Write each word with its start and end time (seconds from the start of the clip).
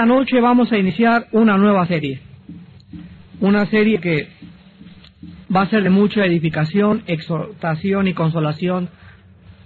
Esta 0.00 0.14
noche 0.14 0.40
vamos 0.40 0.72
a 0.72 0.78
iniciar 0.78 1.26
una 1.32 1.58
nueva 1.58 1.86
serie. 1.86 2.22
Una 3.38 3.66
serie 3.66 4.00
que 4.00 4.30
va 5.54 5.60
a 5.60 5.68
ser 5.68 5.82
de 5.82 5.90
mucha 5.90 6.24
edificación, 6.24 7.02
exhortación 7.06 8.08
y 8.08 8.14
consolación 8.14 8.88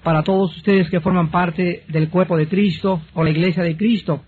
para 0.02 0.24
todos 0.24 0.56
ustedes 0.56 0.90
que 0.90 0.98
forman 0.98 1.30
parte 1.30 1.84
del 1.86 2.08
cuerpo 2.08 2.36
de 2.36 2.48
Cristo 2.48 3.00
o 3.14 3.22
la 3.22 3.30
iglesia 3.30 3.62
de 3.62 3.76
Cristo. 3.76 4.24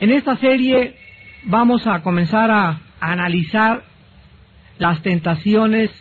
En 0.00 0.10
esta 0.10 0.36
serie 0.38 0.96
vamos 1.44 1.86
a 1.86 2.02
comenzar 2.02 2.50
a 2.50 2.80
analizar 2.98 3.84
las 4.78 5.00
tentaciones, 5.02 5.92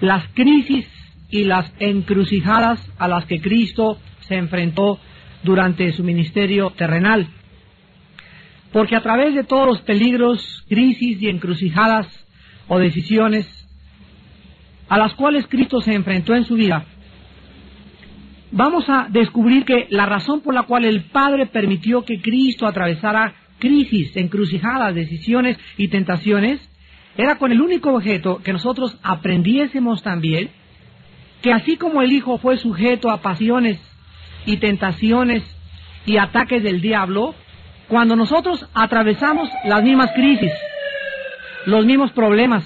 las 0.00 0.26
crisis 0.28 0.88
y 1.28 1.44
las 1.44 1.70
encrucijadas 1.80 2.80
a 2.98 3.08
las 3.08 3.26
que 3.26 3.42
Cristo 3.42 3.98
se 4.20 4.36
enfrentó 4.36 4.98
durante 5.44 5.92
su 5.92 6.02
ministerio 6.02 6.70
terrenal. 6.70 7.28
Porque 8.72 8.96
a 8.96 9.02
través 9.02 9.34
de 9.34 9.44
todos 9.44 9.66
los 9.66 9.80
peligros, 9.82 10.64
crisis 10.68 11.22
y 11.22 11.28
encrucijadas 11.28 12.08
o 12.66 12.78
decisiones 12.78 13.46
a 14.88 14.98
las 14.98 15.14
cuales 15.14 15.46
Cristo 15.46 15.80
se 15.80 15.94
enfrentó 15.94 16.34
en 16.34 16.44
su 16.44 16.54
vida, 16.54 16.84
vamos 18.50 18.88
a 18.88 19.06
descubrir 19.10 19.64
que 19.64 19.86
la 19.90 20.06
razón 20.06 20.40
por 20.40 20.54
la 20.54 20.64
cual 20.64 20.84
el 20.84 21.02
Padre 21.04 21.46
permitió 21.46 22.04
que 22.04 22.20
Cristo 22.20 22.66
atravesara 22.66 23.34
crisis, 23.58 24.16
encrucijadas, 24.16 24.94
decisiones 24.94 25.56
y 25.76 25.88
tentaciones, 25.88 26.60
era 27.16 27.38
con 27.38 27.52
el 27.52 27.60
único 27.60 27.92
objeto 27.92 28.40
que 28.42 28.52
nosotros 28.52 28.98
aprendiésemos 29.02 30.02
también 30.02 30.50
que 31.42 31.52
así 31.52 31.76
como 31.76 32.00
el 32.00 32.10
Hijo 32.10 32.38
fue 32.38 32.56
sujeto 32.56 33.10
a 33.10 33.20
pasiones 33.20 33.78
y 34.46 34.58
tentaciones 34.58 35.42
y 36.06 36.18
ataques 36.18 36.62
del 36.62 36.80
diablo, 36.80 37.34
cuando 37.88 38.16
nosotros 38.16 38.68
atravesamos 38.74 39.48
las 39.64 39.82
mismas 39.82 40.10
crisis, 40.12 40.52
los 41.66 41.84
mismos 41.86 42.12
problemas 42.12 42.64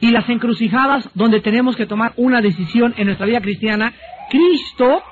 y 0.00 0.10
las 0.10 0.28
encrucijadas 0.28 1.08
donde 1.14 1.40
tenemos 1.40 1.76
que 1.76 1.86
tomar 1.86 2.12
una 2.16 2.40
decisión 2.40 2.94
en 2.96 3.06
nuestra 3.06 3.26
vida 3.26 3.40
cristiana, 3.40 3.92
Cristo 4.30 5.02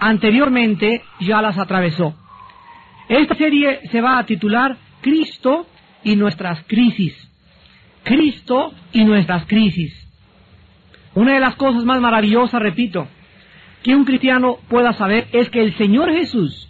anteriormente 0.00 1.02
ya 1.20 1.40
las 1.40 1.58
atravesó. 1.58 2.14
Esta 3.08 3.34
serie 3.36 3.80
se 3.90 4.00
va 4.00 4.18
a 4.18 4.26
titular 4.26 4.76
Cristo 5.00 5.66
y 6.02 6.16
nuestras 6.16 6.62
crisis. 6.66 7.14
Cristo 8.02 8.72
y 8.92 9.04
nuestras 9.04 9.46
crisis. 9.46 10.06
Una 11.14 11.34
de 11.34 11.40
las 11.40 11.56
cosas 11.56 11.84
más 11.84 12.00
maravillosas, 12.00 12.60
repito, 12.60 13.08
que 13.86 13.94
un 13.94 14.04
cristiano 14.04 14.58
pueda 14.68 14.94
saber 14.94 15.28
es 15.30 15.48
que 15.48 15.62
el 15.62 15.76
Señor 15.76 16.10
Jesús 16.10 16.68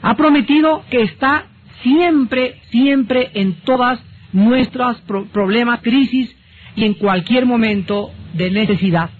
ha 0.00 0.16
prometido 0.16 0.82
que 0.88 1.02
está 1.02 1.44
siempre, 1.82 2.58
siempre 2.70 3.30
en 3.34 3.60
todas 3.66 4.00
nuestras 4.32 4.96
problemas, 5.30 5.82
crisis 5.82 6.34
y 6.74 6.86
en 6.86 6.94
cualquier 6.94 7.44
momento 7.44 8.12
de 8.32 8.50
necesidad. 8.50 9.10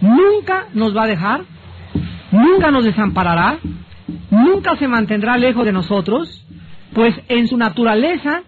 Nunca 0.00 0.68
nos 0.72 0.96
va 0.96 1.02
a 1.02 1.08
dejar, 1.08 1.42
nunca 2.30 2.70
nos 2.70 2.84
desamparará, 2.84 3.58
nunca 4.30 4.76
se 4.76 4.88
mantendrá 4.88 5.36
lejos 5.36 5.66
de 5.66 5.72
nosotros, 5.72 6.46
pues 6.94 7.14
en 7.28 7.48
su 7.48 7.58
naturaleza 7.58 8.44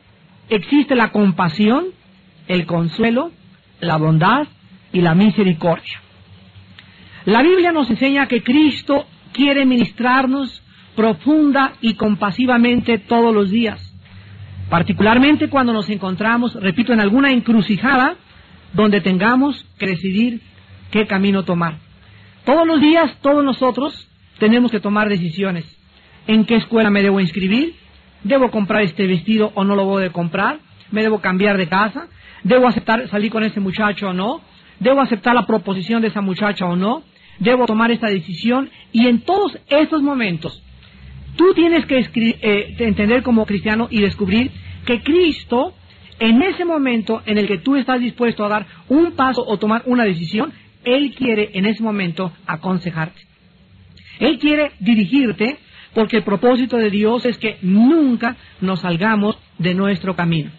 existe 0.48 0.94
la 0.94 1.12
compasión, 1.12 1.88
el 2.48 2.64
consuelo, 2.64 3.32
la 3.80 3.98
bondad 3.98 4.46
y 4.94 5.02
la 5.02 5.14
misericordia. 5.14 6.00
La 7.24 7.42
Biblia 7.42 7.70
nos 7.70 7.88
enseña 7.88 8.26
que 8.26 8.42
Cristo 8.42 9.06
quiere 9.32 9.64
ministrarnos 9.64 10.62
profunda 10.96 11.74
y 11.80 11.94
compasivamente 11.94 12.98
todos 12.98 13.32
los 13.32 13.50
días, 13.50 13.80
particularmente 14.68 15.48
cuando 15.48 15.72
nos 15.72 15.88
encontramos, 15.88 16.54
repito, 16.54 16.92
en 16.92 17.00
alguna 17.00 17.30
encrucijada 17.30 18.16
donde 18.72 19.00
tengamos 19.00 19.64
que 19.78 19.86
decidir 19.86 20.40
qué 20.90 21.06
camino 21.06 21.44
tomar. 21.44 21.76
Todos 22.44 22.66
los 22.66 22.80
días, 22.80 23.16
todos 23.22 23.44
nosotros 23.44 24.08
tenemos 24.38 24.72
que 24.72 24.80
tomar 24.80 25.08
decisiones. 25.08 25.64
¿En 26.26 26.44
qué 26.44 26.56
escuela 26.56 26.90
me 26.90 27.02
debo 27.02 27.20
inscribir? 27.20 27.76
¿Debo 28.24 28.50
comprar 28.50 28.82
este 28.82 29.06
vestido 29.06 29.52
o 29.54 29.62
no 29.62 29.76
lo 29.76 29.84
voy 29.84 30.04
a 30.04 30.12
comprar? 30.12 30.58
¿Me 30.90 31.02
debo 31.02 31.20
cambiar 31.20 31.56
de 31.56 31.68
casa? 31.68 32.08
¿Debo 32.42 32.66
aceptar 32.66 33.08
salir 33.08 33.30
con 33.30 33.44
ese 33.44 33.60
muchacho 33.60 34.08
o 34.08 34.12
no? 34.12 34.40
¿Debo 34.80 35.00
aceptar 35.00 35.34
la 35.34 35.46
proposición 35.46 36.02
de 36.02 36.08
esa 36.08 36.20
muchacha 36.20 36.66
o 36.66 36.74
no? 36.74 37.04
Debo 37.38 37.66
tomar 37.66 37.90
esta 37.90 38.08
decisión 38.08 38.70
y 38.92 39.06
en 39.06 39.20
todos 39.20 39.58
estos 39.68 40.02
momentos 40.02 40.62
tú 41.36 41.54
tienes 41.54 41.86
que 41.86 41.98
eh, 41.98 42.76
entender 42.78 43.22
como 43.22 43.46
cristiano 43.46 43.88
y 43.90 44.00
descubrir 44.00 44.50
que 44.84 45.02
Cristo 45.02 45.74
en 46.18 46.40
ese 46.42 46.64
momento 46.64 47.22
en 47.26 47.38
el 47.38 47.48
que 47.48 47.58
tú 47.58 47.74
estás 47.74 48.00
dispuesto 48.00 48.44
a 48.44 48.48
dar 48.48 48.66
un 48.88 49.12
paso 49.12 49.44
o 49.44 49.58
tomar 49.58 49.82
una 49.86 50.04
decisión, 50.04 50.52
Él 50.84 51.14
quiere 51.16 51.50
en 51.54 51.66
ese 51.66 51.82
momento 51.82 52.32
aconsejarte. 52.46 53.20
Él 54.20 54.38
quiere 54.38 54.70
dirigirte 54.78 55.58
porque 55.94 56.18
el 56.18 56.22
propósito 56.22 56.76
de 56.76 56.90
Dios 56.90 57.26
es 57.26 57.38
que 57.38 57.58
nunca 57.62 58.36
nos 58.60 58.80
salgamos 58.80 59.36
de 59.58 59.74
nuestro 59.74 60.14
camino. 60.14 60.50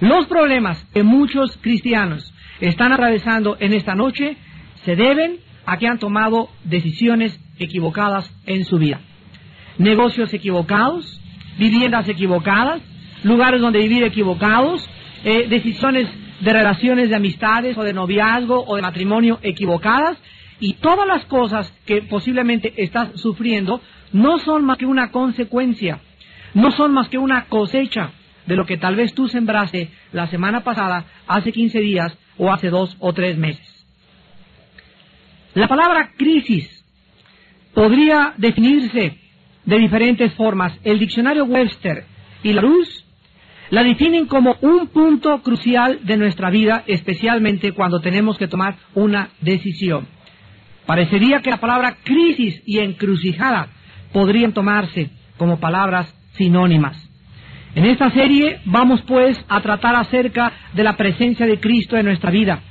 Los 0.00 0.26
problemas 0.26 0.82
que 0.92 1.02
muchos 1.02 1.56
cristianos 1.58 2.34
están 2.60 2.92
atravesando 2.92 3.56
en 3.60 3.74
esta 3.74 3.94
noche 3.94 4.36
se 4.84 4.96
deben 4.96 5.38
a 5.66 5.78
que 5.78 5.86
han 5.86 5.98
tomado 5.98 6.48
decisiones 6.64 7.38
equivocadas 7.58 8.30
en 8.46 8.64
su 8.64 8.78
vida. 8.78 9.00
Negocios 9.78 10.32
equivocados, 10.34 11.20
viviendas 11.58 12.08
equivocadas, 12.08 12.82
lugares 13.22 13.60
donde 13.60 13.80
vivir 13.80 14.02
equivocados, 14.02 14.88
eh, 15.24 15.46
decisiones 15.48 16.08
de 16.40 16.52
relaciones 16.52 17.10
de 17.10 17.16
amistades 17.16 17.76
o 17.76 17.82
de 17.82 17.92
noviazgo 17.92 18.64
o 18.66 18.76
de 18.76 18.82
matrimonio 18.82 19.38
equivocadas 19.42 20.18
y 20.58 20.74
todas 20.74 21.06
las 21.06 21.24
cosas 21.26 21.72
que 21.86 22.02
posiblemente 22.02 22.72
estás 22.76 23.20
sufriendo 23.20 23.80
no 24.12 24.38
son 24.38 24.64
más 24.64 24.78
que 24.78 24.86
una 24.86 25.10
consecuencia, 25.10 26.00
no 26.54 26.70
son 26.72 26.92
más 26.92 27.08
que 27.08 27.18
una 27.18 27.46
cosecha 27.46 28.12
de 28.46 28.56
lo 28.56 28.66
que 28.66 28.76
tal 28.76 28.96
vez 28.96 29.14
tú 29.14 29.28
sembraste 29.28 29.90
la 30.12 30.26
semana 30.26 30.64
pasada, 30.64 31.04
hace 31.26 31.52
15 31.52 31.80
días 31.80 32.16
o 32.36 32.52
hace 32.52 32.68
dos 32.68 32.96
o 32.98 33.12
tres 33.12 33.36
meses. 33.36 33.69
La 35.54 35.66
palabra 35.66 36.12
crisis 36.16 36.68
podría 37.74 38.34
definirse 38.36 39.16
de 39.64 39.78
diferentes 39.78 40.32
formas. 40.34 40.72
El 40.84 41.00
diccionario 41.00 41.44
Webster 41.44 42.04
y 42.44 42.52
la 42.52 42.62
luz 42.62 43.04
la 43.70 43.82
definen 43.82 44.26
como 44.26 44.56
un 44.60 44.88
punto 44.88 45.42
crucial 45.42 46.00
de 46.04 46.16
nuestra 46.16 46.50
vida, 46.50 46.84
especialmente 46.86 47.72
cuando 47.72 48.00
tenemos 48.00 48.38
que 48.38 48.48
tomar 48.48 48.76
una 48.94 49.30
decisión. 49.40 50.06
Parecería 50.86 51.40
que 51.40 51.50
la 51.50 51.60
palabra 51.60 51.96
crisis 52.04 52.62
y 52.64 52.78
encrucijada 52.78 53.68
podrían 54.12 54.52
tomarse 54.52 55.10
como 55.36 55.58
palabras 55.58 56.12
sinónimas. 56.36 56.96
En 57.74 57.86
esta 57.86 58.10
serie 58.10 58.60
vamos 58.64 59.02
pues 59.02 59.36
a 59.48 59.60
tratar 59.60 59.96
acerca 59.96 60.52
de 60.74 60.82
la 60.84 60.96
presencia 60.96 61.46
de 61.46 61.58
Cristo 61.58 61.96
en 61.96 62.06
nuestra 62.06 62.30
vida 62.30 62.62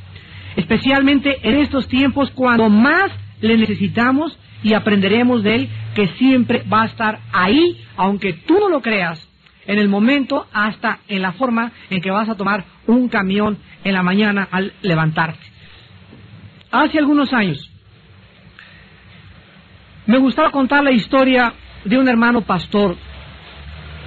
especialmente 0.56 1.40
en 1.44 1.60
estos 1.60 1.88
tiempos 1.88 2.32
cuando 2.32 2.70
más 2.70 3.12
le 3.42 3.58
necesitamos 3.58 4.38
y 4.64 4.74
aprenderemos 4.74 5.44
de 5.44 5.56
Él 5.56 5.70
que 5.96 6.08
siempre 6.18 6.64
va 6.72 6.84
a 6.84 6.88
estar 6.88 7.20
ahí, 7.32 7.82
aunque 7.96 8.34
tú 8.34 8.60
no 8.60 8.70
lo 8.70 8.82
creas, 8.82 9.26
en 9.66 9.78
el 9.78 9.88
momento 9.88 10.48
hasta 10.52 11.00
en 11.08 11.22
la 11.22 11.34
forma 11.34 11.72
en 11.90 12.02
que 12.02 12.12
vas 12.12 12.28
a 12.28 12.36
tomar 12.36 12.66
un 12.88 13.08
camión 13.08 13.58
en 13.84 13.94
la 13.94 14.04
mañana 14.04 14.48
al 14.52 14.74
levantarte. 14.82 15.40
Hace 16.72 16.98
algunos 16.98 17.32
años 17.34 17.70
me 20.06 20.18
gustaba 20.18 20.50
contar 20.50 20.84
la 20.84 20.92
historia 20.92 21.54
de 21.86 21.98
un 21.98 22.08
hermano 22.08 22.42
pastor 22.42 22.98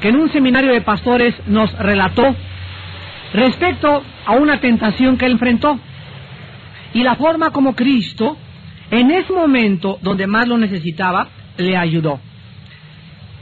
que 0.00 0.09
en 0.09 0.17
un 0.17 0.33
seminario 0.33 0.73
de 0.73 0.81
pastores 0.81 1.35
nos 1.47 1.73
relató 1.79 2.35
respecto 3.33 4.03
a 4.27 4.33
una 4.33 4.61
tentación 4.61 5.17
que 5.17 5.27
él 5.27 5.33
enfrentó 5.33 5.79
y 6.94 7.03
la 7.03 7.17
forma 7.17 7.50
como 7.50 7.75
Cristo, 7.75 8.37
en 8.91 9.11
ese 9.11 9.33
momento 9.33 9.99
donde 10.03 10.27
más 10.27 10.47
lo 10.47 10.59
necesitaba, 10.59 11.29
le 11.56 11.77
ayudó. 11.77 12.21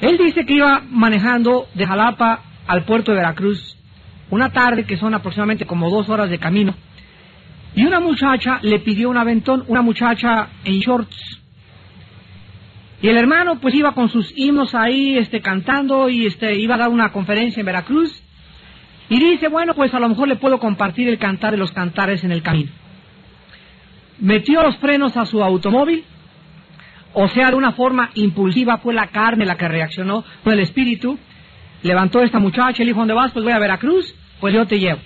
Él 0.01 0.17
dice 0.19 0.47
que 0.47 0.55
iba 0.55 0.83
manejando 0.89 1.67
de 1.75 1.87
Jalapa 1.87 2.43
al 2.67 2.85
puerto 2.85 3.13
de 3.13 3.19
Veracruz 3.19 3.77
una 4.31 4.51
tarde 4.51 4.85
que 4.85 4.97
son 4.97 5.15
aproximadamente 5.15 5.67
como 5.67 5.91
dos 5.91 6.09
horas 6.09 6.31
de 6.31 6.39
camino 6.39 6.75
y 7.75 7.85
una 7.85 8.01
muchacha 8.01 8.61
le 8.63 8.79
pidió 8.79 9.11
un 9.11 9.17
aventón, 9.17 9.65
una 9.69 9.83
muchacha 9.83 10.49
en 10.65 10.79
shorts. 10.81 11.41
Y 13.03 13.09
el 13.09 13.17
hermano 13.17 13.61
pues 13.61 13.75
iba 13.75 13.93
con 13.93 14.09
sus 14.09 14.33
himnos 14.37 14.75
ahí 14.75 15.17
este, 15.17 15.41
cantando 15.41 16.09
y 16.09 16.27
este, 16.27 16.59
iba 16.59 16.75
a 16.75 16.79
dar 16.79 16.89
una 16.89 17.11
conferencia 17.13 17.61
en 17.61 17.67
Veracruz 17.67 18.23
y 19.09 19.19
dice, 19.19 19.49
bueno, 19.49 19.75
pues 19.75 19.93
a 19.95 20.01
lo 20.01 20.09
mejor 20.09 20.29
le 20.29 20.37
puedo 20.37 20.59
compartir 20.59 21.09
el 21.09 21.19
cantar 21.19 21.53
de 21.53 21.57
los 21.57 21.73
cantares 21.73 22.23
en 22.25 22.33
el 22.33 22.43
camino 22.43 22.71
metió 24.21 24.63
los 24.63 24.77
frenos 24.77 25.17
a 25.17 25.27
su 25.27 25.43
automóvil, 25.43 26.05
o 27.13 27.29
sea, 27.29 27.51
de 27.51 27.57
una 27.57 27.73
forma 27.73 28.11
impulsiva 28.15 28.79
fue 28.79 28.95
la 28.95 29.09
carne 29.09 29.45
la 29.45 29.57
que 29.57 29.69
reaccionó, 29.69 30.25
fue 30.45 30.55
el 30.55 30.61
espíritu. 30.61 31.19
Levantó 31.83 32.23
esta 32.23 32.39
muchacha, 32.39 32.83
le 32.83 32.91
dijo, 32.91 33.01
¿dónde 33.01 33.15
vas? 33.15 33.33
Pues 33.33 33.45
voy 33.45 33.53
a 33.53 33.59
Veracruz, 33.59 34.15
pues 34.39 34.55
yo 34.55 34.67
te 34.67 34.79
llevo. 34.79 35.01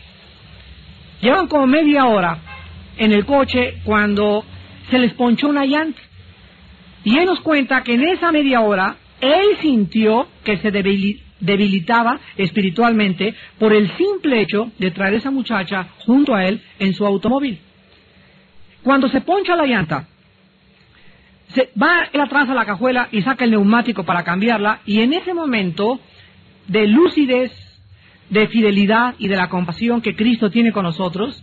Llevan 1.21 1.47
como 1.47 1.67
media 1.67 2.07
hora 2.07 2.39
en 2.99 3.13
el 3.13 3.25
coche 3.25 3.81
cuando 3.85 4.45
se 4.91 4.99
les 4.99 5.15
ponchó 5.15 5.49
una 5.49 5.65
llanta. 5.65 6.01
Y 7.05 7.19
él 7.19 7.27
nos 7.27 7.41
cuenta 7.41 7.83
que 7.83 7.95
en 7.95 8.09
esa 8.09 8.33
media 8.33 8.61
hora 8.61 8.97
él 9.21 9.57
sintió 9.63 10.29
que 10.43 10.59
se 10.59 10.71
debilitaba 10.71 12.19
espiritualmente 12.37 13.35
por 13.59 13.73
el 13.73 13.91
simple 13.97 14.43
hecho 14.43 14.71
de 14.79 14.91
traer 14.91 15.15
a 15.15 15.19
esa 15.19 15.31
muchacha 15.31 15.89
junto 16.05 16.35
a 16.35 16.45
él 16.45 16.61
en 16.79 16.93
su 16.93 17.07
automóvil. 17.07 17.61
Cuando 18.85 19.09
se 19.09 19.23
poncha 19.23 19.57
la 19.57 19.65
llanta, 19.65 20.07
se 21.49 21.71
va 21.81 22.09
él 22.13 22.21
atrás 22.21 22.51
a 22.51 22.55
la 22.55 22.67
cajuela 22.67 23.09
y 23.11 23.23
saca 23.23 23.45
el 23.45 23.53
neumático 23.53 24.05
para 24.05 24.25
cambiarla 24.25 24.81
y 24.85 25.01
en 25.01 25.15
ese 25.15 25.33
momento 25.33 26.01
de 26.69 26.87
lucidez, 26.87 27.51
de 28.29 28.47
fidelidad 28.49 29.15
y 29.19 29.29
de 29.29 29.37
la 29.37 29.49
compasión 29.49 30.03
que 30.03 30.15
Cristo 30.15 30.51
tiene 30.51 30.71
con 30.71 30.85
nosotros, 30.85 31.43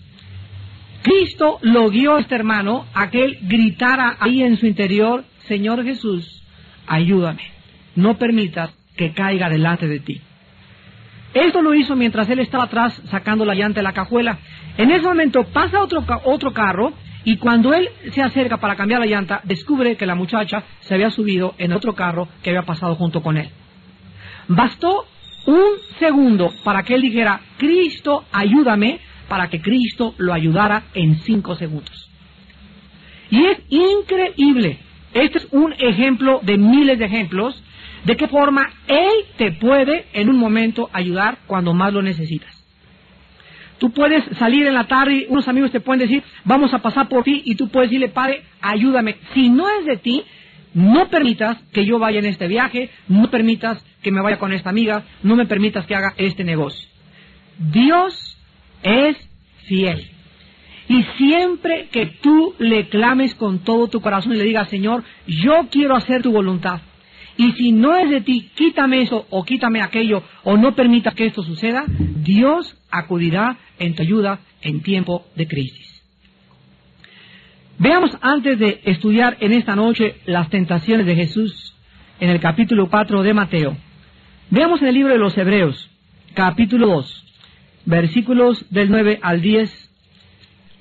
Cristo 1.01 1.57
lo 1.61 1.89
guió 1.89 2.15
a 2.15 2.19
este 2.19 2.35
hermano 2.35 2.85
a 2.93 3.09
que 3.09 3.23
él 3.23 3.39
gritara 3.41 4.17
ahí 4.19 4.43
en 4.43 4.57
su 4.57 4.67
interior, 4.67 5.23
Señor 5.47 5.83
Jesús, 5.83 6.43
ayúdame, 6.85 7.43
no 7.95 8.19
permitas 8.19 8.71
que 8.95 9.13
caiga 9.13 9.49
delante 9.49 9.88
de 9.88 9.99
ti. 9.99 10.21
Esto 11.33 11.63
lo 11.63 11.73
hizo 11.73 11.95
mientras 11.95 12.29
él 12.29 12.39
estaba 12.39 12.65
atrás 12.65 13.01
sacando 13.09 13.45
la 13.45 13.55
llanta 13.55 13.79
de 13.79 13.83
la 13.83 13.93
cajuela. 13.93 14.38
En 14.77 14.91
ese 14.91 15.07
momento 15.07 15.45
pasa 15.45 15.81
otro, 15.81 16.05
otro 16.25 16.53
carro 16.53 16.93
y 17.23 17.38
cuando 17.38 17.73
él 17.73 17.89
se 18.12 18.21
acerca 18.21 18.57
para 18.57 18.75
cambiar 18.75 19.00
la 19.00 19.06
llanta, 19.06 19.41
descubre 19.44 19.95
que 19.95 20.06
la 20.06 20.15
muchacha 20.15 20.63
se 20.81 20.95
había 20.95 21.12
subido 21.12 21.53
en 21.57 21.73
otro 21.73 21.94
carro 21.94 22.27
que 22.41 22.50
había 22.50 22.63
pasado 22.63 22.95
junto 22.95 23.21
con 23.21 23.38
él. 23.38 23.50
Bastó 24.47 25.06
un 25.45 25.71
segundo 26.00 26.51
para 26.63 26.83
que 26.83 26.95
él 26.95 27.01
dijera, 27.01 27.41
Cristo, 27.57 28.25
ayúdame, 28.31 29.00
para 29.27 29.50
que 29.50 29.62
Cristo 29.62 30.15
lo 30.18 30.33
ayudara 30.33 30.83
en 30.94 31.15
cinco 31.19 31.56
segundos. 31.56 32.09
Y 33.29 33.45
es 33.45 33.59
increíble. 33.69 34.79
Este 35.13 35.38
es 35.39 35.47
un 35.51 35.74
ejemplo 35.74 36.39
de 36.44 36.57
miles 36.57 37.00
de 37.00 37.06
ejemplos 37.06 37.63
de 38.03 38.17
qué 38.17 38.27
forma 38.27 38.67
Él 38.88 39.12
te 39.38 39.51
puede 39.51 40.07
en 40.13 40.29
un 40.29 40.38
momento 40.38 40.89
ayudar 40.91 41.39
cuando 41.47 41.74
más 41.74 41.94
lo 41.94 42.01
necesitas. 42.01 42.61
Tú 43.81 43.89
puedes 43.89 44.24
salir 44.38 44.68
en 44.68 44.75
la 44.75 44.83
tarde 44.83 45.25
unos 45.28 45.48
amigos 45.48 45.72
te 45.72 45.80
pueden 45.80 46.01
decir, 46.01 46.22
vamos 46.44 46.72
a 46.72 46.83
pasar 46.83 47.10
por 47.10 47.24
ti, 47.24 47.42
y 47.45 47.56
tú 47.56 47.68
puedes 47.69 47.89
decirle, 47.89 48.10
Padre, 48.10 48.44
ayúdame. 48.62 49.16
Si 49.33 49.50
no 49.50 49.68
es 49.69 49.88
de 49.88 49.98
ti, 49.98 50.24
no 50.75 51.10
permitas 51.10 51.57
que 51.74 51.83
yo 51.83 51.98
vaya 51.98 52.19
en 52.19 52.25
este 52.25 52.48
viaje, 52.48 52.92
no 53.07 53.31
permitas 53.31 53.83
que 54.04 54.12
me 54.12 54.22
vaya 54.22 54.38
con 54.38 54.54
esta 54.54 54.69
amiga, 54.69 55.06
no 55.24 55.36
me 55.36 55.48
permitas 55.48 55.88
que 55.88 55.95
haga 55.95 56.13
este 56.18 56.44
negocio. 56.44 56.88
Dios 57.57 58.38
es 58.83 59.18
fiel. 59.66 60.12
Y 60.88 61.01
siempre 61.18 61.88
que 61.92 62.06
tú 62.22 62.54
le 62.60 62.88
clames 62.88 63.34
con 63.34 63.63
todo 63.63 63.88
tu 63.88 64.00
corazón 64.00 64.34
y 64.34 64.38
le 64.38 64.44
digas, 64.44 64.69
Señor, 64.69 65.04
yo 65.25 65.69
quiero 65.72 65.95
hacer 65.95 66.22
tu 66.22 66.31
voluntad, 66.31 66.81
y 67.41 67.53
si 67.53 67.71
no 67.71 67.97
es 67.97 68.07
de 68.07 68.21
ti, 68.21 68.51
quítame 68.53 69.01
eso 69.01 69.25
o 69.31 69.43
quítame 69.43 69.81
aquello 69.81 70.21
o 70.43 70.57
no 70.57 70.75
permita 70.75 71.09
que 71.13 71.25
esto 71.25 71.41
suceda, 71.41 71.85
Dios 71.88 72.77
acudirá 72.91 73.57
en 73.79 73.95
tu 73.95 74.03
ayuda 74.03 74.41
en 74.61 74.83
tiempo 74.83 75.25
de 75.35 75.47
crisis. 75.47 76.03
Veamos 77.79 78.15
antes 78.21 78.59
de 78.59 78.81
estudiar 78.83 79.38
en 79.39 79.53
esta 79.53 79.75
noche 79.75 80.17
las 80.27 80.51
tentaciones 80.51 81.07
de 81.07 81.15
Jesús 81.15 81.75
en 82.19 82.29
el 82.29 82.39
capítulo 82.39 82.91
4 82.91 83.23
de 83.23 83.33
Mateo. 83.33 83.75
Veamos 84.51 84.79
en 84.83 84.89
el 84.89 84.93
libro 84.93 85.11
de 85.11 85.17
los 85.17 85.35
Hebreos, 85.35 85.89
capítulo 86.35 86.85
2, 86.89 87.25
versículos 87.85 88.67
del 88.69 88.91
9 88.91 89.17
al 89.19 89.41
10, 89.41 89.91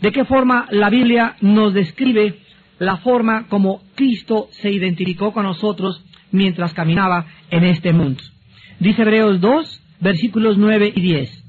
de 0.02 0.12
qué 0.12 0.26
forma 0.26 0.66
la 0.70 0.90
Biblia 0.90 1.36
nos 1.40 1.72
describe 1.72 2.38
la 2.78 2.98
forma 2.98 3.46
como 3.48 3.82
Cristo 3.94 4.48
se 4.50 4.70
identificó 4.70 5.32
con 5.32 5.44
nosotros 5.44 6.04
mientras 6.32 6.74
caminaba 6.74 7.26
en 7.50 7.64
este 7.64 7.92
mundo. 7.92 8.22
Dice 8.78 9.02
Hebreos 9.02 9.40
2, 9.40 9.82
versículos 10.00 10.56
9 10.58 10.92
y 10.94 11.00
10. 11.00 11.44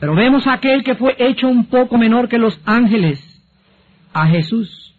Pero 0.00 0.14
vemos 0.14 0.46
a 0.46 0.54
aquel 0.54 0.82
que 0.82 0.96
fue 0.96 1.14
hecho 1.18 1.48
un 1.48 1.66
poco 1.66 1.96
menor 1.96 2.28
que 2.28 2.38
los 2.38 2.60
ángeles, 2.64 3.20
a 4.12 4.26
Jesús, 4.26 4.94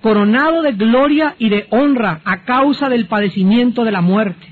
coronado 0.00 0.62
de 0.62 0.72
gloria 0.72 1.34
y 1.38 1.48
de 1.48 1.66
honra 1.70 2.20
a 2.24 2.44
causa 2.44 2.88
del 2.88 3.06
padecimiento 3.06 3.84
de 3.84 3.92
la 3.92 4.00
muerte, 4.00 4.46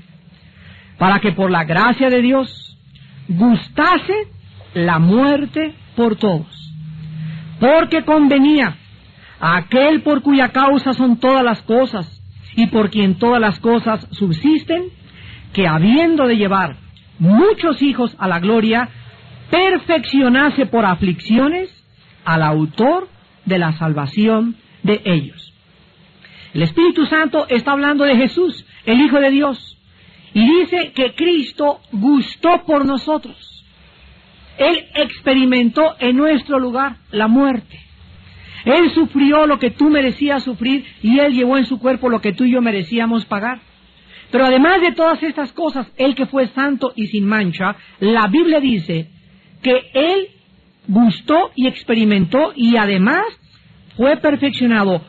para 0.97 1.19
que 1.19 1.31
por 1.31 1.51
la 1.51 1.63
gracia 1.63 2.09
de 2.09 2.21
Dios 2.21 2.77
gustase 3.27 4.13
la 4.73 4.99
muerte 4.99 5.73
por 5.95 6.15
todos, 6.15 6.73
porque 7.59 8.03
convenía 8.03 8.77
a 9.39 9.57
aquel 9.57 10.01
por 10.01 10.21
cuya 10.21 10.49
causa 10.49 10.93
son 10.93 11.17
todas 11.17 11.43
las 11.43 11.61
cosas, 11.63 12.16
y 12.55 12.67
por 12.67 12.89
quien 12.89 13.15
todas 13.15 13.41
las 13.41 13.59
cosas 13.59 14.07
subsisten, 14.11 14.85
que 15.53 15.67
habiendo 15.67 16.27
de 16.27 16.37
llevar 16.37 16.77
muchos 17.19 17.81
hijos 17.81 18.15
a 18.19 18.27
la 18.27 18.39
gloria, 18.39 18.89
perfeccionase 19.49 20.65
por 20.65 20.85
aflicciones 20.85 21.73
al 22.25 22.43
autor 22.43 23.07
de 23.45 23.57
la 23.57 23.73
salvación 23.73 24.55
de 24.83 25.01
ellos. 25.05 25.53
El 26.53 26.63
Espíritu 26.63 27.05
Santo 27.05 27.45
está 27.49 27.71
hablando 27.71 28.03
de 28.03 28.15
Jesús, 28.15 28.65
el 28.85 28.99
Hijo 29.01 29.19
de 29.19 29.31
Dios, 29.31 29.77
y 30.33 30.45
dice 30.59 30.91
que 30.93 31.13
Cristo 31.13 31.79
gustó 31.91 32.63
por 32.65 32.85
nosotros. 32.85 33.65
Él 34.57 34.85
experimentó 34.95 35.95
en 35.99 36.17
nuestro 36.17 36.59
lugar 36.59 36.97
la 37.11 37.27
muerte. 37.27 37.86
Él 38.65 38.91
sufrió 38.91 39.45
lo 39.45 39.59
que 39.59 39.71
tú 39.71 39.89
merecías 39.89 40.43
sufrir 40.43 40.85
y 41.01 41.19
Él 41.19 41.33
llevó 41.33 41.57
en 41.57 41.65
su 41.65 41.79
cuerpo 41.79 42.09
lo 42.09 42.21
que 42.21 42.33
tú 42.33 42.43
y 42.43 42.51
yo 42.51 42.61
merecíamos 42.61 43.25
pagar. 43.25 43.59
Pero 44.31 44.45
además 44.45 44.81
de 44.81 44.91
todas 44.91 45.21
estas 45.23 45.51
cosas, 45.53 45.91
Él 45.97 46.15
que 46.15 46.25
fue 46.25 46.47
santo 46.49 46.91
y 46.95 47.07
sin 47.07 47.25
mancha, 47.25 47.75
la 47.99 48.27
Biblia 48.27 48.59
dice 48.59 49.09
que 49.61 49.89
Él 49.93 50.27
gustó 50.87 51.51
y 51.55 51.67
experimentó 51.67 52.53
y 52.55 52.77
además 52.77 53.25
fue 53.95 54.17
perfeccionado 54.17 55.01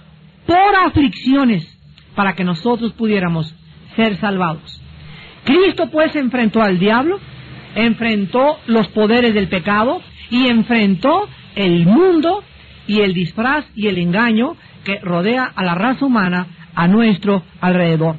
por 0.46 0.76
aflicciones 0.86 1.66
para 2.14 2.34
que 2.34 2.44
nosotros 2.44 2.92
pudiéramos 2.92 3.54
ser 3.94 4.16
salvados. 4.16 4.80
Cristo 5.44 5.88
pues 5.90 6.14
enfrentó 6.16 6.62
al 6.62 6.78
diablo, 6.78 7.18
enfrentó 7.74 8.58
los 8.66 8.88
poderes 8.88 9.34
del 9.34 9.48
pecado 9.48 10.00
y 10.30 10.48
enfrentó 10.48 11.28
el 11.54 11.86
mundo 11.86 12.42
y 12.88 13.02
el 13.02 13.12
disfraz 13.12 13.64
y 13.76 13.86
el 13.86 13.98
engaño 13.98 14.56
que 14.82 14.98
rodea 14.98 15.44
a 15.44 15.62
la 15.62 15.76
raza 15.76 16.04
humana 16.04 16.46
a 16.74 16.88
nuestro 16.88 17.44
alrededor. 17.60 18.16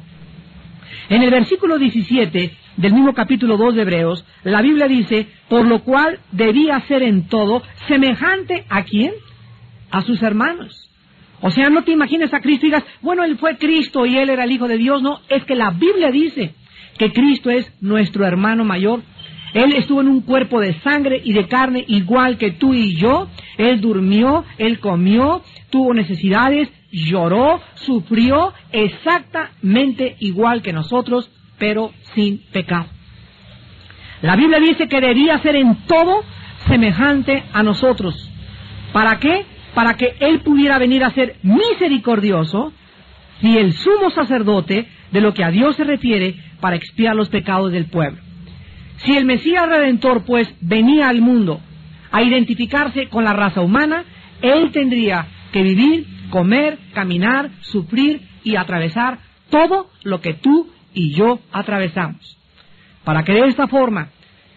En 1.10 1.22
el 1.22 1.30
versículo 1.30 1.76
17 1.76 2.52
del 2.76 2.94
mismo 2.94 3.12
capítulo 3.12 3.58
2 3.58 3.74
de 3.74 3.82
Hebreos, 3.82 4.24
la 4.44 4.62
Biblia 4.62 4.86
dice, 4.86 5.26
por 5.48 5.66
lo 5.66 5.80
cual 5.80 6.20
debía 6.30 6.80
ser 6.86 7.02
en 7.02 7.26
todo 7.26 7.62
semejante 7.88 8.64
a 8.70 8.84
quién? 8.84 9.12
A 9.90 10.02
sus 10.02 10.22
hermanos. 10.22 10.88
O 11.42 11.50
sea, 11.50 11.68
no 11.68 11.82
te 11.82 11.92
imagines 11.92 12.32
a 12.32 12.40
Cristo 12.40 12.66
y 12.66 12.68
digas, 12.68 12.84
bueno, 13.02 13.24
él 13.24 13.38
fue 13.38 13.56
Cristo 13.56 14.06
y 14.06 14.16
él 14.16 14.30
era 14.30 14.44
el 14.44 14.52
Hijo 14.52 14.68
de 14.68 14.78
Dios. 14.78 15.02
No, 15.02 15.20
es 15.28 15.44
que 15.44 15.56
la 15.56 15.70
Biblia 15.70 16.10
dice 16.10 16.54
que 16.96 17.12
Cristo 17.12 17.50
es 17.50 17.72
nuestro 17.80 18.24
hermano 18.24 18.64
mayor 18.64 19.00
él 19.52 19.74
estuvo 19.74 20.00
en 20.00 20.08
un 20.08 20.20
cuerpo 20.20 20.60
de 20.60 20.74
sangre 20.80 21.20
y 21.24 21.32
de 21.32 21.48
carne 21.48 21.84
igual 21.88 22.38
que 22.38 22.52
tú 22.52 22.72
y 22.72 22.94
yo. 22.96 23.28
Él 23.60 23.82
durmió, 23.82 24.44
él 24.56 24.80
comió, 24.80 25.42
tuvo 25.68 25.92
necesidades, 25.92 26.70
lloró, 26.90 27.60
sufrió 27.74 28.54
exactamente 28.72 30.16
igual 30.20 30.62
que 30.62 30.72
nosotros, 30.72 31.30
pero 31.58 31.92
sin 32.14 32.38
pecado. 32.52 32.86
La 34.22 34.34
Biblia 34.34 34.60
dice 34.60 34.88
que 34.88 35.00
debía 35.00 35.38
ser 35.40 35.56
en 35.56 35.76
todo 35.86 36.22
semejante 36.68 37.44
a 37.52 37.62
nosotros. 37.62 38.30
¿Para 38.94 39.18
qué? 39.18 39.44
Para 39.74 39.94
que 39.94 40.14
Él 40.20 40.40
pudiera 40.40 40.78
venir 40.78 41.04
a 41.04 41.10
ser 41.10 41.36
misericordioso 41.42 42.72
y 43.42 43.58
el 43.58 43.74
sumo 43.74 44.10
sacerdote 44.10 44.88
de 45.10 45.20
lo 45.20 45.34
que 45.34 45.44
a 45.44 45.50
Dios 45.50 45.76
se 45.76 45.84
refiere 45.84 46.34
para 46.60 46.76
expiar 46.76 47.14
los 47.14 47.28
pecados 47.28 47.72
del 47.72 47.86
pueblo. 47.86 48.22
Si 48.98 49.16
el 49.16 49.26
Mesías 49.26 49.68
Redentor, 49.68 50.24
pues, 50.24 50.50
venía 50.62 51.08
al 51.08 51.20
mundo 51.20 51.60
a 52.10 52.22
identificarse 52.22 53.08
con 53.08 53.24
la 53.24 53.32
raza 53.32 53.60
humana, 53.60 54.04
él 54.42 54.70
tendría 54.72 55.26
que 55.52 55.62
vivir, 55.62 56.06
comer, 56.30 56.78
caminar, 56.94 57.50
sufrir 57.60 58.22
y 58.44 58.56
atravesar 58.56 59.18
todo 59.50 59.90
lo 60.02 60.20
que 60.20 60.34
tú 60.34 60.70
y 60.94 61.12
yo 61.12 61.40
atravesamos. 61.52 62.38
Para 63.04 63.24
que 63.24 63.32
de 63.32 63.46
esta 63.48 63.68
forma, 63.68 64.08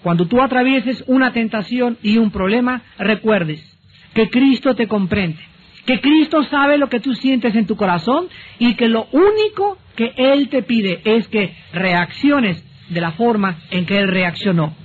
cuando 0.02 0.28
tú 0.28 0.42
atravieses 0.42 1.04
una 1.08 1.32
tentación 1.32 1.98
y 2.02 2.18
un 2.18 2.32
problema, 2.32 2.82
recuerdes 2.98 3.62
que 4.14 4.30
Cristo 4.30 4.76
te 4.76 4.88
comprende 4.88 5.40
que 5.86 6.00
Cristo 6.00 6.44
sabe 6.44 6.78
lo 6.78 6.88
que 6.88 7.00
tú 7.00 7.14
sientes 7.14 7.56
en 7.56 7.68
tu 7.68 7.76
corazón 7.76 8.28
y 8.60 8.76
que 8.76 8.88
lo 8.88 9.08
único 9.12 9.78
que 9.96 10.14
Él 10.16 10.50
te 10.50 10.64
pide 10.64 11.02
es 11.04 11.28
que 11.28 11.56
reacciones 11.74 12.64
de 12.90 13.02
la 13.02 13.12
forma 13.12 13.60
en 13.70 13.86
que 13.86 13.98
Él 13.98 14.08
reaccionó. 14.08 14.76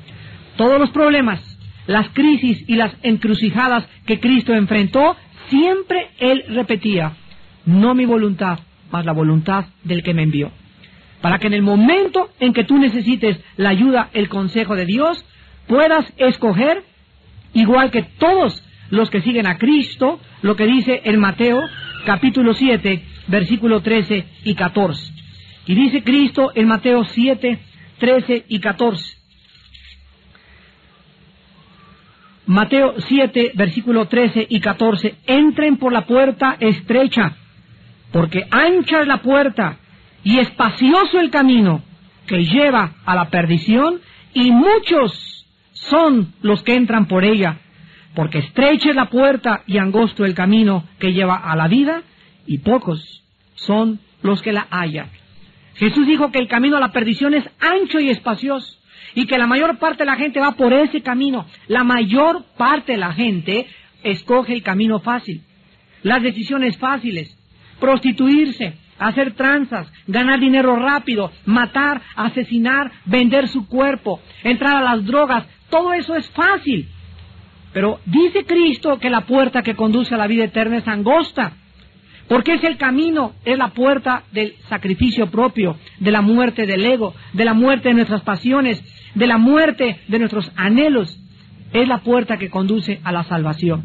Todos 0.57 0.79
los 0.79 0.91
problemas, 0.91 1.48
las 1.89 2.11
crisis 2.11 2.63
y 2.69 2.77
las 2.77 2.93
encrucijadas 3.03 3.89
que 4.05 4.21
Cristo 4.21 4.53
enfrentó, 4.53 5.17
siempre 5.49 6.11
Él 6.19 6.45
repetía, 6.51 7.15
no 7.65 7.95
mi 7.95 8.05
voluntad, 8.05 8.59
mas 8.93 9.07
la 9.07 9.13
voluntad 9.13 9.65
del 9.85 10.03
que 10.03 10.13
me 10.13 10.23
envió. 10.23 10.53
Para 11.23 11.39
que 11.39 11.47
en 11.47 11.55
el 11.55 11.63
momento 11.63 12.29
en 12.41 12.53
que 12.53 12.65
tú 12.65 12.79
necesites 12.79 13.41
la 13.57 13.71
ayuda, 13.71 14.11
el 14.13 14.29
consejo 14.29 14.77
de 14.77 14.85
Dios, 14.85 15.25
puedas 15.67 16.05
escoger, 16.19 16.85
igual 17.55 17.91
que 17.91 18.03
todos 18.03 18.63
los 18.91 19.09
que 19.09 19.23
siguen 19.23 19.47
a 19.47 19.57
Cristo, 19.57 20.21
lo 20.43 20.57
que 20.57 20.67
dice 20.67 21.01
en 21.05 21.19
Mateo 21.19 21.63
capítulo 22.05 22.53
7, 22.53 23.03
versículo 23.29 23.81
13 23.81 24.27
y 24.45 24.55
14. 24.55 25.13
Y 25.67 25.75
dice 25.75 26.03
Cristo 26.03 26.53
en 26.55 26.69
Mateo 26.69 27.05
7, 27.05 27.59
13 27.99 28.45
y 28.47 28.59
14. 28.61 29.17
Mateo 32.49 32.95
7, 32.99 33.53
versículo 33.55 34.09
13 34.09 34.47
y 34.49 34.59
14. 34.59 35.15
Entren 35.27 35.77
por 35.77 35.93
la 35.93 36.07
puerta 36.07 36.57
estrecha, 36.59 37.37
porque 38.11 38.45
ancha 38.51 39.01
es 39.01 39.07
la 39.07 39.23
puerta 39.23 39.79
y 40.25 40.41
espacioso 40.41 41.21
el 41.21 41.31
camino 41.31 41.83
que 42.27 42.45
lleva 42.45 42.95
a 43.05 43.15
la 43.15 43.31
perdición, 43.31 44.01
y 44.35 44.51
muchos 44.51 45.47
son 45.73 46.35
los 46.43 46.63
que 46.63 46.75
entran 46.75 47.07
por 47.07 47.25
ella 47.25 47.59
porque 48.19 48.39
estrecha 48.39 48.91
es 48.91 48.97
la 48.97 49.11
puerta 49.11 49.63
y 49.67 49.79
angosto 49.79 50.25
el 50.25 50.35
camino 50.35 50.85
que 50.99 51.13
lleva 51.13 51.37
a 51.37 51.55
la 51.55 51.69
vida, 51.69 52.03
y 52.47 52.59
pocos 52.59 53.23
son 53.55 54.01
los 54.23 54.43
que 54.43 54.53
la 54.53 54.67
hallan. 54.71 55.09
Jesús 55.75 56.07
dijo 56.07 56.33
que 56.33 56.41
el 56.41 56.49
camino 56.49 56.77
a 56.77 56.81
la 56.81 56.91
perdición 56.91 57.35
es 57.35 57.49
ancho 57.61 58.01
y 58.01 58.11
espacioso, 58.11 58.78
y 59.15 59.27
que 59.27 59.39
la 59.39 59.47
mayor 59.47 59.79
parte 59.79 60.05
de 60.05 60.11
la 60.11 60.17
gente 60.17 60.41
va 60.41 60.53
por 60.53 60.73
ese 60.73 61.01
camino. 61.03 61.47
La 61.67 61.85
mayor 61.85 62.45
parte 62.57 62.93
de 62.93 62.99
la 62.99 63.13
gente 63.13 63.67
escoge 64.03 64.53
el 64.53 64.63
camino 64.63 65.01
fácil, 65.01 65.43
las 66.03 66.23
decisiones 66.23 66.77
fáciles, 66.79 67.37
prostituirse, 67.81 68.75
hacer 68.99 69.35
tranzas, 69.35 69.91
ganar 70.07 70.41
dinero 70.41 70.77
rápido, 70.77 71.33
matar, 71.45 72.03
asesinar, 72.17 72.91
vender 73.05 73.49
su 73.49 73.67
cuerpo, 73.67 74.21
entrar 74.43 74.77
a 74.77 74.83
las 74.83 75.05
drogas, 75.05 75.47
todo 75.71 75.93
eso 75.93 76.15
es 76.15 76.29
fácil. 76.31 76.89
Pero 77.73 78.01
dice 78.07 78.45
Cristo 78.45 78.99
que 78.99 79.11
la 79.11 79.23
puerta 79.23 79.63
que 79.63 79.75
conduce 79.75 80.15
a 80.15 80.19
la 80.19 80.27
vida 80.27 80.45
eterna 80.45 80.79
es 80.79 80.89
angosta, 80.89 81.53
porque 82.29 82.55
es 82.55 82.65
el 82.65 82.77
camino, 82.77 83.33
es 83.45 83.57
la 83.57 83.69
puerta 83.69 84.25
del 84.33 84.55
sacrificio 84.69 85.31
propio, 85.31 85.77
de 85.99 86.11
la 86.11 86.21
muerte 86.21 86.67
del 86.67 86.85
ego, 86.85 87.15
de 87.33 87.45
la 87.45 87.55
muerte 87.55 87.89
de 87.89 87.95
nuestras 87.95 88.23
pasiones, 88.23 88.83
de 89.15 89.27
la 89.27 89.39
muerte 89.39 90.01
de 90.09 90.19
nuestros 90.19 90.51
anhelos. 90.57 91.19
Es 91.73 91.87
la 91.87 91.99
puerta 91.99 92.39
que 92.39 92.51
conduce 92.51 93.01
a 93.05 93.13
la 93.13 93.25
salvación. 93.25 93.85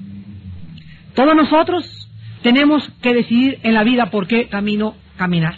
Todos 1.15 1.36
nosotros 1.36 2.10
tenemos 2.42 2.89
que 3.01 3.13
decidir 3.13 3.60
en 3.63 3.74
la 3.74 3.84
vida 3.84 4.10
por 4.10 4.27
qué 4.27 4.48
camino 4.48 4.96
caminar. 5.18 5.56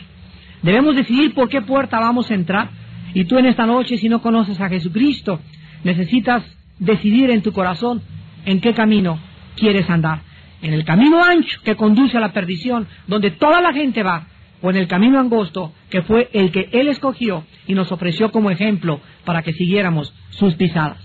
Debemos 0.62 0.96
decidir 0.96 1.34
por 1.34 1.50
qué 1.50 1.62
puerta 1.62 2.00
vamos 2.00 2.32
a 2.32 2.34
entrar. 2.34 2.70
Y 3.14 3.26
tú 3.26 3.38
en 3.38 3.46
esta 3.46 3.66
noche, 3.66 3.98
si 3.98 4.10
no 4.10 4.22
conoces 4.22 4.60
a 4.60 4.70
Jesucristo, 4.70 5.40
necesitas 5.84 6.44
decidir 6.80 7.30
en 7.30 7.42
tu 7.42 7.54
corazón 7.54 8.02
en 8.46 8.60
qué 8.60 8.74
camino 8.74 9.20
quieres 9.56 9.90
andar. 9.90 10.22
En 10.62 10.74
el 10.74 10.84
camino 10.84 11.24
ancho 11.24 11.60
que 11.64 11.76
conduce 11.76 12.18
a 12.18 12.20
la 12.20 12.34
perdición, 12.34 12.88
donde 13.08 13.32
toda 13.32 13.62
la 13.62 13.74
gente 13.74 14.04
va, 14.04 14.28
o 14.62 14.70
en 14.70 14.78
el 14.78 14.88
camino 14.88 15.20
angosto, 15.20 15.74
que 15.90 16.02
fue 16.02 16.30
el 16.34 16.52
que 16.52 16.70
Él 16.72 16.88
escogió 16.88 17.46
y 17.68 17.74
nos 17.74 17.92
ofreció 17.92 18.32
como 18.32 18.52
ejemplo 18.52 19.02
para 19.24 19.42
que 19.42 19.54
siguiéramos 19.54 20.14
sus 20.30 20.56
pisadas. 20.56 21.04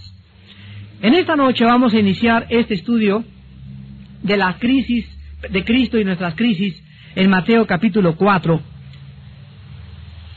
En 1.03 1.15
esta 1.15 1.37
noche 1.37 1.65
vamos 1.65 1.95
a 1.95 1.99
iniciar 1.99 2.47
este 2.51 2.75
estudio 2.75 3.25
de 4.23 4.37
la 4.37 4.59
crisis 4.59 5.07
de 5.49 5.65
Cristo 5.65 5.99
y 5.99 6.05
nuestras 6.05 6.35
crisis 6.35 6.83
en 7.15 7.31
Mateo 7.31 7.67
capítulo 7.67 8.17
4, 8.17 8.61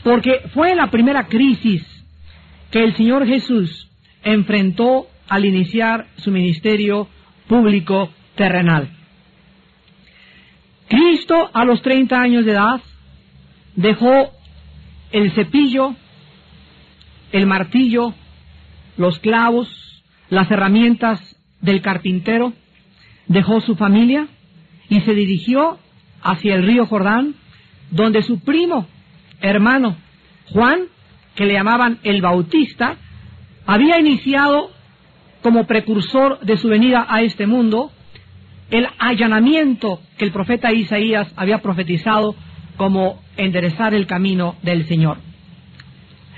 porque 0.02 0.42
fue 0.52 0.74
la 0.74 0.90
primera 0.90 1.26
crisis 1.26 1.84
que 2.70 2.82
el 2.82 2.96
Señor 2.96 3.26
Jesús 3.26 3.90
enfrentó 4.22 5.06
al 5.28 5.44
iniciar 5.44 6.06
su 6.16 6.30
ministerio 6.30 7.08
público 7.46 8.10
terrenal. 8.34 8.88
Cristo 10.88 11.50
a 11.52 11.64
los 11.64 11.82
30 11.82 12.20
años 12.20 12.44
de 12.44 12.52
edad 12.52 12.80
dejó 13.76 14.32
el 15.12 15.32
cepillo, 15.32 15.94
el 17.32 17.46
martillo, 17.46 18.14
los 18.96 19.18
clavos, 19.18 20.02
las 20.28 20.50
herramientas 20.50 21.20
del 21.60 21.82
carpintero, 21.82 22.52
dejó 23.26 23.60
su 23.60 23.76
familia 23.76 24.28
y 24.88 25.00
se 25.00 25.14
dirigió 25.14 25.78
hacia 26.22 26.54
el 26.54 26.64
río 26.64 26.86
Jordán, 26.86 27.34
donde 27.90 28.22
su 28.22 28.40
primo, 28.40 28.86
hermano 29.40 29.96
Juan, 30.50 30.82
que 31.34 31.46
le 31.46 31.54
llamaban 31.54 31.98
el 32.02 32.22
Bautista, 32.22 32.96
había 33.66 33.98
iniciado 33.98 34.70
como 35.42 35.66
precursor 35.66 36.40
de 36.40 36.56
su 36.56 36.68
venida 36.68 37.06
a 37.08 37.22
este 37.22 37.46
mundo, 37.46 37.90
el 38.70 38.88
allanamiento 38.98 40.00
que 40.16 40.24
el 40.24 40.32
profeta 40.32 40.72
Isaías 40.72 41.30
había 41.36 41.58
profetizado 41.58 42.34
como 42.76 43.22
enderezar 43.36 43.94
el 43.94 44.06
camino 44.06 44.56
del 44.62 44.86
Señor. 44.86 45.18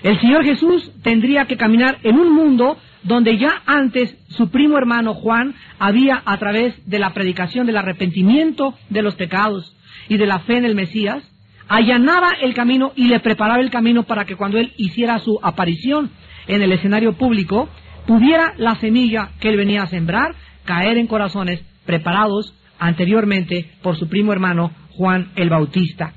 El 0.03 0.21
Señor 0.21 0.45
Jesús 0.45 0.91
tendría 1.03 1.47
que 1.47 1.57
caminar 1.57 1.99
en 2.03 2.19
un 2.19 2.35
mundo 2.35 2.79
donde 3.03 3.39
ya 3.39 3.63
antes 3.67 4.17
su 4.29 4.51
primo 4.51 4.77
hermano 4.79 5.15
Juan 5.15 5.55
había, 5.79 6.23
a 6.25 6.37
través 6.39 6.75
de 6.89 6.99
la 6.99 7.11
predicación 7.11 7.67
del 7.67 7.77
arrepentimiento 7.77 8.75
de 8.91 9.03
los 9.03 9.15
pecados 9.15 9.77
y 10.09 10.17
de 10.17 10.27
la 10.27 10.41
fe 10.41 10.59
en 10.59 10.65
el 10.65 10.75
Mesías, 10.75 11.23
allanaba 11.69 12.31
el 12.41 12.55
camino 12.55 12.93
y 12.97 13.07
le 13.07 13.21
preparaba 13.21 13.61
el 13.61 13.71
camino 13.71 14.03
para 14.05 14.25
que 14.25 14.37
cuando 14.37 14.59
él 14.59 14.73
hiciera 14.77 15.19
su 15.21 15.39
aparición 15.43 16.11
en 16.47 16.63
el 16.63 16.73
escenario 16.73 17.15
público, 17.15 17.69
pudiera 18.07 18.55
la 18.57 18.77
semilla 18.77 19.31
que 19.41 19.49
él 19.49 19.57
venía 19.57 19.83
a 19.83 19.89
sembrar 19.89 20.35
caer 20.65 20.99
en 20.99 21.07
corazones 21.07 21.65
preparados 21.85 22.55
anteriormente 22.79 23.71
por 23.83 23.97
su 23.97 24.09
primo 24.09 24.33
hermano 24.33 24.73
Juan 24.91 25.31
el 25.37 25.49
Bautista. 25.49 26.16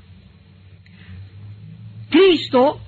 Cristo 2.10 2.80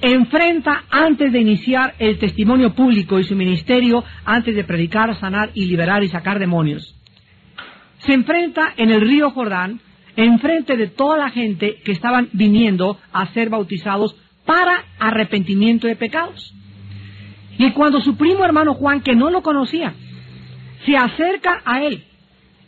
enfrenta 0.00 0.84
antes 0.90 1.32
de 1.32 1.40
iniciar 1.40 1.94
el 1.98 2.18
testimonio 2.18 2.74
público 2.74 3.18
y 3.18 3.24
su 3.24 3.36
ministerio, 3.36 4.04
antes 4.24 4.54
de 4.54 4.64
predicar, 4.64 5.18
sanar 5.18 5.50
y 5.54 5.66
liberar 5.66 6.02
y 6.02 6.08
sacar 6.08 6.38
demonios. 6.38 6.94
Se 7.98 8.12
enfrenta 8.12 8.74
en 8.76 8.90
el 8.90 9.00
río 9.00 9.30
Jordán, 9.30 9.80
enfrente 10.16 10.76
de 10.76 10.88
toda 10.88 11.16
la 11.16 11.30
gente 11.30 11.80
que 11.84 11.92
estaban 11.92 12.28
viniendo 12.32 12.98
a 13.12 13.32
ser 13.32 13.48
bautizados 13.48 14.16
para 14.44 14.84
arrepentimiento 14.98 15.86
de 15.86 15.96
pecados. 15.96 16.52
Y 17.58 17.70
cuando 17.70 18.00
su 18.00 18.16
primo 18.16 18.44
hermano 18.44 18.74
Juan, 18.74 19.00
que 19.00 19.14
no 19.14 19.30
lo 19.30 19.42
conocía, 19.42 19.94
se 20.84 20.96
acerca 20.96 21.62
a 21.64 21.82
él, 21.82 22.04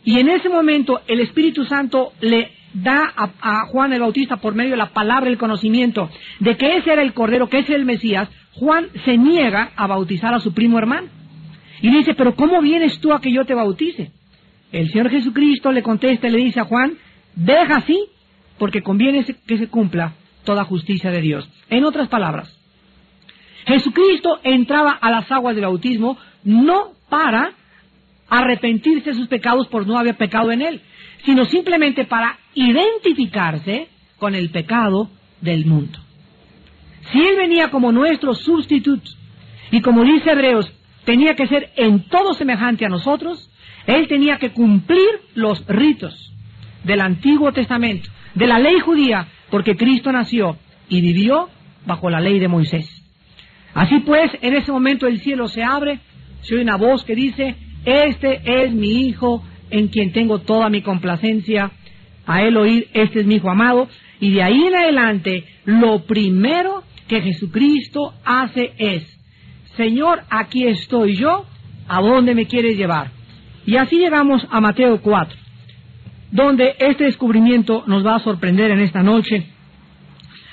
y 0.03 0.19
en 0.19 0.29
ese 0.29 0.49
momento 0.49 1.01
el 1.07 1.19
Espíritu 1.19 1.65
Santo 1.65 2.13
le 2.21 2.56
da 2.83 3.13
a, 3.15 3.65
Juan 3.67 3.93
el 3.93 4.01
Bautista 4.01 4.37
por 4.37 4.53
medio 4.53 4.71
de 4.71 4.77
la 4.77 4.89
palabra 4.89 5.29
el 5.29 5.37
conocimiento 5.37 6.09
de 6.39 6.55
que 6.57 6.77
ese 6.77 6.91
era 6.91 7.01
el 7.01 7.13
Cordero, 7.13 7.49
que 7.49 7.59
ese 7.59 7.73
era 7.73 7.79
el 7.79 7.85
Mesías, 7.85 8.29
Juan 8.53 8.87
se 9.05 9.17
niega 9.17 9.71
a 9.75 9.87
bautizar 9.87 10.33
a 10.33 10.39
su 10.39 10.53
primo 10.53 10.77
hermano. 10.77 11.07
Y 11.81 11.91
dice, 11.91 12.13
pero 12.15 12.35
¿cómo 12.35 12.61
vienes 12.61 12.99
tú 12.99 13.13
a 13.13 13.21
que 13.21 13.31
yo 13.31 13.45
te 13.45 13.53
bautice? 13.53 14.11
El 14.71 14.89
Señor 14.89 15.09
Jesucristo 15.09 15.71
le 15.71 15.83
contesta 15.83 16.27
y 16.27 16.31
le 16.31 16.39
dice 16.39 16.59
a 16.59 16.65
Juan, 16.65 16.97
deja 17.35 17.77
así, 17.77 17.99
porque 18.57 18.81
conviene 18.81 19.25
que 19.45 19.57
se 19.57 19.67
cumpla 19.67 20.13
toda 20.43 20.63
justicia 20.63 21.11
de 21.11 21.21
Dios. 21.21 21.49
En 21.69 21.83
otras 21.83 22.07
palabras, 22.07 22.53
Jesucristo 23.65 24.39
entraba 24.43 24.91
a 24.91 25.11
las 25.11 25.31
aguas 25.31 25.55
del 25.55 25.65
bautismo 25.65 26.17
no 26.43 26.93
para 27.09 27.51
arrepentirse 28.29 29.11
de 29.11 29.15
sus 29.15 29.27
pecados 29.27 29.67
por 29.67 29.87
no 29.87 29.97
haber 29.97 30.15
pecado 30.15 30.51
en 30.51 30.61
él, 30.61 30.81
sino 31.25 31.45
simplemente 31.45 32.05
para 32.05 32.37
identificarse 32.53 33.87
con 34.17 34.35
el 34.35 34.49
pecado 34.49 35.09
del 35.41 35.65
mundo. 35.65 35.99
Si 37.11 37.19
él 37.19 37.37
venía 37.37 37.69
como 37.69 37.91
nuestro 37.91 38.33
sustituto 38.33 39.11
y 39.71 39.81
como 39.81 40.03
dice 40.03 40.31
Hebreos, 40.31 40.71
tenía 41.05 41.35
que 41.35 41.47
ser 41.47 41.71
en 41.77 42.03
todo 42.09 42.33
semejante 42.33 42.85
a 42.85 42.89
nosotros, 42.89 43.49
él 43.85 44.07
tenía 44.07 44.37
que 44.37 44.51
cumplir 44.51 45.07
los 45.35 45.65
ritos 45.67 46.33
del 46.83 47.01
Antiguo 47.01 47.53
Testamento, 47.53 48.09
de 48.35 48.47
la 48.47 48.59
ley 48.59 48.79
judía, 48.79 49.27
porque 49.49 49.77
Cristo 49.77 50.11
nació 50.11 50.57
y 50.89 51.01
vivió 51.01 51.49
bajo 51.85 52.09
la 52.09 52.19
ley 52.19 52.39
de 52.39 52.49
Moisés. 52.49 53.03
Así 53.73 53.99
pues, 53.99 54.31
en 54.41 54.55
ese 54.55 54.71
momento 54.71 55.07
el 55.07 55.21
cielo 55.21 55.47
se 55.47 55.63
abre, 55.63 55.99
se 56.41 56.55
oye 56.55 56.63
una 56.63 56.77
voz 56.77 57.03
que 57.03 57.15
dice, 57.15 57.55
este 57.87 58.41
es 58.43 58.73
mi 58.73 59.07
Hijo, 59.07 59.41
en 59.69 59.87
quien 59.87 60.11
tengo 60.11 60.39
toda 60.39 60.69
mi 60.69 60.81
complacencia, 60.81 61.71
a 62.25 62.41
él 62.41 62.57
oír, 62.57 62.89
este 62.93 63.21
es 63.21 63.25
mi 63.25 63.35
hijo 63.35 63.49
amado, 63.49 63.87
y 64.19 64.31
de 64.31 64.43
ahí 64.43 64.61
en 64.65 64.75
adelante, 64.75 65.45
lo 65.63 66.05
primero 66.05 66.83
que 67.07 67.21
Jesucristo 67.21 68.13
hace 68.25 68.73
es, 68.77 69.03
Señor, 69.77 70.23
aquí 70.29 70.67
estoy 70.67 71.15
yo, 71.15 71.45
¿a 71.87 72.01
dónde 72.01 72.35
me 72.35 72.45
quieres 72.45 72.75
llevar? 72.75 73.11
Y 73.65 73.77
así 73.77 73.97
llegamos 73.97 74.45
a 74.51 74.59
Mateo 74.59 75.01
4, 75.01 75.37
donde 76.31 76.75
este 76.79 77.05
descubrimiento 77.05 77.85
nos 77.87 78.05
va 78.05 78.15
a 78.15 78.19
sorprender 78.19 78.71
en 78.71 78.79
esta 78.79 79.01
noche, 79.01 79.47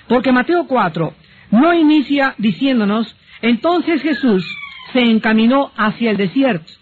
porque 0.07 0.31
Mateo 0.31 0.67
4 0.69 1.13
no 1.51 1.75
inicia 1.75 2.37
diciéndonos, 2.39 3.17
entonces 3.43 4.03
Jesús 4.03 4.47
se 4.93 5.01
encaminó 5.01 5.73
hacia 5.77 6.13
el 6.13 6.17
desierto, 6.17 6.73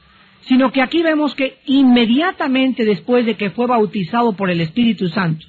sino 0.43 0.73
que 0.73 0.83
aquí 0.83 1.03
vemos 1.03 1.35
que 1.35 1.59
inmediatamente 1.67 2.85
después 2.85 3.27
de 3.27 3.35
que 3.35 3.51
fue 3.51 3.67
bautizado 3.67 4.33
por 4.35 4.51
el 4.51 4.61
Espíritu 4.61 5.09
Santo, 5.09 5.47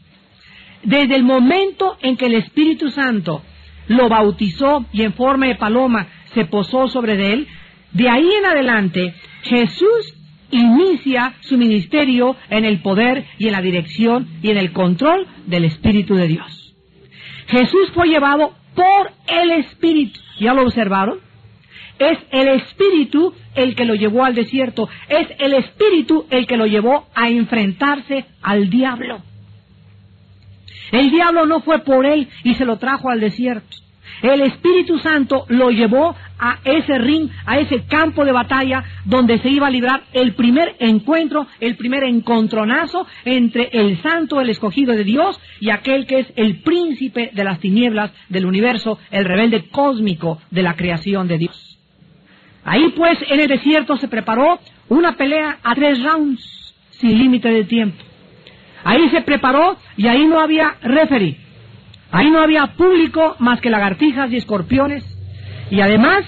desde 0.84 1.16
el 1.16 1.24
momento 1.24 1.98
en 2.02 2.18
que 2.18 2.26
el 2.26 2.36
Espíritu 2.36 2.90
Santo 2.90 3.42
lo 3.88 4.10
bautizó 4.10 4.86
y 4.92 5.04
en 5.04 5.14
forma 5.14 5.48
de 5.48 5.56
paloma 5.56 6.08
se 6.34 6.46
posó 6.46 6.88
sobre 6.88 7.34
él, 7.34 7.48
de 7.92 8.10
ahí 8.10 8.30
en 8.40 8.46
adelante 8.46 9.14
Jesús 9.44 10.16
inicia 10.52 11.34
su 11.42 11.58
ministerio 11.58 12.36
en 12.50 12.66
el 12.66 12.82
poder 12.82 13.26
y 13.38 13.48
en 13.48 13.54
la 13.54 13.62
dirección 13.62 14.28
y 14.42 14.52
en 14.52 14.58
el 14.58 14.72
control 14.72 15.28
del 15.48 15.66
Espíritu 15.66 16.16
de 16.16 16.28
Dios. 16.28 16.76
Jesús 17.48 17.92
fue 17.94 18.08
llevado 18.08 18.54
por 18.76 19.12
el 19.28 19.52
Espíritu. 19.52 20.20
¿Ya 20.40 20.54
lo 20.54 20.64
observaron? 20.64 21.20
Es 22.00 22.18
el 22.32 22.48
Espíritu 22.50 23.34
el 23.56 23.76
que 23.76 23.86
lo 23.86 23.96
llevó 23.96 24.26
al 24.26 24.36
desierto. 24.36 24.90
Es 25.08 25.28
el 25.40 25.54
Espíritu 25.54 26.26
el 26.30 26.48
que 26.48 26.58
lo 26.58 26.66
llevó 26.66 27.08
a 27.14 27.30
enfrentarse 27.30 28.26
al 28.42 28.70
diablo. 28.70 29.22
El 30.92 31.10
diablo 31.10 31.46
no 31.46 31.62
fue 31.62 31.80
por 31.80 32.06
él 32.06 32.30
y 32.44 32.56
se 32.56 32.66
lo 32.66 32.78
trajo 32.78 33.10
al 33.10 33.20
desierto. 33.20 33.83
El 34.24 34.40
Espíritu 34.40 35.00
Santo 35.00 35.46
lo 35.50 35.70
llevó 35.70 36.16
a 36.40 36.60
ese 36.64 36.98
ring, 36.98 37.30
a 37.46 37.60
ese 37.60 37.84
campo 37.84 38.24
de 38.24 38.32
batalla 38.32 38.82
donde 39.04 39.38
se 39.40 39.50
iba 39.50 39.68
a 39.68 39.70
librar 39.70 40.04
el 40.14 40.34
primer 40.34 40.78
encuentro, 40.80 41.46
el 41.60 41.76
primer 41.76 42.06
encontronazo 42.06 43.06
entre 43.26 43.70
el 43.74 44.02
santo, 44.02 44.40
el 44.40 44.50
escogido 44.50 44.94
de 44.94 45.04
Dios, 45.04 45.38
y 45.60 45.72
aquel 45.72 46.08
que 46.08 46.20
es 46.20 46.28
el 46.38 46.62
príncipe 46.62 47.32
de 47.34 47.44
las 47.44 47.60
tinieblas 47.60 48.14
del 48.30 48.46
universo, 48.46 48.98
el 49.12 49.26
rebelde 49.26 49.66
cósmico 49.70 50.42
de 50.52 50.64
la 50.64 50.76
creación 50.76 51.28
de 51.28 51.40
Dios. 51.40 51.78
Ahí 52.64 52.94
pues 52.96 53.20
en 53.30 53.42
el 53.42 53.48
desierto 53.48 53.98
se 53.98 54.08
preparó 54.08 54.58
una 54.88 55.18
pelea 55.18 55.58
a 55.62 55.76
tres 55.76 56.02
rounds, 56.02 56.74
sin 56.92 57.18
límite 57.18 57.50
de 57.50 57.66
tiempo. 57.66 58.02
Ahí 58.86 59.10
se 59.10 59.22
preparó 59.22 59.76
y 59.98 60.08
ahí 60.08 60.26
no 60.26 60.40
había 60.40 60.78
referee. 60.82 61.43
Ahí 62.14 62.30
no 62.30 62.44
había 62.44 62.68
público 62.68 63.36
más 63.40 63.60
que 63.60 63.72
lagartijas 63.72 64.32
y 64.32 64.38
escorpiones. 64.38 65.04
Y 65.72 65.82
además, 65.82 66.24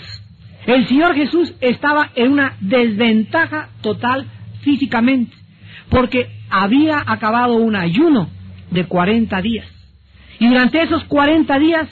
el 0.66 0.88
Señor 0.88 1.14
Jesús 1.14 1.54
estaba 1.62 2.10
en 2.16 2.32
una 2.32 2.56
desventaja 2.60 3.70
total 3.82 4.26
físicamente, 4.62 5.38
porque 5.90 6.28
había 6.50 7.04
acabado 7.06 7.58
un 7.58 7.76
ayuno 7.76 8.32
de 8.72 8.86
40 8.86 9.40
días. 9.44 9.68
Y 10.40 10.48
durante 10.48 10.82
esos 10.82 11.04
40 11.04 11.60
días, 11.60 11.88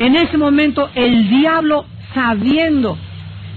en 0.00 0.16
ese 0.16 0.36
momento, 0.36 0.90
el 0.96 1.30
diablo, 1.30 1.86
sabiendo 2.14 2.98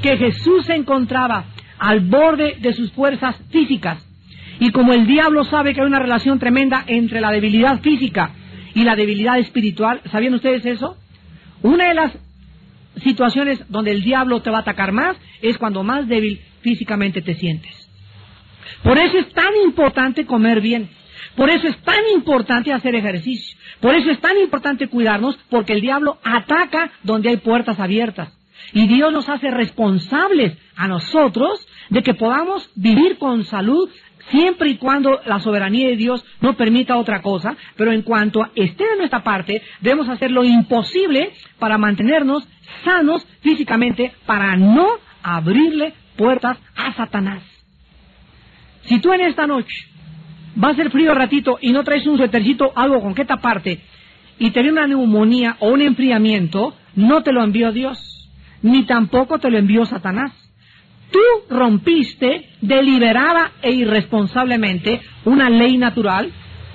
que 0.04 0.18
Jesús 0.18 0.68
se 0.68 0.76
encontraba 0.76 1.46
al 1.80 2.02
borde 2.02 2.58
de 2.60 2.74
sus 2.74 2.92
fuerzas 2.92 3.36
físicas, 3.50 4.06
y 4.60 4.70
como 4.70 4.94
el 4.94 5.08
diablo 5.08 5.46
sabe 5.46 5.74
que 5.74 5.82
hay 5.82 5.88
una 5.88 5.98
relación 5.98 6.38
tremenda 6.38 6.84
entre 6.86 7.22
la 7.22 7.32
debilidad 7.32 7.80
física 7.82 8.34
y 8.74 8.84
la 8.84 8.96
debilidad 8.96 9.40
espiritual, 9.40 10.02
¿sabían 10.12 10.34
ustedes 10.34 10.66
eso? 10.66 10.98
Una 11.62 11.90
de 11.90 11.94
las 11.94 12.12
situaciones 13.04 13.64
donde 13.70 13.92
el 13.92 14.02
diablo 14.04 14.42
te 14.42 14.50
va 14.50 14.58
a 14.58 14.62
atacar 14.62 14.92
más 14.92 15.18
es 15.42 15.58
cuando 15.58 15.84
más 15.84 16.08
débil 16.08 16.42
físicamente 16.62 17.22
te 17.22 17.36
sientes. 17.36 17.90
Por 18.84 18.98
eso 18.98 19.18
es 19.18 19.32
tan 19.34 19.56
importante 19.64 20.26
comer 20.26 20.62
bien. 20.62 20.90
Por 21.36 21.50
eso 21.50 21.68
es 21.68 21.78
tan 21.84 22.08
importante 22.14 22.74
hacer 22.74 22.96
ejercicio. 22.96 23.58
Por 23.80 23.96
eso 23.96 24.12
es 24.12 24.20
tan 24.20 24.38
importante 24.38 24.88
cuidarnos, 24.88 25.38
porque 25.50 25.74
el 25.74 25.82
diablo 25.82 26.20
ataca 26.24 26.92
donde 27.04 27.30
hay 27.30 27.38
puertas 27.38 27.80
abiertas. 27.80 28.38
Y 28.74 28.88
Dios 28.88 29.12
nos 29.12 29.30
hace 29.30 29.50
responsables 29.50 30.58
a 30.76 30.88
nosotros 30.88 31.68
de 31.90 32.04
que 32.04 32.14
podamos 32.14 32.70
vivir 32.76 33.18
con 33.18 33.46
salud 33.46 33.90
siempre 34.30 34.70
y 34.70 34.78
cuando 34.78 35.20
la 35.26 35.40
soberanía 35.40 35.88
de 35.88 35.96
Dios 35.96 36.24
no 36.42 36.56
permita 36.56 36.98
otra 36.98 37.22
cosa, 37.22 37.56
pero 37.76 37.92
en 37.92 38.02
cuanto 38.02 38.46
esté 38.56 38.84
de 38.86 38.98
nuestra 38.98 39.24
parte, 39.24 39.62
debemos 39.82 40.10
hacer 40.10 40.32
lo 40.32 40.44
imposible 40.44 41.32
para 41.58 41.78
mantenernos 41.78 42.48
sanos 42.84 43.26
físicamente, 43.42 44.14
para 44.26 44.56
no 44.56 44.88
abrirle 45.24 45.94
puertas 46.16 46.58
a 46.76 46.94
Satanás. 46.94 47.44
Si 48.84 49.00
tú 49.00 49.14
en 49.14 49.22
esta 49.22 49.48
noche 49.48 49.76
va 50.62 50.70
a 50.70 50.76
ser 50.76 50.92
frío 50.92 51.14
ratito 51.14 51.58
y 51.62 51.72
no 51.72 51.84
traes 51.84 52.06
un 52.08 52.18
suétercito, 52.18 52.72
algo 52.76 53.02
con 53.02 53.14
que 53.14 53.26
taparte, 53.26 53.82
y 54.38 54.52
te 54.52 54.62
viene 54.62 54.80
una 54.80 54.88
neumonía 54.88 55.58
o 55.60 55.70
un 55.70 55.82
enfriamiento, 55.82 56.76
no 56.96 57.24
te 57.24 57.34
lo 57.34 57.44
envió 57.44 57.72
Dios, 57.72 58.30
ni 58.62 58.86
tampoco 58.86 59.40
te 59.40 59.50
lo 59.50 59.58
envió 59.58 59.86
Satanás. 59.86 60.32
Tú 61.12 61.20
rompiste 61.50 62.50
deliberada 62.62 63.52
e 63.62 63.72
irresponsablemente 63.72 65.02
una 65.26 65.50
ley 65.50 65.78
natural 65.78 66.32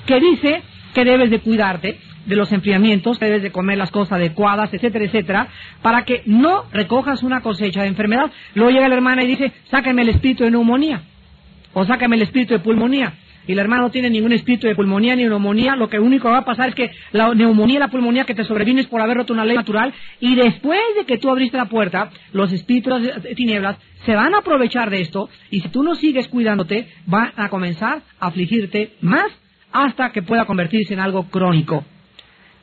que 0.06 0.20
dice 0.20 0.62
que 0.92 1.04
debes 1.04 1.30
de 1.30 1.40
cuidarte 1.40 1.98
de 2.26 2.36
los 2.36 2.50
enfriamientos, 2.52 3.20
debes 3.20 3.42
de 3.42 3.52
comer 3.52 3.78
las 3.78 3.90
cosas 3.90 4.14
adecuadas, 4.14 4.72
etcétera, 4.72 5.04
etcétera, 5.04 5.48
para 5.82 6.04
que 6.04 6.22
no 6.26 6.64
recojas 6.72 7.22
una 7.22 7.42
cosecha 7.42 7.82
de 7.82 7.88
enfermedad. 7.88 8.30
Luego 8.54 8.70
llega 8.70 8.88
la 8.88 8.94
hermana 8.94 9.22
y 9.24 9.28
dice, 9.28 9.52
sácame 9.70 10.02
el 10.02 10.08
espíritu 10.08 10.44
de 10.44 10.50
neumonía, 10.50 11.02
o 11.72 11.84
sácame 11.84 12.16
el 12.16 12.22
espíritu 12.22 12.54
de 12.54 12.60
pulmonía 12.60 13.12
y 13.46 13.54
la 13.54 13.62
hermana 13.62 13.82
no 13.82 13.90
tiene 13.90 14.10
ningún 14.10 14.32
espíritu 14.32 14.66
de 14.66 14.74
pulmonía 14.74 15.16
ni 15.16 15.24
neumonía, 15.24 15.76
lo 15.76 15.88
que 15.88 15.98
único 15.98 16.30
va 16.30 16.38
a 16.38 16.44
pasar 16.44 16.70
es 16.70 16.74
que 16.74 16.90
la 17.12 17.34
neumonía 17.34 17.78
la 17.78 17.88
pulmonía 17.88 18.24
que 18.24 18.34
te 18.34 18.44
sobrevino 18.44 18.80
es 18.80 18.86
por 18.86 19.00
haber 19.00 19.18
roto 19.18 19.32
una 19.32 19.44
ley 19.44 19.56
natural 19.56 19.92
y 20.20 20.34
después 20.34 20.80
de 20.96 21.04
que 21.04 21.18
tú 21.18 21.30
abriste 21.30 21.56
la 21.56 21.66
puerta, 21.66 22.10
los 22.32 22.52
espíritus 22.52 23.02
de 23.02 23.34
tinieblas 23.34 23.76
se 24.04 24.14
van 24.14 24.34
a 24.34 24.38
aprovechar 24.38 24.90
de 24.90 25.00
esto 25.00 25.28
y 25.50 25.60
si 25.60 25.68
tú 25.68 25.82
no 25.82 25.94
sigues 25.94 26.28
cuidándote, 26.28 26.88
van 27.06 27.32
a 27.36 27.48
comenzar 27.48 28.02
a 28.18 28.26
afligirte 28.26 28.94
más 29.00 29.26
hasta 29.72 30.10
que 30.12 30.22
pueda 30.22 30.44
convertirse 30.44 30.94
en 30.94 31.00
algo 31.00 31.24
crónico. 31.28 31.84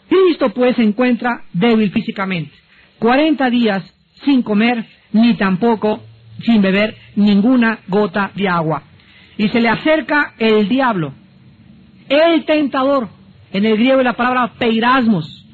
Cristo 0.10 0.50
pues 0.50 0.76
se 0.76 0.84
encuentra 0.84 1.44
débil 1.54 1.92
físicamente, 1.92 2.52
40 3.00 3.50
días 3.50 3.84
sin 4.24 4.42
comer 4.42 4.86
ni 5.14 5.36
tampoco 5.36 6.04
sin 6.44 6.62
beber 6.62 6.96
ninguna 7.16 7.80
gota 7.88 8.32
de 8.36 8.48
agua 8.48 8.84
y 9.42 9.50
se 9.50 9.60
le 9.60 9.70
acerca 9.70 10.36
el 10.38 10.70
diablo, 10.70 11.16
el 12.08 12.46
tentador, 12.46 13.10
en 13.52 13.66
el 13.66 13.76
griego 13.76 14.04
la 14.04 14.14
palabra 14.14 14.54
peirasmos, 14.60 15.48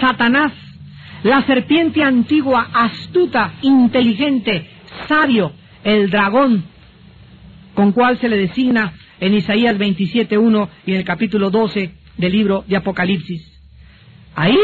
Satanás, 0.00 0.52
la 1.22 1.46
serpiente 1.46 2.02
antigua, 2.02 2.68
astuta, 2.74 3.52
inteligente, 3.62 4.68
sabio, 5.06 5.52
el 5.84 6.10
dragón, 6.10 6.64
con 7.74 7.92
cual 7.92 8.18
se 8.18 8.28
le 8.28 8.38
designa 8.38 8.94
en 9.20 9.34
Isaías 9.34 9.78
27.1 9.78 10.68
y 10.86 10.90
en 10.90 10.96
el 10.96 11.04
capítulo 11.04 11.50
12 11.50 11.92
del 12.16 12.32
libro 12.32 12.64
de 12.66 12.74
Apocalipsis. 12.74 13.56
Ahí 14.34 14.58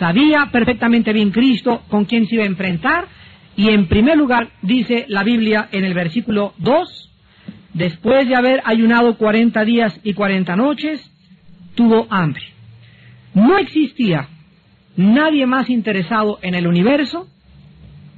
sabía 0.00 0.48
perfectamente 0.50 1.12
bien 1.12 1.30
Cristo 1.30 1.84
con 1.88 2.06
quién 2.06 2.26
se 2.26 2.34
iba 2.34 2.42
a 2.42 2.48
enfrentar 2.48 3.06
y 3.54 3.68
en 3.68 3.86
primer 3.86 4.18
lugar 4.18 4.50
dice 4.62 5.04
la 5.06 5.22
Biblia 5.22 5.68
en 5.70 5.84
el 5.84 5.94
versículo 5.94 6.54
2, 6.58 7.04
después 7.74 8.26
de 8.28 8.36
haber 8.36 8.62
ayunado 8.64 9.16
40 9.16 9.64
días 9.64 10.00
y 10.02 10.14
40 10.14 10.56
noches, 10.56 11.10
tuvo 11.74 12.06
hambre. 12.10 12.42
No 13.34 13.58
existía 13.58 14.28
nadie 14.96 15.46
más 15.46 15.68
interesado 15.68 16.38
en 16.42 16.54
el 16.54 16.66
universo 16.66 17.28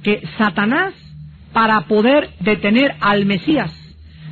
que 0.03 0.21
Satanás 0.37 0.93
para 1.53 1.81
poder 1.81 2.29
detener 2.39 2.95
al 3.01 3.25
Mesías 3.25 3.73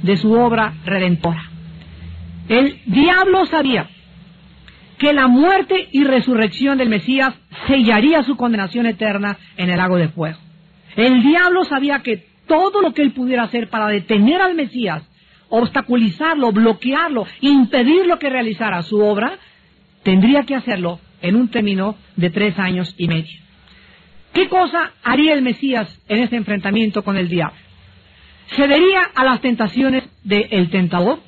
de 0.04 0.16
su 0.18 0.32
obra 0.34 0.76
redentora. 0.86 1.50
El 2.48 2.80
diablo 2.86 3.46
sabía 3.48 3.90
que 5.00 5.12
la 5.12 5.28
muerte 5.28 5.90
y 5.92 6.04
resurrección 6.04 6.78
del 6.78 6.90
Mesías 6.90 7.34
sellaría 7.68 8.24
su 8.24 8.38
condenación 8.38 8.86
eterna 8.86 9.38
en 9.58 9.70
el 9.70 9.78
lago 9.78 9.98
de 9.98 10.10
fuego. 10.10 10.38
El 10.96 11.24
diablo 11.24 11.66
sabía 11.66 12.00
que 12.00 12.28
todo 12.48 12.82
lo 12.82 12.94
que 12.94 13.02
él 13.02 13.12
pudiera 13.12 13.44
hacer 13.44 13.70
para 13.70 13.88
detener 13.88 14.42
al 14.42 14.56
Mesías 14.56 15.04
obstaculizarlo, 15.50 16.52
bloquearlo, 16.52 17.26
impedir 17.42 18.06
lo 18.06 18.20
que 18.20 18.30
realizara 18.30 18.82
su 18.84 19.00
obra, 19.00 19.38
tendría 20.04 20.44
que 20.44 20.56
hacerlo 20.56 21.00
en 21.22 21.36
un 21.36 21.50
término 21.50 21.96
de 22.16 22.30
tres 22.30 22.58
años 22.60 22.94
y 22.98 23.08
medio. 23.08 23.40
¿Qué 24.34 24.50
cosa 24.50 24.92
haría 25.04 25.34
el 25.34 25.42
Mesías 25.42 26.00
en 26.08 26.20
este 26.20 26.36
enfrentamiento 26.36 27.04
con 27.04 27.18
el 27.18 27.30
diablo? 27.30 27.66
cedería 28.48 29.02
a 29.16 29.24
las 29.24 29.42
tentaciones 29.42 30.04
del 30.24 30.70
tentador, 30.70 31.20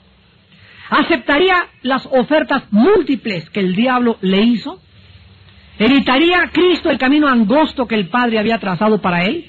aceptaría 0.90 1.68
las 1.82 2.06
ofertas 2.06 2.64
múltiples 2.72 3.50
que 3.50 3.60
el 3.60 3.76
diablo 3.76 4.18
le 4.22 4.42
hizo, 4.42 4.80
evitaría 5.80 6.50
Cristo 6.52 6.90
el 6.90 6.98
camino 6.98 7.28
angosto 7.28 7.88
que 7.88 7.96
el 7.96 8.08
Padre 8.08 8.40
había 8.40 8.60
trazado 8.60 9.02
para 9.02 9.26
él, 9.26 9.46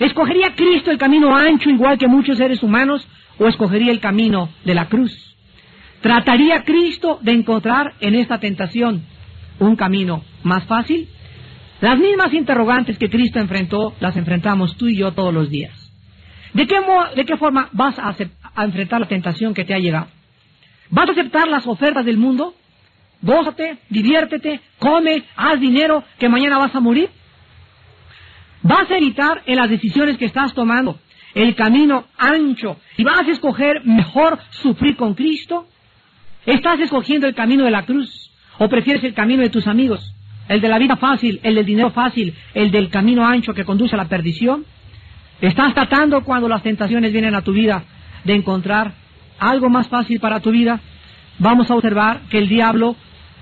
escogería 0.00 0.54
Cristo 0.54 0.90
el 0.90 0.98
camino 0.98 1.34
ancho 1.34 1.70
igual 1.70 1.98
que 1.98 2.08
muchos 2.08 2.38
seres 2.38 2.62
humanos 2.62 3.06
o 3.38 3.46
escogería 3.46 3.92
el 3.92 4.00
camino 4.00 4.48
de 4.64 4.74
la 4.74 4.88
cruz. 4.88 5.12
¿Trataría 6.00 6.64
Cristo 6.64 7.18
de 7.22 7.32
encontrar 7.32 7.94
en 8.00 8.14
esta 8.14 8.38
tentación 8.38 9.04
un 9.58 9.76
camino 9.76 10.22
más 10.42 10.64
fácil? 10.64 11.08
Las 11.80 11.98
mismas 11.98 12.32
interrogantes 12.32 12.98
que 12.98 13.10
Cristo 13.10 13.40
enfrentó 13.40 13.94
las 14.00 14.16
enfrentamos 14.16 14.76
tú 14.76 14.86
y 14.86 14.96
yo 14.96 15.12
todos 15.12 15.32
los 15.32 15.50
días. 15.50 15.72
¿De 16.52 16.66
qué, 16.66 16.76
de 17.16 17.24
qué 17.24 17.36
forma 17.36 17.68
vas 17.72 17.98
a, 17.98 18.14
enfrentar 18.64 19.00
la 19.00 19.08
tentación 19.08 19.54
que 19.54 19.64
te 19.64 19.74
ha 19.74 19.78
llegado? 19.78 20.06
¿Vas 20.90 21.08
a 21.08 21.12
aceptar 21.12 21.48
las 21.48 21.66
ofertas 21.66 22.04
del 22.04 22.16
mundo? 22.16 22.54
Gózate, 23.20 23.78
diviértete, 23.88 24.60
come, 24.78 25.24
haz 25.34 25.58
dinero, 25.58 26.04
que 26.18 26.28
mañana 26.28 26.58
vas 26.58 26.74
a 26.74 26.80
morir. 26.80 27.08
¿Vas 28.62 28.90
a 28.90 28.96
evitar 28.96 29.42
en 29.46 29.56
las 29.56 29.68
decisiones 29.68 30.16
que 30.16 30.26
estás 30.26 30.54
tomando 30.54 30.98
el 31.34 31.54
camino 31.54 32.04
ancho 32.16 32.78
y 32.96 33.04
vas 33.04 33.26
a 33.26 33.30
escoger 33.30 33.84
mejor 33.84 34.38
sufrir 34.50 34.96
con 34.96 35.14
Cristo? 35.14 35.66
¿Estás 36.46 36.80
escogiendo 36.80 37.26
el 37.26 37.34
camino 37.34 37.64
de 37.64 37.70
la 37.70 37.84
cruz 37.84 38.30
o 38.58 38.68
prefieres 38.68 39.02
el 39.04 39.14
camino 39.14 39.42
de 39.42 39.50
tus 39.50 39.66
amigos? 39.66 40.14
¿El 40.48 40.60
de 40.60 40.68
la 40.68 40.78
vida 40.78 40.96
fácil, 40.96 41.40
el 41.42 41.54
del 41.54 41.64
dinero 41.64 41.90
fácil, 41.90 42.34
el 42.52 42.70
del 42.70 42.90
camino 42.90 43.26
ancho 43.26 43.54
que 43.54 43.64
conduce 43.64 43.94
a 43.94 43.98
la 43.98 44.08
perdición? 44.08 44.64
¿Estás 45.40 45.74
tratando 45.74 46.22
cuando 46.22 46.48
las 46.48 46.62
tentaciones 46.62 47.12
vienen 47.12 47.34
a 47.34 47.42
tu 47.42 47.52
vida 47.52 47.84
de 48.24 48.34
encontrar 48.34 48.92
algo 49.38 49.68
más 49.70 49.88
fácil 49.88 50.20
para 50.20 50.40
tu 50.40 50.50
vida? 50.50 50.80
Vamos 51.38 51.70
a 51.70 51.74
observar 51.74 52.20
que 52.30 52.38
el 52.38 52.48
diablo 52.48 52.94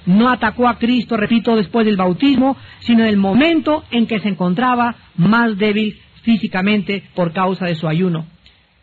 no 0.06 0.30
atacó 0.30 0.68
a 0.68 0.78
Cristo, 0.78 1.16
repito, 1.16 1.54
después 1.56 1.84
del 1.86 1.96
bautismo, 1.96 2.56
sino 2.80 3.02
en 3.02 3.08
el 3.08 3.16
momento 3.16 3.84
en 3.90 4.06
que 4.06 4.20
se 4.20 4.28
encontraba 4.28 4.96
más 5.16 5.56
débil 5.58 6.00
físicamente 6.22 7.02
por 7.14 7.32
causa 7.32 7.66
de 7.66 7.74
su 7.74 7.86
ayuno. 7.86 8.26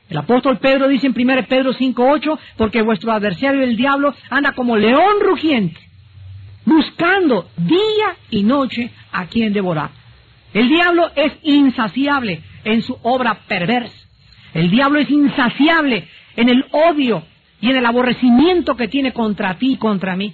El 0.10 0.18
apóstol 0.18 0.58
Pedro 0.58 0.88
dice 0.88 1.08
en 1.08 1.14
1 1.16 1.46
Pedro 1.48 1.74
5.8, 1.74 2.40
porque 2.58 2.82
vuestro 2.82 3.12
adversario 3.12 3.62
el 3.64 3.76
diablo 3.76 4.14
anda 4.30 4.54
como 4.54 4.76
león 4.76 5.18
rugiente, 5.22 5.80
buscando 6.66 7.50
día 7.58 8.16
y 8.32 8.44
noche 8.44 8.92
a 9.12 9.28
quien 9.28 9.54
devorar. 9.54 9.92
El 10.54 10.68
diablo 10.68 11.12
es 11.16 11.34
insaciable 11.44 12.42
en 12.64 12.82
su 12.82 12.98
obra 13.04 13.40
perversa. 13.48 13.96
El 14.54 14.72
diablo 14.72 15.00
es 15.00 15.10
insaciable 15.12 16.08
en 16.36 16.50
el 16.50 16.66
odio 16.72 17.24
y 17.62 17.70
en 17.70 17.76
el 17.76 17.86
aborrecimiento 17.86 18.76
que 18.76 18.88
tiene 18.88 19.14
contra 19.14 19.58
ti 19.60 19.74
y 19.74 19.78
contra 19.78 20.16
mí. 20.16 20.34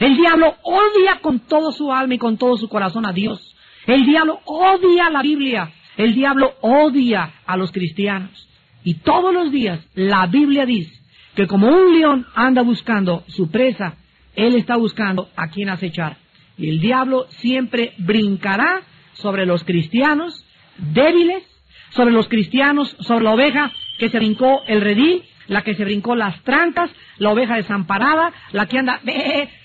El 0.00 0.16
diablo 0.16 0.56
odia 0.62 1.20
con 1.20 1.40
todo 1.40 1.70
su 1.70 1.92
alma 1.92 2.14
y 2.14 2.18
con 2.18 2.38
todo 2.38 2.56
su 2.56 2.68
corazón 2.68 3.06
a 3.06 3.12
Dios. 3.12 3.54
El 3.86 4.04
diablo 4.04 4.40
odia 4.44 5.10
la 5.10 5.22
Biblia. 5.22 5.70
El 5.96 6.14
diablo 6.14 6.54
odia 6.60 7.32
a 7.46 7.56
los 7.56 7.72
cristianos. 7.72 8.48
Y 8.84 8.94
todos 8.94 9.32
los 9.32 9.52
días 9.52 9.80
la 9.94 10.26
Biblia 10.26 10.66
dice 10.66 10.92
que 11.34 11.46
como 11.46 11.68
un 11.68 11.98
león 11.98 12.26
anda 12.34 12.62
buscando 12.62 13.24
su 13.28 13.50
presa, 13.50 13.96
él 14.34 14.56
está 14.56 14.76
buscando 14.76 15.28
a 15.36 15.48
quien 15.48 15.68
acechar. 15.68 16.16
Y 16.58 16.68
el 16.68 16.80
diablo 16.80 17.26
siempre 17.28 17.94
brincará 17.98 18.82
sobre 19.14 19.46
los 19.46 19.64
cristianos 19.64 20.44
débiles, 20.78 21.44
sobre 21.90 22.12
los 22.12 22.28
cristianos, 22.28 22.96
sobre 23.00 23.24
la 23.24 23.32
oveja 23.32 23.72
que 23.98 24.08
se 24.08 24.18
brincó 24.18 24.62
el 24.66 24.80
redil, 24.80 25.22
la 25.48 25.62
que 25.62 25.74
se 25.74 25.84
brincó 25.84 26.14
las 26.14 26.40
trancas, 26.42 26.90
la 27.18 27.30
oveja 27.30 27.56
desamparada, 27.56 28.32
la 28.52 28.66
que 28.66 28.78
anda, 28.78 29.00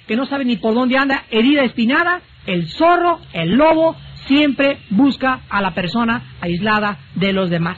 que 0.08 0.16
no 0.16 0.26
sabe 0.26 0.46
ni 0.46 0.58
por 0.58 0.74
dónde 0.74 0.98
anda, 0.98 1.26
herida, 1.32 1.64
espinada, 1.64 2.22
el 2.46 2.68
zorro, 2.68 3.20
el 3.34 3.56
lobo, 3.56 3.96
siempre 4.28 4.80
busca 4.90 5.42
a 5.50 5.62
la 5.62 5.74
persona 5.74 6.36
aislada 6.42 7.00
de 7.16 7.34
los 7.34 7.50
demás. 7.50 7.78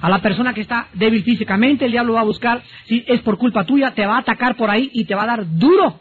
A 0.00 0.08
la 0.08 0.20
persona 0.20 0.54
que 0.54 0.60
está 0.60 0.88
débil 0.94 1.24
físicamente, 1.24 1.84
el 1.84 1.92
diablo 1.92 2.14
va 2.14 2.20
a 2.20 2.24
buscar, 2.24 2.62
si 2.86 3.04
es 3.06 3.20
por 3.22 3.36
culpa 3.36 3.64
tuya, 3.64 3.92
te 3.92 4.06
va 4.06 4.16
a 4.16 4.20
atacar 4.20 4.56
por 4.56 4.70
ahí 4.70 4.90
y 4.92 5.04
te 5.04 5.14
va 5.14 5.24
a 5.24 5.26
dar 5.26 5.58
duro. 5.58 6.00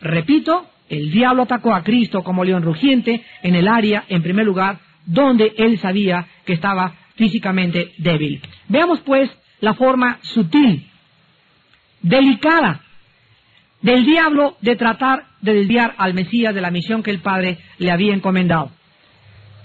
Repito, 0.00 0.66
el 0.88 1.10
diablo 1.10 1.42
atacó 1.42 1.74
a 1.74 1.82
Cristo 1.82 2.22
como 2.22 2.44
león 2.44 2.62
rugiente 2.62 3.24
en 3.42 3.54
el 3.56 3.66
área, 3.66 4.04
en 4.08 4.22
primer 4.22 4.46
lugar, 4.46 4.78
donde 5.06 5.52
él 5.56 5.78
sabía 5.78 6.26
que 6.44 6.52
estaba 6.52 6.94
físicamente 7.16 7.92
débil. 7.98 8.40
Veamos 8.68 9.00
pues 9.00 9.30
la 9.60 9.74
forma 9.74 10.18
sutil, 10.22 10.86
delicada, 12.02 12.82
del 13.82 14.04
diablo 14.06 14.56
de 14.60 14.76
tratar 14.76 15.24
de 15.40 15.54
desviar 15.54 15.94
al 15.98 16.14
Mesías 16.14 16.54
de 16.54 16.60
la 16.60 16.70
misión 16.70 17.02
que 17.02 17.10
el 17.10 17.20
Padre 17.20 17.58
le 17.78 17.90
había 17.90 18.14
encomendado. 18.14 18.70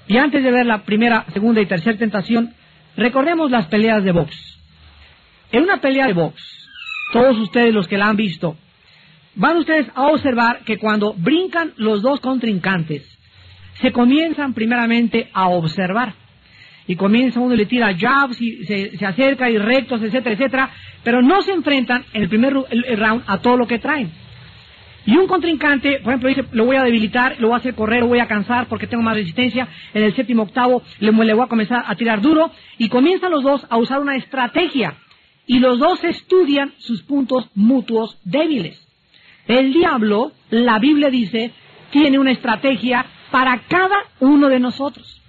Y 0.09 0.17
antes 0.17 0.43
de 0.43 0.51
ver 0.51 0.65
la 0.65 0.79
primera, 0.79 1.23
segunda 1.33 1.61
y 1.61 1.67
tercera 1.67 1.95
tentación, 1.95 2.55
recordemos 2.97 3.51
las 3.51 3.67
peleas 3.67 4.03
de 4.03 4.11
box. 4.11 4.59
En 5.51 5.61
una 5.61 5.77
pelea 5.77 6.07
de 6.07 6.13
box, 6.13 6.41
todos 7.13 7.37
ustedes 7.37 7.71
los 7.71 7.87
que 7.87 7.99
la 7.99 8.07
han 8.07 8.15
visto, 8.15 8.57
van 9.35 9.57
ustedes 9.57 9.85
a 9.93 10.07
observar 10.07 10.61
que 10.65 10.79
cuando 10.79 11.13
brincan 11.13 11.73
los 11.77 12.01
dos 12.01 12.19
contrincantes, 12.21 13.03
se 13.75 13.91
comienzan 13.91 14.55
primeramente 14.55 15.29
a 15.31 15.49
observar. 15.49 16.15
Y 16.87 16.95
comienza 16.95 17.39
uno 17.39 17.53
le 17.53 17.67
tira 17.67 17.95
jabs 17.95 18.41
y 18.41 18.65
se, 18.65 19.05
acerca 19.05 19.47
y 19.47 19.59
rectos, 19.59 20.01
etcétera, 20.01 20.33
etcétera, 20.33 20.69
pero 21.03 21.21
no 21.21 21.43
se 21.43 21.51
enfrentan 21.51 22.03
en 22.13 22.23
el 22.23 22.29
primer 22.29 22.53
round 22.53 23.25
a 23.27 23.37
todo 23.37 23.57
lo 23.57 23.67
que 23.67 23.77
traen. 23.77 24.09
Y 25.09 25.17
un 25.17 25.25
contrincante, 25.25 26.01
por 26.03 26.13
ejemplo, 26.13 26.29
dice, 26.29 26.45
lo 26.51 26.65
voy 26.65 26.75
a 26.75 26.83
debilitar, 26.83 27.37
lo 27.39 27.47
voy 27.47 27.55
a 27.55 27.57
hacer 27.57 27.73
correr, 27.73 28.01
lo 28.01 28.09
voy 28.09 28.19
a 28.19 28.27
cansar 28.27 28.67
porque 28.67 28.85
tengo 28.85 29.01
más 29.01 29.15
resistencia. 29.15 29.67
En 29.91 30.03
el 30.03 30.15
séptimo 30.15 30.43
octavo 30.43 30.83
le, 30.99 31.11
le 31.11 31.33
voy 31.33 31.45
a 31.45 31.47
comenzar 31.47 31.83
a 31.87 31.95
tirar 31.95 32.21
duro. 32.21 32.51
Y 32.77 32.89
comienzan 32.89 33.31
los 33.31 33.41
dos 33.41 33.65
a 33.71 33.77
usar 33.77 34.01
una 34.01 34.15
estrategia. 34.15 34.97
Y 35.47 35.57
los 35.57 35.79
dos 35.79 36.03
estudian 36.03 36.73
sus 36.77 37.01
puntos 37.01 37.49
mutuos 37.55 38.19
débiles. 38.23 38.87
El 39.47 39.73
diablo, 39.73 40.31
la 40.51 40.77
Biblia 40.77 41.09
dice, 41.09 41.53
tiene 41.89 42.19
una 42.19 42.29
estrategia 42.29 43.03
para 43.31 43.61
cada 43.67 43.97
uno 44.19 44.47
de 44.47 44.59
nosotros. 44.59 45.23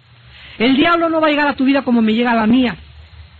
El 0.59 0.77
diablo 0.77 1.09
no 1.09 1.23
va 1.23 1.29
a 1.29 1.31
llegar 1.31 1.49
a 1.49 1.57
tu 1.57 1.65
vida 1.65 1.85
como 1.85 2.03
me 2.03 2.13
llega 2.13 2.33
a 2.33 2.37
la 2.37 2.47
mía 2.47 2.77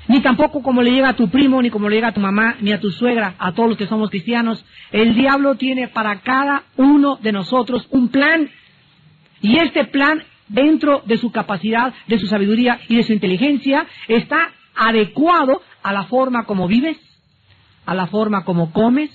ni 0.09 0.21
tampoco 0.21 0.63
como 0.63 0.83
le 0.83 0.91
llega 0.91 1.11
a 1.11 1.17
tu 1.17 1.29
primo, 1.29 1.63
ni 1.63 1.71
como 1.71 1.89
le 1.89 1.97
llega 1.97 2.09
a 2.09 2.15
tu 2.15 2.21
mamá, 2.21 2.57
ni 2.61 2.73
a 2.73 2.81
tu 2.81 2.91
suegra, 2.91 3.35
a 3.39 3.53
todos 3.53 3.71
los 3.71 3.79
que 3.79 3.87
somos 3.87 4.11
cristianos. 4.11 4.65
El 4.91 5.15
diablo 5.15 5.55
tiene 5.55 5.89
para 5.89 6.21
cada 6.21 6.65
uno 6.77 7.17
de 7.17 7.33
nosotros 7.33 7.87
un 7.91 8.09
plan. 8.09 8.51
Y 9.41 9.59
este 9.59 9.85
plan, 9.85 10.23
dentro 10.49 11.03
de 11.07 11.17
su 11.17 11.31
capacidad, 11.31 11.95
de 12.07 12.19
su 12.19 12.27
sabiduría 12.27 12.81
y 12.89 12.97
de 12.97 13.03
su 13.05 13.13
inteligencia, 13.13 13.87
está 14.09 14.51
adecuado 14.75 15.63
a 15.83 15.93
la 15.93 16.05
forma 16.05 16.45
como 16.45 16.67
vives, 16.67 16.99
a 17.87 17.95
la 17.95 18.07
forma 18.07 18.45
como 18.45 18.73
comes, 18.73 19.11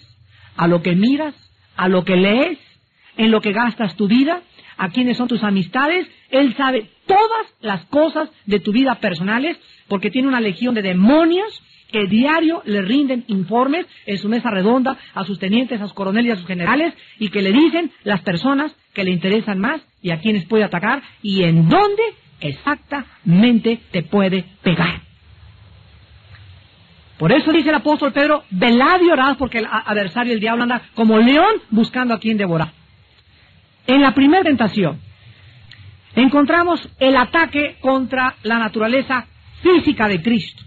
a 0.55 0.67
lo 0.67 0.81
que 0.81 0.95
miras, 0.95 1.35
a 1.75 1.89
lo 1.89 2.05
que 2.05 2.15
lees, 2.15 2.57
en 3.17 3.31
lo 3.31 3.41
que 3.41 3.51
gastas 3.51 3.95
tu 3.95 4.07
vida, 4.07 4.41
a 4.77 4.89
quiénes 4.89 5.17
son 5.17 5.27
tus 5.27 5.43
amistades. 5.43 6.07
Él 6.29 6.55
sabe 6.55 6.89
todas 7.05 7.47
las 7.61 7.85
cosas 7.85 8.29
de 8.45 8.59
tu 8.59 8.71
vida 8.71 8.95
personales 8.95 9.57
porque 9.87 10.11
tiene 10.11 10.27
una 10.27 10.39
legión 10.39 10.75
de 10.75 10.81
demonios 10.81 11.61
que 11.91 12.07
diario 12.07 12.61
le 12.65 12.81
rinden 12.81 13.23
informes 13.27 13.85
en 14.05 14.17
su 14.17 14.27
mesa 14.27 14.49
redonda 14.49 14.97
a 15.13 15.23
sus 15.23 15.39
tenientes, 15.39 15.79
a 15.79 15.85
sus 15.85 15.93
coroneles 15.93 16.29
y 16.29 16.31
a 16.31 16.35
sus 16.37 16.47
generales 16.47 16.93
y 17.19 17.29
que 17.29 17.41
le 17.41 17.51
dicen 17.51 17.91
las 18.03 18.21
personas 18.21 18.75
que 18.93 19.03
le 19.03 19.11
interesan 19.11 19.59
más 19.59 19.81
y 20.01 20.11
a 20.11 20.19
quienes 20.19 20.45
puede 20.45 20.63
atacar 20.63 21.03
y 21.21 21.43
en 21.43 21.69
dónde 21.69 22.03
exactamente 22.41 23.79
te 23.91 24.03
puede 24.03 24.45
pegar. 24.61 25.01
Por 27.17 27.31
eso 27.31 27.51
dice 27.51 27.69
el 27.69 27.75
apóstol 27.75 28.11
Pedro, 28.11 28.43
velad 28.49 28.99
y 29.01 29.09
orad 29.09 29.37
porque 29.37 29.59
el 29.59 29.67
adversario, 29.69 30.33
el 30.33 30.39
diablo, 30.39 30.63
anda 30.63 30.81
como 30.95 31.17
león 31.17 31.61
buscando 31.69 32.13
a 32.13 32.19
quien 32.19 32.37
devorar. 32.37 32.73
En 33.87 34.01
la 34.01 34.13
primera 34.13 34.43
tentación, 34.43 34.99
encontramos 36.15 36.89
el 36.99 37.15
ataque 37.15 37.77
contra 37.79 38.35
la 38.43 38.59
naturaleza 38.59 39.27
física 39.65 40.07
de 40.07 40.21
Cristo. 40.21 40.63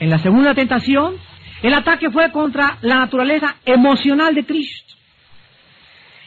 En 0.00 0.10
la 0.10 0.18
segunda 0.18 0.52
tentación, 0.52 1.14
el 1.62 1.74
ataque 1.74 2.10
fue 2.10 2.32
contra 2.32 2.78
la 2.82 2.96
naturaleza 2.96 3.54
emocional 3.64 4.34
de 4.34 4.44
Cristo. 4.44 4.94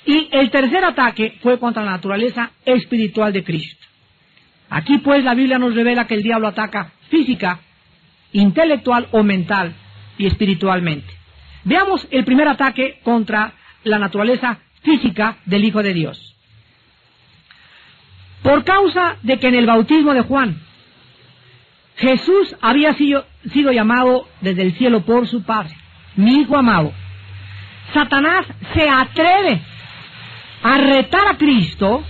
Y 0.06 0.30
el 0.32 0.50
tercer 0.50 0.84
ataque 0.86 1.38
fue 1.42 1.60
contra 1.60 1.84
la 1.84 1.92
naturaleza 1.92 2.52
espiritual 2.66 3.34
de 3.34 3.44
Cristo. 3.44 3.86
Aquí 4.70 5.00
pues 5.00 5.26
la 5.26 5.36
Biblia 5.36 5.60
nos 5.60 5.76
revela 5.76 6.08
que 6.08 6.16
el 6.16 6.24
diablo 6.24 6.48
ataca 6.48 6.94
física, 7.10 7.60
intelectual 8.32 9.10
o 9.12 9.22
mental 9.22 9.74
y 10.18 10.28
espiritualmente. 10.28 11.14
Veamos 11.66 12.08
el 12.12 12.24
primer 12.24 12.48
ataque 12.48 13.00
contra 13.04 13.54
la 13.84 14.00
naturaleza 14.00 14.60
física 14.84 15.38
del 15.46 15.66
Hijo 15.66 15.84
de 15.84 15.94
Dios. 15.94 16.36
Por 18.42 18.64
causa 18.64 19.18
de 19.22 19.38
que 19.38 19.48
en 19.48 19.56
el 19.56 19.66
bautismo 19.66 20.14
de 20.14 20.22
Juan 20.22 20.71
Jesús 22.02 22.56
había 22.62 22.94
sido, 22.94 23.26
sido 23.54 23.72
llamado 23.72 24.28
desde 24.42 24.64
el 24.64 24.74
cielo 24.74 25.02
por 25.02 25.28
su 25.28 25.44
Padre, 25.44 25.76
mi 26.16 26.42
Hijo 26.42 26.58
amado. 26.58 26.92
Satanás 27.94 28.48
se 28.74 28.90
atreve 28.90 29.62
a 30.64 30.78
retar 30.80 31.28
a 31.30 31.38
Cristo 31.38 32.04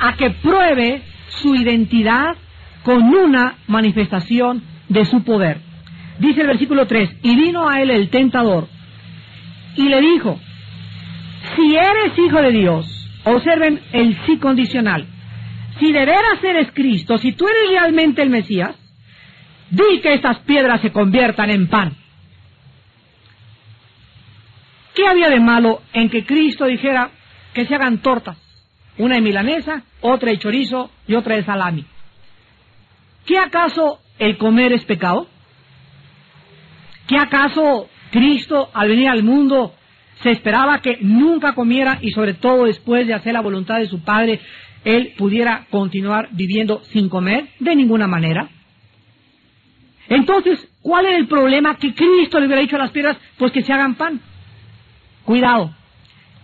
a 0.00 0.16
que 0.16 0.30
pruebe 0.30 1.02
su 1.28 1.54
identidad 1.54 2.36
con 2.82 3.02
una 3.04 3.54
manifestación 3.68 4.64
de 4.88 5.04
su 5.04 5.22
poder. 5.22 5.60
Dice 6.18 6.40
el 6.40 6.48
versículo 6.48 6.86
3, 6.88 7.18
y 7.22 7.36
vino 7.36 7.68
a 7.68 7.80
él 7.80 7.90
el 7.90 8.10
tentador 8.10 8.66
y 9.76 9.88
le 9.88 10.00
dijo, 10.00 10.40
si 11.54 11.76
eres 11.76 12.18
hijo 12.18 12.42
de 12.42 12.50
Dios, 12.50 13.08
observen 13.24 13.80
el 13.92 14.16
sí 14.26 14.38
condicional, 14.38 15.06
si 15.78 15.92
de 15.92 16.04
veras 16.04 16.42
eres 16.42 16.72
Cristo, 16.72 17.18
si 17.18 17.32
tú 17.32 17.46
eres 17.46 17.70
realmente 17.70 18.20
el 18.22 18.30
Mesías, 18.30 18.81
di 19.72 20.00
que 20.02 20.12
estas 20.12 20.38
piedras 20.40 20.82
se 20.82 20.92
conviertan 20.92 21.50
en 21.50 21.66
pan. 21.66 21.96
¿Qué 24.94 25.06
había 25.08 25.30
de 25.30 25.40
malo 25.40 25.80
en 25.94 26.10
que 26.10 26.26
Cristo 26.26 26.66
dijera 26.66 27.10
que 27.54 27.64
se 27.64 27.74
hagan 27.74 28.02
tortas? 28.02 28.36
Una 28.98 29.14
de 29.14 29.22
milanesa, 29.22 29.84
otra 30.02 30.30
de 30.30 30.38
chorizo 30.38 30.90
y 31.06 31.14
otra 31.14 31.36
de 31.36 31.44
salami. 31.44 31.86
¿Qué 33.24 33.38
acaso 33.38 34.00
el 34.18 34.36
comer 34.36 34.74
es 34.74 34.84
pecado? 34.84 35.26
¿Qué 37.06 37.16
acaso 37.16 37.88
Cristo 38.10 38.68
al 38.74 38.90
venir 38.90 39.08
al 39.08 39.22
mundo 39.22 39.74
se 40.22 40.32
esperaba 40.32 40.82
que 40.82 40.98
nunca 41.00 41.54
comiera 41.54 41.98
y 42.02 42.10
sobre 42.10 42.34
todo 42.34 42.64
después 42.64 43.06
de 43.06 43.14
hacer 43.14 43.32
la 43.32 43.40
voluntad 43.40 43.78
de 43.78 43.88
su 43.88 44.04
Padre, 44.04 44.38
él 44.84 45.14
pudiera 45.16 45.66
continuar 45.70 46.28
viviendo 46.32 46.82
sin 46.92 47.08
comer? 47.08 47.48
De 47.58 47.74
ninguna 47.74 48.06
manera. 48.06 48.50
Entonces, 50.12 50.68
¿cuál 50.82 51.06
era 51.06 51.16
el 51.16 51.26
problema 51.26 51.76
que 51.76 51.94
Cristo 51.94 52.38
le 52.38 52.44
hubiera 52.44 52.60
dicho 52.60 52.76
a 52.76 52.80
las 52.80 52.90
piedras? 52.90 53.16
Pues 53.38 53.50
que 53.50 53.62
se 53.62 53.72
hagan 53.72 53.94
pan. 53.94 54.20
Cuidado, 55.24 55.74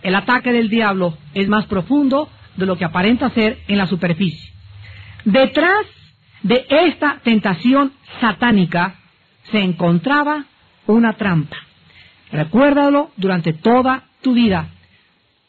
el 0.01 0.15
ataque 0.15 0.51
del 0.51 0.69
diablo 0.69 1.15
es 1.35 1.47
más 1.47 1.67
profundo 1.67 2.29
de 2.55 2.65
lo 2.65 2.77
que 2.77 2.85
aparenta 2.85 3.29
ser 3.29 3.59
en 3.67 3.77
la 3.77 3.85
superficie. 3.85 4.51
Detrás 5.23 5.85
de 6.41 6.65
esta 6.67 7.19
tentación 7.23 7.93
satánica 8.19 8.95
se 9.51 9.59
encontraba 9.59 10.45
una 10.87 11.13
trampa. 11.13 11.57
Recuérdalo 12.31 13.11
durante 13.17 13.53
toda 13.53 14.05
tu 14.23 14.33
vida. 14.33 14.69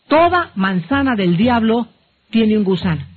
Toda 0.08 0.50
manzana 0.56 1.16
del 1.16 1.38
diablo 1.38 1.88
tiene 2.28 2.58
un 2.58 2.64
gusano. 2.64 3.09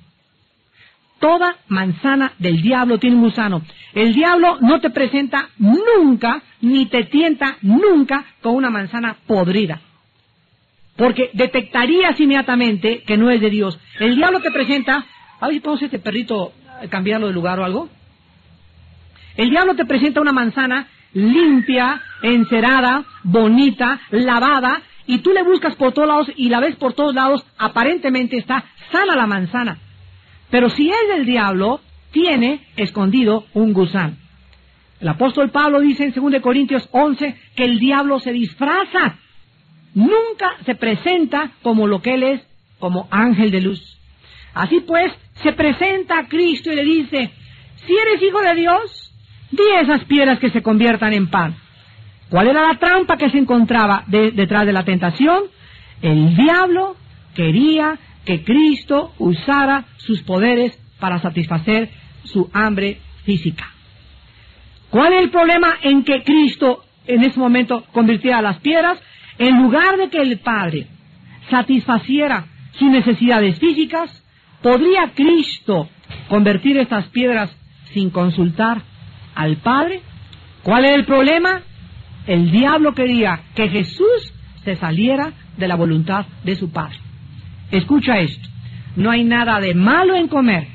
Toda 1.24 1.56
manzana 1.70 2.34
del 2.38 2.62
diablo 2.62 2.98
tiene 2.98 3.16
un 3.16 3.22
gusano. 3.22 3.62
El 3.94 4.14
diablo 4.14 4.58
no 4.60 4.82
te 4.82 4.90
presenta 4.90 5.48
nunca, 5.58 6.42
ni 6.60 6.88
te 6.88 7.06
tienta 7.06 7.56
nunca 7.62 8.26
con 8.42 8.56
una 8.56 8.70
manzana 8.70 9.16
podrida. 9.26 9.80
Porque 10.98 11.30
detectarías 11.32 12.20
inmediatamente 12.20 13.04
que 13.04 13.16
no 13.16 13.30
es 13.30 13.40
de 13.40 13.50
Dios. 13.50 13.80
El 14.02 14.18
diablo 14.18 14.42
te 14.42 14.52
presenta, 14.52 15.06
a 15.40 15.48
ver 15.48 15.54
si 15.54 15.60
podemos 15.62 15.82
este 15.84 15.98
perrito 15.98 16.52
eh, 16.82 16.90
cambiarlo 16.90 17.28
de 17.28 17.34
lugar 17.34 17.58
o 17.58 17.64
algo. 17.64 17.88
El 19.38 19.50
diablo 19.50 19.76
te 19.76 19.86
presenta 19.86 20.20
una 20.20 20.34
manzana 20.34 20.88
limpia, 21.14 22.02
encerada, 22.22 23.06
bonita, 23.24 24.02
lavada, 24.10 24.82
y 25.08 25.20
tú 25.20 25.32
le 25.32 25.44
buscas 25.44 25.78
por 25.78 25.94
todos 25.94 26.10
lados 26.10 26.32
y 26.36 26.50
la 26.50 26.60
ves 26.60 26.76
por 26.76 26.92
todos 26.92 27.16
lados, 27.16 27.46
aparentemente 27.58 28.36
está 28.36 28.66
sana 28.92 29.16
la 29.16 29.26
manzana. 29.26 29.78
Pero 30.54 30.70
si 30.70 30.88
es 30.88 31.08
del 31.10 31.26
diablo, 31.26 31.82
tiene 32.12 32.62
escondido 32.76 33.48
un 33.56 33.74
gusano. 33.74 34.16
El 35.00 35.08
apóstol 35.08 35.50
Pablo 35.50 35.80
dice 35.80 36.04
en 36.04 36.14
2 36.14 36.42
Corintios 36.44 36.88
11 36.92 37.36
que 37.56 37.64
el 37.64 37.80
diablo 37.80 38.20
se 38.20 38.32
disfraza 38.32 39.18
nunca 39.96 40.52
se 40.64 40.76
presenta 40.76 41.54
como 41.64 41.88
lo 41.88 42.04
que 42.04 42.14
Él 42.14 42.22
es, 42.22 42.42
como 42.78 43.08
ángel 43.10 43.50
de 43.50 43.62
luz. 43.62 43.98
Así 44.54 44.82
pues, 44.82 45.12
se 45.42 45.54
presenta 45.54 46.20
a 46.20 46.28
Cristo 46.28 46.72
y 46.72 46.76
le 46.76 46.84
dice, 46.84 47.32
si 47.88 47.94
eres 47.94 48.22
hijo 48.22 48.40
de 48.40 48.54
Dios, 48.54 49.12
di 49.50 49.64
esas 49.82 50.06
piedras 50.06 50.38
que 50.38 50.52
se 50.52 50.62
conviertan 50.62 51.14
en 51.14 51.32
pan. 51.32 51.56
¿Cuál 52.30 52.50
era 52.50 52.62
la 52.62 52.78
trampa 52.78 53.18
que 53.18 53.32
se 53.32 53.40
encontraba 53.40 54.04
detrás 54.06 54.68
de 54.68 54.74
la 54.74 54.86
tentación? 54.86 55.46
El 56.04 56.36
diablo 56.36 56.96
quería 57.34 57.98
que 58.26 58.44
Cristo 58.44 59.14
usara 59.20 59.86
sus 59.98 60.22
poderes 60.22 60.78
para 61.00 61.20
satisfacer 61.20 61.90
su 62.24 62.50
hambre 62.54 63.00
física. 63.24 63.70
¿Cuál 64.90 65.14
es 65.14 65.22
el 65.22 65.30
problema 65.32 65.74
en 65.82 66.04
que 66.04 66.24
Cristo 66.24 66.84
en 67.08 67.24
ese 67.24 67.40
momento 67.40 67.84
convirtiera 67.92 68.42
las 68.42 68.60
piedras? 68.60 69.00
En 69.38 69.62
lugar 69.62 69.98
de 69.98 70.10
que 70.10 70.22
el 70.22 70.40
Padre 70.40 70.88
satisfaciera 71.50 72.46
sus 72.74 72.90
necesidades 72.90 73.60
físicas, 73.60 74.24
¿podría 74.62 75.12
Cristo 75.14 75.90
convertir 76.30 76.78
estas 76.78 77.08
piedras 77.08 77.50
sin 77.94 78.10
consultar 78.10 78.82
al 79.36 79.58
Padre? 79.58 80.02
¿Cuál 80.64 80.86
es 80.86 80.92
el 80.92 81.06
problema? 81.06 81.64
El 82.26 82.52
diablo 82.52 82.94
quería 82.94 83.42
que 83.56 83.68
Jesús 83.70 84.34
se 84.64 84.76
saliera 84.76 85.34
de 85.58 85.68
la 85.68 85.76
voluntad 85.76 86.26
de 86.44 86.56
su 86.56 86.72
Padre. 86.72 87.03
Escucha 87.74 88.20
esto, 88.20 88.48
no 88.98 89.10
hay 89.10 89.24
nada 89.24 89.60
de 89.60 89.74
malo 89.74 90.16
en 90.16 90.28
comer, 90.28 90.68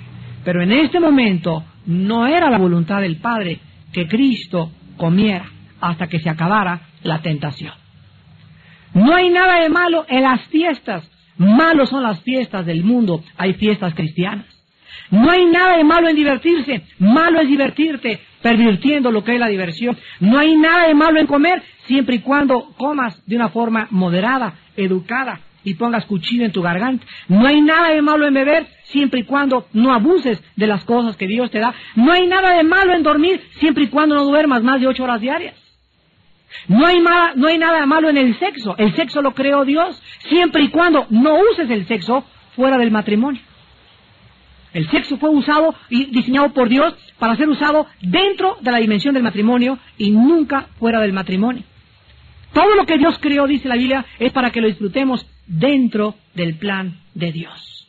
pero 0.45 0.65
en 0.65 0.73
este 0.73 0.99
momento 0.99 1.63
no 1.87 2.27
era 2.27 2.51
la 2.51 2.59
voluntad 2.59 3.01
del 3.01 3.19
Padre 3.19 3.61
que 3.93 4.09
Cristo 4.09 4.73
comiera 4.97 5.45
hasta 5.81 6.09
que 6.09 6.19
se 6.19 6.29
acabara 6.29 6.81
la 7.05 7.23
tentación. 7.23 7.73
No 8.95 9.15
hay 9.15 9.31
nada 9.31 9.61
de 9.61 9.69
malo 9.69 10.07
en 10.09 10.25
las 10.25 10.41
fiestas. 10.49 11.09
Malos 11.37 11.89
son 11.89 12.03
las 12.03 12.21
fiestas 12.23 12.67
del 12.67 12.83
mundo. 12.83 13.23
Hay 13.37 13.55
fiestas 13.55 13.95
cristianas. 13.95 14.47
No 15.13 15.31
hay 15.31 15.45
nada 15.45 15.77
de 15.77 15.85
malo 15.85 16.09
en 16.09 16.17
divertirse. 16.17 16.83
Malo 16.99 17.41
es 17.41 17.47
divertirte, 17.47 18.19
pervirtiendo 18.43 19.13
lo 19.13 19.23
que 19.23 19.35
es 19.35 19.39
la 19.39 19.47
diversión. 19.47 19.97
No 20.19 20.37
hay 20.37 20.57
nada 20.57 20.89
de 20.89 20.95
malo 20.95 21.21
en 21.21 21.29
comer, 21.29 21.63
siempre 21.87 22.17
y 22.17 22.21
cuando 22.23 22.73
comas 22.77 23.25
de 23.25 23.37
una 23.37 23.51
forma 23.51 23.87
moderada, 23.93 24.55
educada 24.77 25.43
y 25.69 25.75
pongas 25.75 26.07
cuchillo 26.07 26.45
en 26.45 26.53
tu 26.53 26.63
garganta. 26.63 27.07
No 27.29 27.47
hay 27.47 27.61
nada 27.61 27.91
de 27.91 28.01
malo 28.03 28.27
en 28.27 28.35
beber, 28.35 28.67
siempre 28.85 29.21
y 29.21 29.25
cuando 29.25 29.67
no 29.73 29.93
abuses 29.93 30.43
de 30.57 30.67
las 30.67 30.85
cosas 30.85 31.17
que 31.17 31.27
Dios 31.27 31.51
te 31.51 31.59
da. 31.59 31.75
No 31.95 32.13
hay 32.13 32.27
nada 32.27 32.57
de 32.57 32.65
malo 32.65 32.95
en 32.95 33.03
dormir, 33.03 33.41
siempre 33.59 33.85
y 33.85 33.89
cuando 33.89 34.15
no 34.15 34.25
duermas 34.25 34.63
más 34.63 34.81
de 34.81 34.87
ocho 34.87 35.05
horas 35.05 35.21
diarias. 35.21 35.55
No 36.67 36.87
hay, 36.87 37.01
no 37.37 37.47
hay 37.47 37.59
nada 37.59 37.85
malo 37.85 38.09
en 38.09 38.17
el 38.17 38.39
sexo. 38.39 38.75
El 38.79 38.95
sexo 38.95 39.21
lo 39.21 39.35
creó 39.35 39.65
Dios 39.65 40.03
siempre 40.29 40.63
y 40.63 40.69
cuando 40.69 41.07
no 41.11 41.37
uses 41.53 41.69
el 41.71 41.87
sexo 41.87 42.25
fuera 42.57 42.79
del 42.79 42.91
matrimonio. 42.91 43.43
El 44.73 44.89
sexo 44.89 45.19
fue 45.19 45.31
usado 45.31 45.75
y 45.91 46.07
diseñado 46.07 46.51
por 46.51 46.69
Dios 46.69 46.95
para 47.19 47.37
ser 47.37 47.49
usado 47.49 47.87
dentro 48.01 48.57
de 48.61 48.71
la 48.71 48.79
dimensión 48.79 49.15
del 49.15 49.23
matrimonio 49.23 49.79
y 49.99 50.11
nunca 50.11 50.69
fuera 50.79 51.01
del 51.01 51.13
matrimonio. 51.13 51.65
Todo 52.53 52.75
lo 52.75 52.87
que 52.87 52.99
Dios 52.99 53.19
creó, 53.21 53.47
dice 53.47 53.69
la 53.69 53.77
Biblia, 53.77 54.07
es 54.19 54.33
para 54.33 54.51
que 54.51 54.61
lo 54.61 54.69
disfrutemos 54.69 55.27
dentro 55.49 56.15
del 56.35 56.55
plan 56.55 57.01
de 57.15 57.33
Dios. 57.33 57.89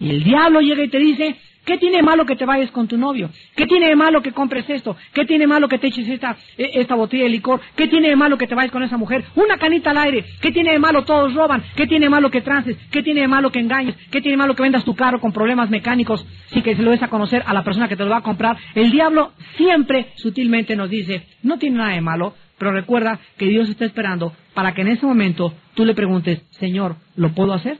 Y 0.00 0.10
el 0.10 0.24
diablo 0.24 0.60
llega 0.60 0.82
y 0.84 0.88
te 0.88 0.98
dice, 0.98 1.36
¿Qué 1.66 1.78
tiene 1.78 1.96
de 1.96 2.02
malo 2.04 2.24
que 2.24 2.36
te 2.36 2.46
vayas 2.46 2.70
con 2.70 2.86
tu 2.86 2.96
novio? 2.96 3.28
¿Qué 3.56 3.66
tiene 3.66 3.88
de 3.88 3.96
malo 3.96 4.22
que 4.22 4.30
compres 4.30 4.70
esto? 4.70 4.96
¿Qué 5.12 5.24
tiene 5.24 5.42
de 5.42 5.48
malo 5.48 5.68
que 5.68 5.78
te 5.78 5.88
eches 5.88 6.08
esta, 6.08 6.36
e, 6.56 6.70
esta 6.74 6.94
botella 6.94 7.24
de 7.24 7.30
licor? 7.30 7.60
¿Qué 7.74 7.88
tiene 7.88 8.08
de 8.08 8.14
malo 8.14 8.38
que 8.38 8.46
te 8.46 8.54
vayas 8.54 8.70
con 8.70 8.84
esa 8.84 8.96
mujer? 8.96 9.24
Una 9.34 9.58
canita 9.58 9.90
al 9.90 9.98
aire. 9.98 10.24
¿Qué 10.40 10.52
tiene 10.52 10.70
de 10.70 10.78
malo 10.78 11.02
todos 11.02 11.34
roban? 11.34 11.64
¿Qué 11.74 11.88
tiene 11.88 12.06
de 12.06 12.10
malo 12.10 12.30
que 12.30 12.40
trances? 12.40 12.76
¿Qué 12.92 13.02
tiene 13.02 13.22
de 13.22 13.28
malo 13.28 13.50
que 13.50 13.58
engañes? 13.58 13.96
¿Qué 14.12 14.20
tiene 14.20 14.34
de 14.34 14.36
malo 14.36 14.54
que 14.54 14.62
vendas 14.62 14.84
tu 14.84 14.94
carro 14.94 15.20
con 15.20 15.32
problemas 15.32 15.68
mecánicos 15.68 16.24
si 16.52 16.62
que 16.62 16.76
se 16.76 16.82
lo 16.82 16.92
des 16.92 17.02
a 17.02 17.08
conocer 17.08 17.42
a 17.44 17.52
la 17.52 17.64
persona 17.64 17.88
que 17.88 17.96
te 17.96 18.04
lo 18.04 18.10
va 18.10 18.18
a 18.18 18.22
comprar? 18.22 18.56
El 18.76 18.92
diablo 18.92 19.32
siempre 19.56 20.12
sutilmente 20.14 20.76
nos 20.76 20.88
dice, 20.88 21.26
no 21.42 21.58
tiene 21.58 21.78
nada 21.78 21.94
de 21.94 22.00
malo, 22.00 22.34
pero 22.58 22.72
recuerda 22.72 23.20
que 23.36 23.46
Dios 23.46 23.68
está 23.68 23.84
esperando 23.84 24.32
para 24.54 24.72
que 24.72 24.82
en 24.82 24.88
ese 24.88 25.06
momento 25.06 25.52
tú 25.74 25.84
le 25.84 25.94
preguntes, 25.94 26.42
Señor, 26.52 26.96
¿lo 27.14 27.30
puedo 27.32 27.52
hacer? 27.52 27.78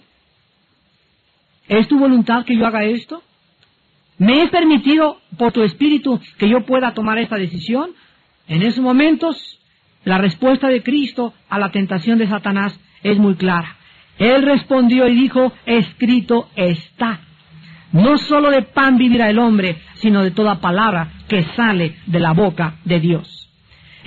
¿Es 1.68 1.88
tu 1.88 1.98
voluntad 1.98 2.44
que 2.44 2.56
yo 2.56 2.66
haga 2.66 2.84
esto? 2.84 3.22
¿Me 4.18 4.42
es 4.42 4.50
permitido 4.50 5.20
por 5.36 5.52
tu 5.52 5.62
espíritu 5.62 6.20
que 6.38 6.48
yo 6.48 6.64
pueda 6.64 6.94
tomar 6.94 7.18
esta 7.18 7.36
decisión? 7.36 7.90
En 8.48 8.62
esos 8.62 8.82
momentos, 8.82 9.58
la 10.04 10.18
respuesta 10.18 10.68
de 10.68 10.82
Cristo 10.82 11.34
a 11.48 11.58
la 11.58 11.70
tentación 11.70 12.18
de 12.18 12.28
Satanás 12.28 12.78
es 13.02 13.18
muy 13.18 13.34
clara. 13.34 13.76
Él 14.18 14.42
respondió 14.42 15.08
y 15.08 15.14
dijo, 15.14 15.52
escrito 15.66 16.48
está. 16.54 17.20
No 17.92 18.16
solo 18.18 18.50
de 18.50 18.62
pan 18.62 18.96
vivirá 18.96 19.28
el 19.28 19.38
hombre, 19.38 19.76
sino 19.94 20.22
de 20.22 20.30
toda 20.30 20.60
palabra 20.60 21.10
que 21.28 21.44
sale 21.56 21.96
de 22.06 22.20
la 22.20 22.32
boca 22.32 22.76
de 22.84 23.00
Dios. 23.00 23.45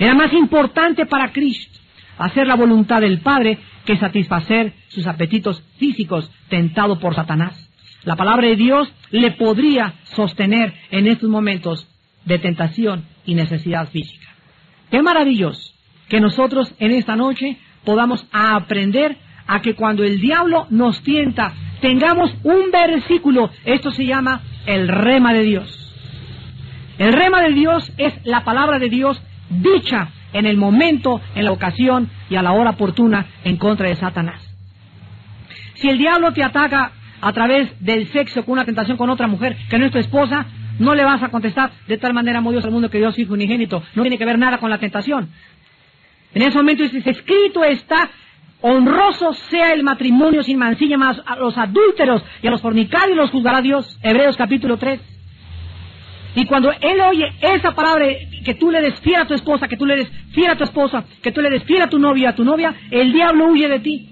Era 0.00 0.14
más 0.14 0.32
importante 0.32 1.04
para 1.04 1.30
Cristo 1.30 1.78
hacer 2.16 2.46
la 2.46 2.56
voluntad 2.56 3.02
del 3.02 3.20
Padre 3.20 3.58
que 3.84 3.98
satisfacer 3.98 4.72
sus 4.88 5.06
apetitos 5.06 5.62
físicos 5.78 6.30
tentado 6.48 6.98
por 6.98 7.14
Satanás. 7.14 7.68
La 8.04 8.16
palabra 8.16 8.48
de 8.48 8.56
Dios 8.56 8.90
le 9.10 9.32
podría 9.32 9.94
sostener 10.04 10.72
en 10.90 11.06
estos 11.06 11.28
momentos 11.28 11.86
de 12.24 12.38
tentación 12.38 13.04
y 13.26 13.34
necesidad 13.34 13.90
física. 13.90 14.26
Qué 14.90 15.02
maravilloso 15.02 15.74
que 16.08 16.18
nosotros 16.18 16.74
en 16.78 16.92
esta 16.92 17.14
noche 17.14 17.58
podamos 17.84 18.26
aprender 18.32 19.18
a 19.46 19.60
que 19.60 19.74
cuando 19.74 20.02
el 20.02 20.18
diablo 20.18 20.66
nos 20.70 21.02
tienta, 21.02 21.52
tengamos 21.82 22.34
un 22.42 22.70
versículo, 22.70 23.50
esto 23.66 23.90
se 23.90 24.06
llama 24.06 24.40
el 24.64 24.88
rema 24.88 25.34
de 25.34 25.42
Dios. 25.42 25.92
El 26.96 27.12
rema 27.12 27.42
de 27.42 27.52
Dios 27.52 27.92
es 27.98 28.14
la 28.24 28.44
palabra 28.44 28.78
de 28.78 28.88
Dios 28.88 29.20
dicha 29.50 30.08
en 30.32 30.46
el 30.46 30.56
momento, 30.56 31.20
en 31.34 31.44
la 31.44 31.52
ocasión 31.52 32.08
y 32.28 32.36
a 32.36 32.42
la 32.42 32.52
hora 32.52 32.70
oportuna 32.70 33.26
en 33.44 33.56
contra 33.56 33.88
de 33.88 33.96
Satanás. 33.96 34.40
Si 35.74 35.88
el 35.88 35.98
diablo 35.98 36.32
te 36.32 36.42
ataca 36.42 36.92
a 37.20 37.32
través 37.32 37.68
del 37.80 38.08
sexo 38.12 38.44
con 38.44 38.52
una 38.52 38.64
tentación 38.64 38.96
con 38.96 39.10
otra 39.10 39.26
mujer 39.26 39.56
que 39.68 39.78
no 39.78 39.86
es 39.86 39.92
tu 39.92 39.98
esposa, 39.98 40.46
no 40.78 40.94
le 40.94 41.04
vas 41.04 41.22
a 41.22 41.28
contestar 41.28 41.70
de 41.86 41.98
tal 41.98 42.14
manera 42.14 42.38
amó 42.38 42.52
Dios 42.52 42.64
al 42.64 42.70
mundo 42.70 42.90
que 42.90 42.98
Dios 42.98 43.18
hijo 43.18 43.34
unigénito. 43.34 43.82
No 43.94 44.02
tiene 44.02 44.18
que 44.18 44.24
ver 44.24 44.38
nada 44.38 44.58
con 44.58 44.70
la 44.70 44.78
tentación. 44.78 45.30
En 46.32 46.42
ese 46.42 46.56
momento 46.56 46.82
dice, 46.82 47.10
escrito 47.10 47.64
está, 47.64 48.08
honroso 48.60 49.32
sea 49.50 49.72
el 49.72 49.82
matrimonio 49.82 50.42
sin 50.42 50.58
mancilla 50.58 50.96
más 50.96 51.20
a 51.26 51.36
los 51.36 51.56
adúlteros 51.58 52.22
y 52.42 52.46
a 52.46 52.50
los 52.50 52.62
fornicarios 52.62 53.16
los 53.16 53.30
juzgará 53.30 53.60
Dios. 53.60 53.98
Hebreos 54.02 54.36
capítulo 54.36 54.76
3. 54.76 55.00
Y 56.34 56.44
cuando 56.46 56.70
él 56.72 57.00
oye 57.00 57.32
esa 57.40 57.74
palabra 57.74 58.06
que 58.44 58.54
tú 58.54 58.70
le 58.70 58.92
fiel 58.92 59.22
a 59.22 59.26
tu 59.26 59.34
esposa, 59.34 59.68
que 59.68 59.76
tú 59.76 59.86
le 59.86 60.06
fiel 60.32 60.50
a 60.50 60.56
tu 60.56 60.64
esposa, 60.64 61.04
que 61.22 61.32
tú 61.32 61.40
le 61.40 61.60
fiel 61.60 61.82
a 61.82 61.88
tu 61.88 61.98
novia, 61.98 62.30
a 62.30 62.34
tu 62.34 62.44
novia, 62.44 62.74
el 62.90 63.12
diablo 63.12 63.48
huye 63.48 63.68
de 63.68 63.80
ti. 63.80 64.08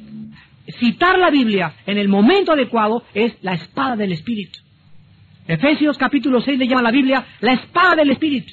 Citar 0.79 1.19
la 1.19 1.31
Biblia 1.31 1.75
en 1.87 1.97
el 1.97 2.09
momento 2.09 2.53
adecuado 2.53 3.03
es 3.15 3.37
la 3.43 3.55
espada 3.55 3.97
del 3.97 4.13
Espíritu. 4.13 4.59
Efesios 5.47 5.97
capítulo 5.97 6.43
6 6.43 6.59
le 6.59 6.69
llama 6.69 6.81
a 6.81 6.85
la 6.85 6.91
Biblia 6.91 7.25
la 7.41 7.53
espada 7.53 7.97
del 7.97 8.11
Espíritu. 8.11 8.53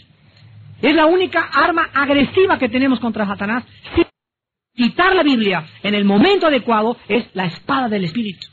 Es 0.82 0.94
la 0.96 1.08
única 1.08 1.50
arma 1.54 1.90
agresiva 1.94 2.58
que 2.58 2.70
tenemos 2.70 3.00
contra 3.00 3.26
Satanás. 3.26 3.66
Citar 4.76 5.16
la 5.16 5.24
Biblia 5.24 5.66
en 5.84 5.94
el 5.94 6.06
momento 6.06 6.48
adecuado 6.48 6.98
es 7.08 7.26
la 7.34 7.46
espada 7.46 7.90
del 7.90 8.06
Espíritu. 8.06 8.48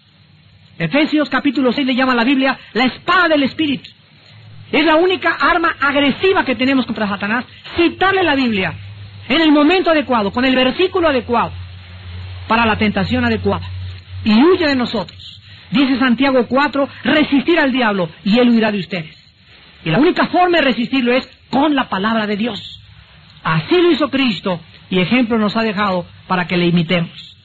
Efesios 0.78 1.28
capítulo 1.28 1.72
6 1.72 1.86
le 1.86 1.94
llama 1.94 2.12
a 2.12 2.16
la 2.16 2.24
Biblia 2.24 2.58
la 2.72 2.86
espada 2.86 3.28
del 3.28 3.44
Espíritu. 3.44 3.90
Es 4.72 4.86
la 4.86 4.96
única 4.96 5.36
arma 5.38 5.76
agresiva 5.78 6.46
que 6.46 6.56
tenemos 6.56 6.86
contra 6.86 7.06
Satanás. 7.06 7.44
Citarle 7.76 8.22
la 8.22 8.34
Biblia 8.34 8.72
en 9.28 9.42
el 9.42 9.52
momento 9.52 9.90
adecuado, 9.90 10.32
con 10.32 10.46
el 10.46 10.56
versículo 10.56 11.08
adecuado, 11.08 11.52
para 12.48 12.64
la 12.64 12.76
tentación 12.76 13.24
adecuada. 13.24 13.66
Y 14.24 14.32
huye 14.42 14.66
de 14.66 14.74
nosotros. 14.74 15.40
Dice 15.70 15.98
Santiago 15.98 16.46
4, 16.48 16.88
resistir 17.04 17.58
al 17.58 17.70
diablo 17.70 18.08
y 18.24 18.38
él 18.38 18.48
huirá 18.48 18.72
de 18.72 18.78
ustedes. 18.78 19.14
Y 19.84 19.90
la 19.90 19.98
única 19.98 20.26
forma 20.28 20.58
de 20.58 20.64
resistirlo 20.64 21.12
es 21.12 21.28
con 21.50 21.74
la 21.74 21.88
palabra 21.88 22.26
de 22.26 22.36
Dios. 22.36 22.80
Así 23.44 23.76
lo 23.76 23.90
hizo 23.90 24.08
Cristo 24.08 24.60
y 24.88 25.00
ejemplo 25.00 25.38
nos 25.38 25.56
ha 25.56 25.62
dejado 25.62 26.06
para 26.26 26.46
que 26.46 26.56
le 26.56 26.66
imitemos. 26.66 27.36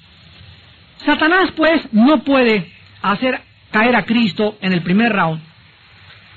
Satanás 1.06 1.52
pues 1.56 1.82
no 1.92 2.24
puede 2.24 2.72
hacer 3.02 3.42
caer 3.72 3.96
a 3.96 4.04
Cristo 4.04 4.58
en 4.62 4.74
el 4.74 4.82
primer 4.82 5.12
round 5.14 5.47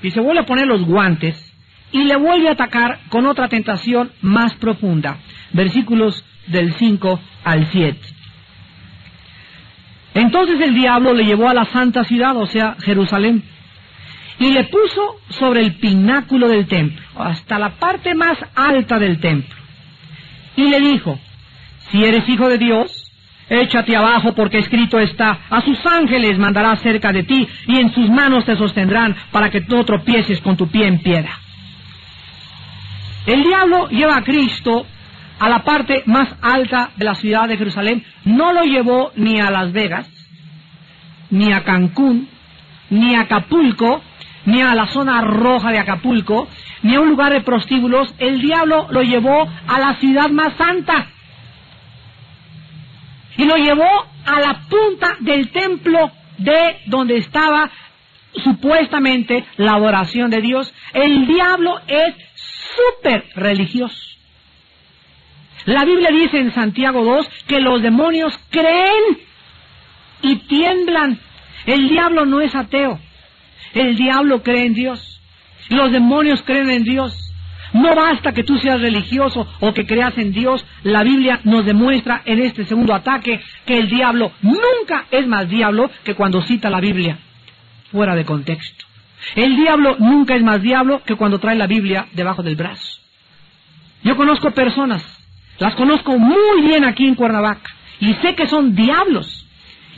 y 0.02 0.10
se 0.10 0.20
vuelve 0.20 0.42
a 0.42 0.46
poner 0.46 0.66
los 0.66 0.84
guantes 0.84 1.46
y 1.92 2.04
le 2.04 2.16
vuelve 2.16 2.48
a 2.48 2.52
atacar 2.52 3.00
con 3.08 3.26
otra 3.26 3.48
tentación 3.48 4.12
más 4.22 4.54
profunda. 4.54 5.18
Versículos 5.52 6.24
del 6.46 6.72
5 6.74 7.20
al 7.44 7.66
7. 7.66 7.98
Entonces 10.14 10.60
el 10.60 10.74
diablo 10.74 11.14
le 11.14 11.24
llevó 11.24 11.48
a 11.48 11.54
la 11.54 11.64
santa 11.66 12.04
ciudad, 12.04 12.36
o 12.36 12.46
sea, 12.46 12.76
Jerusalén, 12.80 13.44
y 14.38 14.52
le 14.52 14.64
puso 14.64 15.20
sobre 15.28 15.60
el 15.60 15.74
pináculo 15.74 16.48
del 16.48 16.66
templo, 16.66 17.02
hasta 17.16 17.58
la 17.58 17.70
parte 17.70 18.14
más 18.14 18.38
alta 18.54 18.98
del 18.98 19.20
templo. 19.20 19.54
Y 20.56 20.68
le 20.68 20.80
dijo, 20.80 21.18
si 21.90 22.04
eres 22.04 22.28
hijo 22.28 22.48
de 22.48 22.58
Dios, 22.58 23.09
échate 23.50 23.96
abajo 23.96 24.32
porque 24.34 24.58
escrito 24.58 24.98
está, 24.98 25.40
a 25.50 25.60
sus 25.60 25.84
ángeles 25.84 26.38
mandará 26.38 26.76
cerca 26.76 27.12
de 27.12 27.24
ti 27.24 27.46
y 27.66 27.76
en 27.76 27.92
sus 27.92 28.08
manos 28.08 28.44
te 28.44 28.56
sostendrán 28.56 29.14
para 29.30 29.50
que 29.50 29.60
no 29.60 29.84
tropieces 29.84 30.40
con 30.40 30.56
tu 30.56 30.68
pie 30.68 30.86
en 30.86 31.00
piedra. 31.00 31.38
El 33.26 33.42
diablo 33.42 33.88
lleva 33.88 34.16
a 34.16 34.22
Cristo 34.22 34.86
a 35.38 35.48
la 35.48 35.64
parte 35.64 36.02
más 36.06 36.28
alta 36.40 36.90
de 36.96 37.04
la 37.04 37.14
ciudad 37.14 37.48
de 37.48 37.56
Jerusalén, 37.56 38.04
no 38.24 38.52
lo 38.52 38.62
llevó 38.62 39.10
ni 39.16 39.40
a 39.40 39.50
Las 39.50 39.72
Vegas, 39.72 40.08
ni 41.30 41.52
a 41.52 41.64
Cancún, 41.64 42.28
ni 42.90 43.14
a 43.14 43.22
Acapulco, 43.22 44.02
ni 44.46 44.62
a 44.62 44.74
la 44.74 44.86
zona 44.86 45.20
roja 45.22 45.70
de 45.70 45.78
Acapulco, 45.78 46.48
ni 46.82 46.94
a 46.94 47.00
un 47.00 47.10
lugar 47.10 47.32
de 47.32 47.40
prostíbulos, 47.40 48.14
el 48.18 48.40
diablo 48.40 48.86
lo 48.90 49.02
llevó 49.02 49.48
a 49.66 49.78
la 49.78 49.94
ciudad 49.94 50.30
más 50.30 50.54
santa. 50.56 51.08
Y 53.36 53.44
lo 53.44 53.56
llevó 53.56 53.88
a 54.26 54.40
la 54.40 54.60
punta 54.68 55.16
del 55.20 55.50
templo 55.50 56.10
de 56.38 56.78
donde 56.86 57.18
estaba 57.18 57.70
supuestamente 58.34 59.44
la 59.56 59.72
adoración 59.72 60.30
de 60.30 60.40
Dios. 60.40 60.72
El 60.92 61.26
diablo 61.26 61.80
es 61.86 62.14
súper 62.34 63.24
religioso. 63.34 64.10
La 65.66 65.84
Biblia 65.84 66.08
dice 66.10 66.38
en 66.38 66.52
Santiago 66.52 67.04
2 67.04 67.28
que 67.46 67.60
los 67.60 67.82
demonios 67.82 68.38
creen 68.50 69.18
y 70.22 70.36
tiemblan. 70.36 71.18
El 71.66 71.88
diablo 71.88 72.24
no 72.24 72.40
es 72.40 72.54
ateo. 72.54 72.98
El 73.74 73.96
diablo 73.96 74.42
cree 74.42 74.66
en 74.66 74.74
Dios. 74.74 75.20
Los 75.68 75.92
demonios 75.92 76.42
creen 76.42 76.70
en 76.70 76.82
Dios. 76.84 77.29
No 77.72 77.94
basta 77.94 78.33
que 78.33 78.44
tú 78.44 78.59
seas 78.59 78.80
religioso 78.80 79.46
o 79.61 79.72
que 79.72 79.87
creas 79.87 80.16
en 80.18 80.33
Dios. 80.33 80.64
La 80.83 81.02
Biblia 81.02 81.40
nos 81.44 81.64
demuestra 81.64 82.22
en 82.24 82.40
este 82.40 82.64
segundo 82.64 82.94
ataque 82.94 83.40
que 83.64 83.78
el 83.78 83.88
diablo 83.88 84.33
nunca 84.42 85.06
es 85.11 85.26
más 85.26 85.48
diablo 85.48 85.90
que 86.04 86.14
cuando 86.14 86.42
cita 86.42 86.70
la 86.70 86.80
Biblia 86.80 87.18
fuera 87.90 88.14
de 88.14 88.24
contexto. 88.24 88.85
El 89.35 89.56
diablo 89.56 89.96
nunca 89.98 90.35
es 90.35 90.42
más 90.42 90.62
diablo 90.62 91.02
que 91.04 91.16
cuando 91.16 91.38
trae 91.38 91.56
la 91.56 91.66
Biblia 91.66 92.06
debajo 92.12 92.42
del 92.42 92.56
brazo. 92.56 93.00
Yo 94.02 94.16
conozco 94.16 94.50
personas 94.52 95.20
las 95.61 95.74
conozco 95.74 96.18
muy 96.18 96.62
bien 96.62 96.85
aquí 96.85 97.06
en 97.06 97.14
Cuernavaca 97.14 97.70
y 98.00 98.14
sé 98.14 98.35
que 98.35 98.48
son 98.48 98.74
diablos 98.74 99.46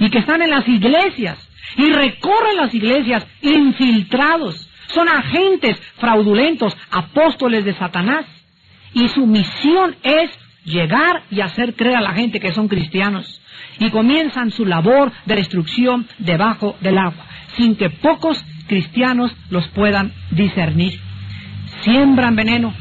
y 0.00 0.10
que 0.10 0.18
están 0.18 0.42
en 0.42 0.50
las 0.50 0.68
iglesias 0.68 1.38
y 1.76 1.88
recorren 1.92 2.56
las 2.56 2.74
iglesias 2.74 3.24
infiltrados. 3.40 4.68
Son 4.92 5.08
agentes 5.08 5.80
fraudulentos, 5.96 6.76
apóstoles 6.90 7.64
de 7.64 7.74
Satanás. 7.74 8.26
Y 8.94 9.08
su 9.08 9.26
misión 9.26 9.96
es 10.02 10.30
llegar 10.64 11.22
y 11.30 11.40
hacer 11.40 11.74
creer 11.74 11.96
a 11.96 12.02
la 12.02 12.12
gente 12.12 12.40
que 12.40 12.52
son 12.52 12.68
cristianos. 12.68 13.40
Y 13.78 13.90
comienzan 13.90 14.50
su 14.50 14.66
labor 14.66 15.12
de 15.24 15.36
destrucción 15.36 16.06
debajo 16.18 16.76
del 16.80 16.98
agua, 16.98 17.24
sin 17.56 17.76
que 17.76 17.90
pocos 17.90 18.44
cristianos 18.66 19.34
los 19.50 19.66
puedan 19.68 20.12
discernir. 20.30 21.00
Siembran 21.82 22.36
veneno, 22.36 22.74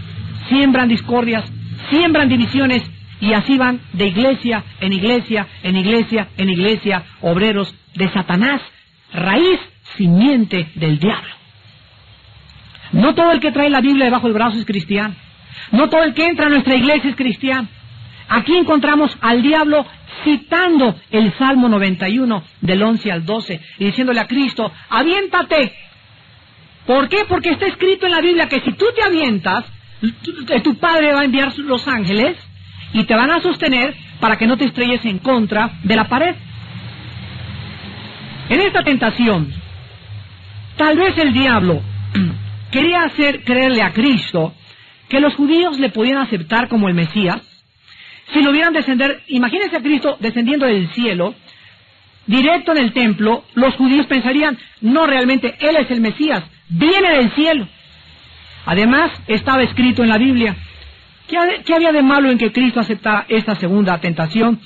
siembran 0.49 0.89
discordias, 0.89 1.45
siembran 1.89 2.29
divisiones 2.29 2.83
y 3.19 3.33
así 3.33 3.57
van 3.57 3.79
de 3.93 4.07
iglesia 4.07 4.63
en 4.79 4.93
iglesia, 4.93 5.47
en 5.63 5.75
iglesia, 5.77 6.27
en 6.37 6.49
iglesia, 6.49 7.03
obreros 7.21 7.73
de 7.95 8.09
Satanás, 8.09 8.61
raíz, 9.13 9.59
simiente 9.95 10.69
del 10.75 10.99
diablo. 10.99 11.40
No 12.91 13.15
todo 13.15 13.31
el 13.31 13.39
que 13.39 13.51
trae 13.51 13.69
la 13.69 13.81
Biblia 13.81 14.05
debajo 14.05 14.27
del 14.27 14.33
brazo 14.33 14.57
es 14.57 14.65
cristiano. 14.65 15.15
No 15.71 15.89
todo 15.89 16.03
el 16.03 16.13
que 16.13 16.25
entra 16.25 16.47
a 16.47 16.49
nuestra 16.49 16.75
iglesia 16.75 17.09
es 17.09 17.15
cristiano. 17.15 17.67
Aquí 18.27 18.55
encontramos 18.55 19.17
al 19.21 19.41
diablo 19.41 19.85
citando 20.23 20.95
el 21.09 21.33
Salmo 21.37 21.67
91 21.69 22.43
del 22.61 22.81
11 22.81 23.11
al 23.11 23.25
12 23.25 23.59
y 23.79 23.85
diciéndole 23.85 24.19
a 24.19 24.27
Cristo, 24.27 24.71
aviéntate. 24.89 25.73
¿Por 26.85 27.09
qué? 27.09 27.25
Porque 27.27 27.51
está 27.51 27.67
escrito 27.67 28.05
en 28.05 28.11
la 28.11 28.21
Biblia 28.21 28.47
que 28.47 28.61
si 28.61 28.71
tú 28.73 28.85
te 28.95 29.03
avientas, 29.03 29.65
tu 30.63 30.77
padre 30.77 31.13
va 31.13 31.21
a 31.21 31.25
enviar 31.25 31.57
los 31.57 31.87
ángeles 31.87 32.37
y 32.93 33.03
te 33.03 33.15
van 33.15 33.31
a 33.31 33.41
sostener 33.41 33.95
para 34.19 34.37
que 34.37 34.47
no 34.47 34.57
te 34.57 34.65
estrelles 34.65 35.03
en 35.05 35.19
contra 35.19 35.71
de 35.83 35.95
la 35.95 36.07
pared. 36.07 36.35
En 38.49 38.61
esta 38.61 38.83
tentación, 38.83 39.53
tal 40.75 40.97
vez 40.97 41.17
el 41.17 41.33
diablo 41.33 41.81
quería 42.71 43.03
hacer 43.03 43.43
creerle 43.43 43.81
a 43.81 43.93
Cristo 43.93 44.53
que 45.09 45.19
los 45.19 45.35
judíos 45.35 45.79
le 45.79 45.89
podían 45.89 46.17
aceptar 46.17 46.67
como 46.67 46.87
el 46.87 46.93
Mesías 46.93 47.41
si 48.33 48.41
lo 48.41 48.51
vieran 48.51 48.73
descender, 48.73 49.23
imagínense 49.27 49.77
a 49.77 49.81
Cristo 49.81 50.17
descendiendo 50.19 50.65
del 50.65 50.89
cielo, 50.89 51.35
directo 52.27 52.71
en 52.71 52.77
el 52.77 52.93
templo, 52.93 53.43
los 53.55 53.75
judíos 53.75 54.07
pensarían, 54.07 54.57
no 54.79 55.05
realmente, 55.05 55.55
Él 55.59 55.75
es 55.75 55.91
el 55.91 56.01
Mesías, 56.01 56.43
viene 56.69 57.11
del 57.17 57.31
cielo. 57.31 57.67
Además, 58.65 59.11
estaba 59.27 59.63
escrito 59.63 60.03
en 60.03 60.09
la 60.09 60.17
Biblia. 60.17 60.55
¿Qué, 61.27 61.73
había 61.73 61.91
de 61.91 62.03
malo 62.03 62.29
en 62.29 62.37
que 62.37 62.51
Cristo 62.51 62.79
aceptara 62.79 63.25
esta 63.27 63.55
segunda 63.55 63.99
tentación? 63.99 64.61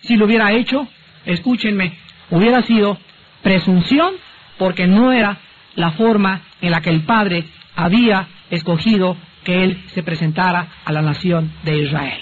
Si 0.00 0.16
lo 0.16 0.26
hubiera 0.26 0.52
hecho, 0.52 0.88
escúchenme, 1.24 1.92
hubiera 2.30 2.62
sido 2.62 2.98
presunción 3.42 4.14
porque 4.58 4.86
no 4.86 5.12
era 5.12 5.38
la 5.76 5.92
forma 5.92 6.42
en 6.66 6.72
la 6.72 6.80
que 6.80 6.90
el 6.90 7.02
Padre 7.02 7.44
había 7.76 8.28
escogido 8.50 9.16
que 9.44 9.64
él 9.64 9.84
se 9.88 10.02
presentara 10.02 10.68
a 10.84 10.92
la 10.92 11.02
nación 11.02 11.52
de 11.62 11.78
Israel. 11.78 12.20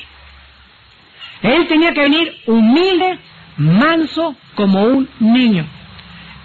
Él 1.43 1.67
tenía 1.67 1.93
que 1.93 2.03
venir 2.03 2.37
humilde, 2.47 3.19
manso, 3.57 4.37
como 4.55 4.83
un 4.85 5.09
niño. 5.21 5.67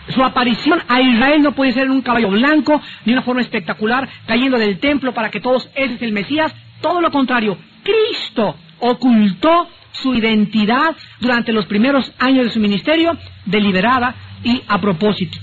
Su 0.10 0.24
aparición 0.24 0.82
a 0.88 1.02
Israel 1.02 1.42
no 1.42 1.52
puede 1.52 1.74
ser 1.74 1.86
en 1.86 1.92
un 1.92 2.02
caballo 2.02 2.30
blanco, 2.30 2.82
ni 3.06 3.14
una 3.14 3.24
forma 3.24 3.42
espectacular, 3.42 4.08
cayendo 4.26 4.58
del 4.58 4.80
templo 4.80 5.14
para 5.14 5.30
que 5.30 5.40
todos, 5.40 5.70
ese 5.76 5.96
es 5.96 6.02
el 6.02 6.14
Mesías. 6.14 6.54
Todo 6.82 7.02
lo 7.02 7.12
contrario, 7.12 7.58
Cristo 7.84 8.56
ocultó 8.80 9.68
su 9.92 10.14
identidad 10.14 10.96
durante 11.20 11.52
los 11.52 11.66
primeros 11.66 12.12
años 12.20 12.46
de 12.46 12.52
su 12.52 12.60
ministerio, 12.60 13.18
deliberada 13.46 14.16
y 14.44 14.62
a 14.68 14.80
propósito. 14.80 15.40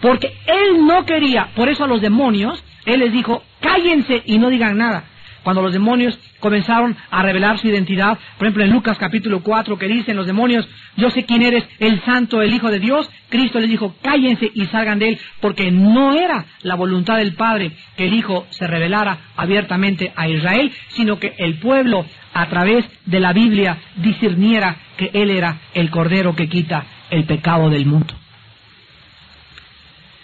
Porque 0.00 0.34
él 0.46 0.86
no 0.86 1.04
quería, 1.04 1.48
por 1.54 1.68
eso 1.68 1.84
a 1.84 1.88
los 1.88 2.00
demonios, 2.00 2.62
él 2.84 3.00
les 3.00 3.12
dijo, 3.12 3.42
cállense 3.60 4.22
y 4.26 4.38
no 4.38 4.50
digan 4.50 4.76
nada. 4.76 5.04
Cuando 5.42 5.62
los 5.62 5.72
demonios 5.72 6.18
comenzaron 6.40 6.96
a 7.08 7.22
revelar 7.22 7.58
su 7.58 7.68
identidad, 7.68 8.18
por 8.36 8.48
ejemplo 8.48 8.64
en 8.64 8.72
Lucas 8.72 8.98
capítulo 8.98 9.44
4 9.44 9.78
que 9.78 9.86
dicen 9.86 10.16
los 10.16 10.26
demonios, 10.26 10.68
yo 10.96 11.08
sé 11.10 11.24
quién 11.24 11.42
eres, 11.42 11.64
el 11.78 12.00
santo, 12.02 12.42
el 12.42 12.52
Hijo 12.52 12.68
de 12.68 12.80
Dios, 12.80 13.08
Cristo 13.28 13.60
les 13.60 13.70
dijo, 13.70 13.94
cállense 14.02 14.50
y 14.52 14.64
salgan 14.66 14.98
de 14.98 15.10
él, 15.10 15.18
porque 15.40 15.70
no 15.70 16.14
era 16.14 16.46
la 16.62 16.74
voluntad 16.74 17.18
del 17.18 17.34
Padre 17.34 17.70
que 17.96 18.06
el 18.06 18.14
Hijo 18.14 18.44
se 18.50 18.66
revelara 18.66 19.18
abiertamente 19.36 20.12
a 20.16 20.28
Israel, 20.28 20.72
sino 20.88 21.20
que 21.20 21.34
el 21.38 21.60
pueblo 21.60 22.04
a 22.34 22.48
través 22.48 22.84
de 23.06 23.20
la 23.20 23.32
Biblia 23.32 23.78
discerniera 23.96 24.76
que 24.96 25.10
Él 25.14 25.30
era 25.30 25.60
el 25.74 25.90
Cordero 25.90 26.34
que 26.34 26.48
quita 26.48 26.84
el 27.08 27.24
pecado 27.24 27.70
del 27.70 27.86
mundo. 27.86 28.14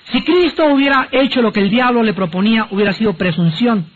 Si 0.04 0.22
Cristo 0.22 0.66
hubiera 0.66 1.08
hecho 1.12 1.40
lo 1.42 1.52
que 1.52 1.60
el 1.60 1.70
diablo 1.70 2.02
le 2.02 2.14
proponía, 2.14 2.66
hubiera 2.70 2.92
sido 2.92 3.14
presunción, 3.14 3.86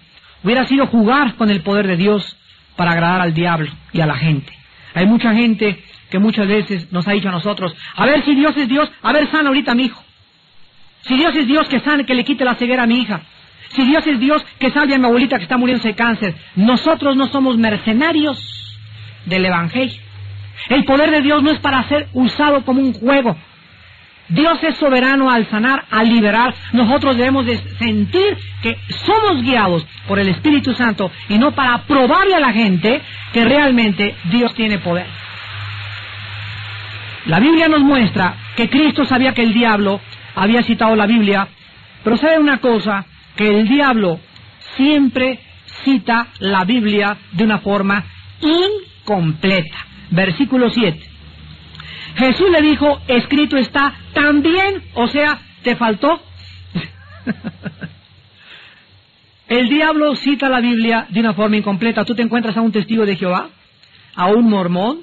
hubiera 0.42 0.64
sido 0.64 0.86
jugar 0.86 1.34
con 1.36 1.50
el 1.50 1.62
poder 1.62 1.86
de 1.86 1.96
Dios 1.96 2.36
para 2.76 2.92
agradar 2.92 3.20
al 3.20 3.34
diablo 3.34 3.70
y 3.92 4.00
a 4.00 4.06
la 4.06 4.16
gente. 4.16 4.52
Hay 4.94 5.06
mucha 5.06 5.34
gente 5.34 5.82
que 6.10 6.18
muchas 6.18 6.46
veces 6.46 6.92
nos 6.92 7.06
ha 7.08 7.12
dicho 7.12 7.28
a 7.28 7.32
nosotros, 7.32 7.74
a 7.96 8.06
ver 8.06 8.24
si 8.24 8.34
Dios 8.34 8.56
es 8.56 8.68
Dios, 8.68 8.90
a 9.02 9.12
ver 9.12 9.30
sana 9.30 9.48
ahorita 9.48 9.72
a 9.72 9.74
mi 9.74 9.84
hijo. 9.84 10.02
Si 11.02 11.16
Dios 11.16 11.34
es 11.36 11.46
Dios 11.46 11.68
que 11.68 11.80
sane, 11.80 12.04
que 12.04 12.14
le 12.14 12.24
quite 12.24 12.44
la 12.44 12.54
ceguera 12.54 12.84
a 12.84 12.86
mi 12.86 13.00
hija. 13.00 13.22
Si 13.68 13.84
Dios 13.84 14.06
es 14.06 14.18
Dios 14.18 14.44
que 14.58 14.70
salve 14.70 14.94
a 14.94 14.98
mi 14.98 15.06
abuelita 15.06 15.36
que 15.36 15.44
está 15.44 15.56
muriéndose 15.56 15.88
de 15.88 15.94
cáncer. 15.94 16.34
Nosotros 16.56 17.16
no 17.16 17.26
somos 17.28 17.56
mercenarios 17.56 18.38
del 19.26 19.44
Evangelio. 19.44 20.00
El 20.68 20.84
poder 20.84 21.10
de 21.10 21.20
Dios 21.20 21.42
no 21.42 21.50
es 21.50 21.58
para 21.60 21.86
ser 21.88 22.08
usado 22.12 22.64
como 22.64 22.80
un 22.80 22.92
juego. 22.92 23.36
Dios 24.28 24.62
es 24.62 24.76
soberano 24.76 25.30
al 25.30 25.48
sanar, 25.48 25.84
al 25.90 26.08
liberar. 26.08 26.54
Nosotros 26.72 27.16
debemos 27.16 27.46
de 27.46 27.58
sentir 27.78 28.36
que 28.62 28.76
somos 28.88 29.42
guiados 29.42 29.86
por 30.08 30.18
el 30.18 30.28
Espíritu 30.28 30.74
Santo 30.74 31.10
y 31.28 31.38
no 31.38 31.52
para 31.52 31.82
probarle 31.82 32.34
a 32.34 32.40
la 32.40 32.52
gente 32.52 33.02
que 33.32 33.44
realmente 33.44 34.16
Dios 34.24 34.54
tiene 34.54 34.78
poder. 34.78 35.06
La 37.26 37.40
Biblia 37.40 37.68
nos 37.68 37.80
muestra 37.80 38.34
que 38.56 38.68
Cristo 38.68 39.04
sabía 39.04 39.32
que 39.32 39.42
el 39.42 39.52
diablo 39.52 40.00
había 40.34 40.62
citado 40.62 40.94
la 40.94 41.06
Biblia, 41.06 41.48
pero 42.04 42.16
sabe 42.16 42.38
una 42.38 42.58
cosa, 42.58 43.04
que 43.34 43.48
el 43.48 43.68
diablo 43.68 44.20
siempre 44.76 45.40
cita 45.84 46.28
la 46.38 46.64
Biblia 46.64 47.16
de 47.32 47.44
una 47.44 47.58
forma 47.58 48.04
incompleta. 48.40 49.76
Versículo 50.10 50.70
7. 50.70 51.15
Jesús 52.16 52.50
le 52.50 52.62
dijo, 52.62 53.00
escrito 53.08 53.56
está 53.56 53.94
también, 54.14 54.82
o 54.94 55.06
sea, 55.06 55.40
te 55.62 55.76
faltó. 55.76 56.20
El 59.48 59.68
diablo 59.68 60.14
cita 60.16 60.48
la 60.48 60.60
Biblia 60.60 61.06
de 61.10 61.20
una 61.20 61.34
forma 61.34 61.56
incompleta. 61.56 62.04
Tú 62.04 62.14
te 62.14 62.22
encuentras 62.22 62.56
a 62.56 62.62
un 62.62 62.72
testigo 62.72 63.06
de 63.06 63.16
Jehová, 63.16 63.50
a 64.14 64.26
un 64.26 64.48
mormón, 64.48 65.02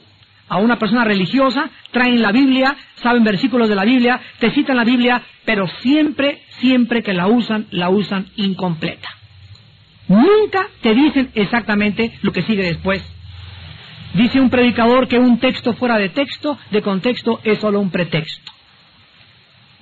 a 0.49 0.57
una 0.57 0.77
persona 0.77 1.05
religiosa, 1.05 1.69
traen 1.91 2.21
la 2.21 2.31
Biblia, 2.31 2.75
saben 2.95 3.23
versículos 3.23 3.69
de 3.69 3.75
la 3.75 3.85
Biblia, 3.85 4.19
te 4.39 4.51
citan 4.51 4.75
la 4.75 4.83
Biblia, 4.83 5.21
pero 5.45 5.67
siempre, 5.81 6.41
siempre 6.59 7.03
que 7.03 7.13
la 7.13 7.27
usan, 7.27 7.67
la 7.71 7.89
usan 7.89 8.27
incompleta. 8.35 9.09
Nunca 10.07 10.67
te 10.81 10.93
dicen 10.93 11.31
exactamente 11.35 12.11
lo 12.21 12.33
que 12.33 12.41
sigue 12.41 12.63
después. 12.63 13.01
Dice 14.13 14.39
un 14.39 14.49
predicador 14.49 15.07
que 15.07 15.17
un 15.17 15.39
texto 15.39 15.73
fuera 15.73 15.97
de 15.97 16.09
texto, 16.09 16.57
de 16.69 16.81
contexto, 16.81 17.39
es 17.43 17.59
solo 17.59 17.79
un 17.79 17.89
pretexto. 17.89 18.51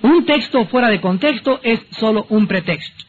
Un 0.02 0.24
texto 0.24 0.66
fuera 0.66 0.88
de 0.88 1.00
contexto 1.00 1.60
es 1.62 1.80
solo 1.90 2.26
un 2.30 2.46
pretexto. 2.46 3.04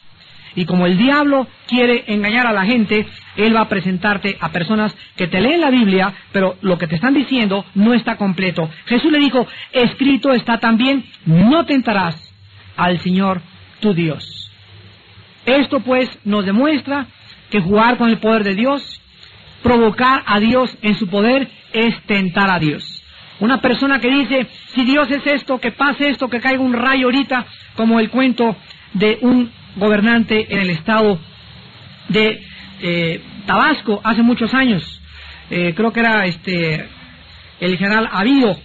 Y 0.56 0.66
como 0.66 0.86
el 0.86 0.98
diablo 0.98 1.48
quiere 1.68 2.04
engañar 2.08 2.46
a 2.46 2.54
la 2.54 2.66
gente, 2.66 3.08
él 3.38 3.56
va 3.56 3.62
a 3.62 3.70
presentarte 3.70 4.38
a 4.40 4.52
personas 4.52 4.96
que 5.16 5.28
te 5.28 5.42
leen 5.42 5.62
la 5.62 5.72
Biblia, 5.72 6.14
pero 6.32 6.58
lo 6.62 6.78
que 6.78 6.88
te 6.88 6.96
están 6.96 7.14
diciendo 7.14 7.66
no 7.74 7.94
está 7.94 8.18
completo. 8.18 8.70
Jesús 8.86 9.12
le 9.12 9.20
dijo, 9.20 9.48
escrito 9.72 10.32
está 10.32 10.60
también, 10.60 11.06
no 11.26 11.66
tentarás 11.66 12.34
al 12.78 13.00
Señor 13.00 13.42
tu 13.80 13.94
Dios. 13.94 14.52
Esto 15.46 15.80
pues 15.80 16.20
nos 16.24 16.46
demuestra 16.46 17.08
que 17.50 17.60
jugar 17.60 17.98
con 17.98 18.10
el 18.10 18.20
poder 18.20 18.44
de 18.44 18.56
Dios, 18.56 19.02
provocar 19.64 20.24
a 20.28 20.40
Dios 20.40 20.78
en 20.82 20.96
su 20.96 21.08
poder, 21.08 21.50
es 21.72 22.00
tentar 22.04 22.52
a 22.52 22.60
Dios. 22.60 23.04
Una 23.40 23.60
persona 23.60 24.00
que 24.00 24.12
dice, 24.12 24.48
si 24.68 24.86
Dios 24.86 25.10
es 25.10 25.26
esto, 25.26 25.60
que 25.60 25.72
pase 25.72 26.10
esto, 26.10 26.30
que 26.30 26.40
caiga 26.40 26.62
un 26.62 26.74
rayo 26.74 27.08
ahorita, 27.08 27.46
como 27.76 28.00
el 28.00 28.10
cuento 28.10 28.56
de 28.94 29.18
un 29.22 29.52
gobernante 29.76 30.54
en 30.54 30.60
el 30.60 30.70
estado 30.70 31.20
de 32.10 32.44
eh, 32.82 33.22
Tabasco 33.46 34.02
hace 34.04 34.22
muchos 34.22 34.54
años. 34.54 35.02
Eh, 35.50 35.74
creo 35.76 35.92
que 35.92 36.00
era 36.00 36.26
este 36.26 36.88
el 37.60 37.78
general 37.78 38.10
Avío, 38.12 38.56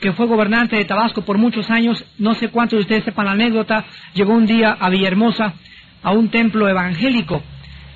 que 0.00 0.12
fue 0.12 0.26
gobernante 0.26 0.76
de 0.76 0.84
Tabasco 0.84 1.22
por 1.22 1.38
muchos 1.38 1.70
años. 1.70 2.04
No 2.18 2.34
sé 2.34 2.48
cuántos 2.48 2.78
de 2.78 2.82
ustedes 2.82 3.04
sepan 3.04 3.26
la 3.26 3.32
anécdota. 3.32 3.84
Llegó 4.14 4.34
un 4.34 4.46
día 4.46 4.76
a 4.78 4.90
Villahermosa, 4.90 5.54
a 6.02 6.12
un 6.12 6.30
templo 6.30 6.68
evangélico, 6.68 7.42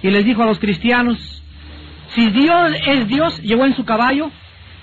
y 0.03 0.11
les 0.11 0.25
dijo 0.25 0.43
a 0.43 0.47
los 0.47 0.59
cristianos, 0.59 1.42
si 2.15 2.29
Dios 2.31 2.73
es 2.87 3.09
Dios, 3.09 3.41
llegó 3.43 3.65
en 3.65 3.75
su 3.75 3.85
caballo, 3.85 4.31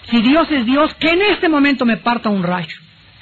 si 0.09 0.21
Dios 0.21 0.49
es 0.51 0.65
Dios, 0.65 0.93
que 0.95 1.09
en 1.09 1.21
este 1.21 1.49
momento 1.49 1.85
me 1.85 1.97
parta 1.97 2.29
un 2.29 2.43
rayo. 2.43 2.75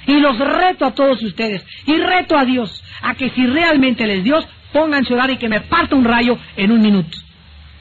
Y 0.05 0.19
los 0.19 0.37
reto 0.37 0.85
a 0.85 0.93
todos 0.93 1.21
ustedes, 1.21 1.65
y 1.85 1.97
reto 1.97 2.37
a 2.37 2.45
Dios, 2.45 2.83
a 3.01 3.15
que 3.15 3.29
si 3.31 3.45
realmente 3.45 4.05
Él 4.05 4.11
es 4.11 4.23
Dios, 4.23 4.47
pónganse 4.71 5.13
a 5.13 5.17
orar 5.17 5.31
y 5.31 5.37
que 5.37 5.49
me 5.49 5.61
parta 5.61 5.95
un 5.95 6.05
rayo 6.05 6.37
en 6.55 6.71
un 6.71 6.81
minuto. 6.81 7.17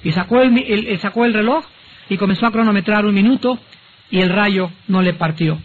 Y 0.02 0.12
sacó 0.12 0.42
el, 0.42 0.98
sacó 0.98 1.24
el 1.24 1.34
reloj 1.34 1.64
y 2.08 2.16
comenzó 2.16 2.46
a 2.46 2.52
cronometrar 2.52 3.04
un 3.06 3.14
minuto 3.14 3.58
y 4.10 4.20
el 4.20 4.30
rayo 4.30 4.70
no 4.88 5.02
le 5.02 5.14
partió. 5.14 5.58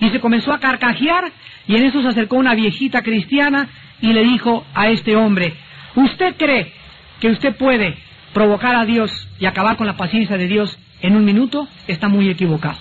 Y 0.00 0.10
se 0.10 0.20
comenzó 0.20 0.52
a 0.52 0.60
carcajear 0.60 1.32
y 1.66 1.76
en 1.76 1.84
eso 1.84 2.02
se 2.02 2.08
acercó 2.08 2.36
una 2.36 2.54
viejita 2.54 3.02
cristiana 3.02 3.68
y 4.00 4.12
le 4.12 4.22
dijo 4.24 4.66
a 4.74 4.88
este 4.88 5.16
hombre, 5.16 5.54
¿usted 5.94 6.34
cree 6.36 6.72
que 7.20 7.28
usted 7.30 7.56
puede 7.56 7.96
provocar 8.34 8.74
a 8.74 8.84
Dios 8.84 9.28
y 9.38 9.46
acabar 9.46 9.76
con 9.76 9.86
la 9.86 9.96
paciencia 9.96 10.36
de 10.36 10.46
Dios 10.46 10.78
en 11.00 11.16
un 11.16 11.24
minuto? 11.24 11.66
Está 11.86 12.08
muy 12.08 12.28
equivocado. 12.28 12.76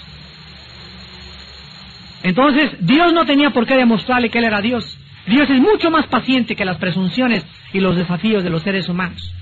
Entonces, 2.23 2.71
Dios 2.79 3.13
no 3.13 3.25
tenía 3.25 3.51
por 3.51 3.65
qué 3.65 3.75
demostrarle 3.75 4.29
que 4.29 4.39
Él 4.39 4.45
era 4.45 4.61
Dios. 4.61 4.97
Dios 5.27 5.49
es 5.49 5.59
mucho 5.59 5.89
más 5.89 6.07
paciente 6.07 6.55
que 6.55 6.65
las 6.65 6.77
presunciones 6.77 7.45
y 7.71 7.79
los 7.79 7.95
desafíos 7.95 8.43
de 8.43 8.49
los 8.49 8.63
seres 8.63 8.89
humanos. 8.89 9.33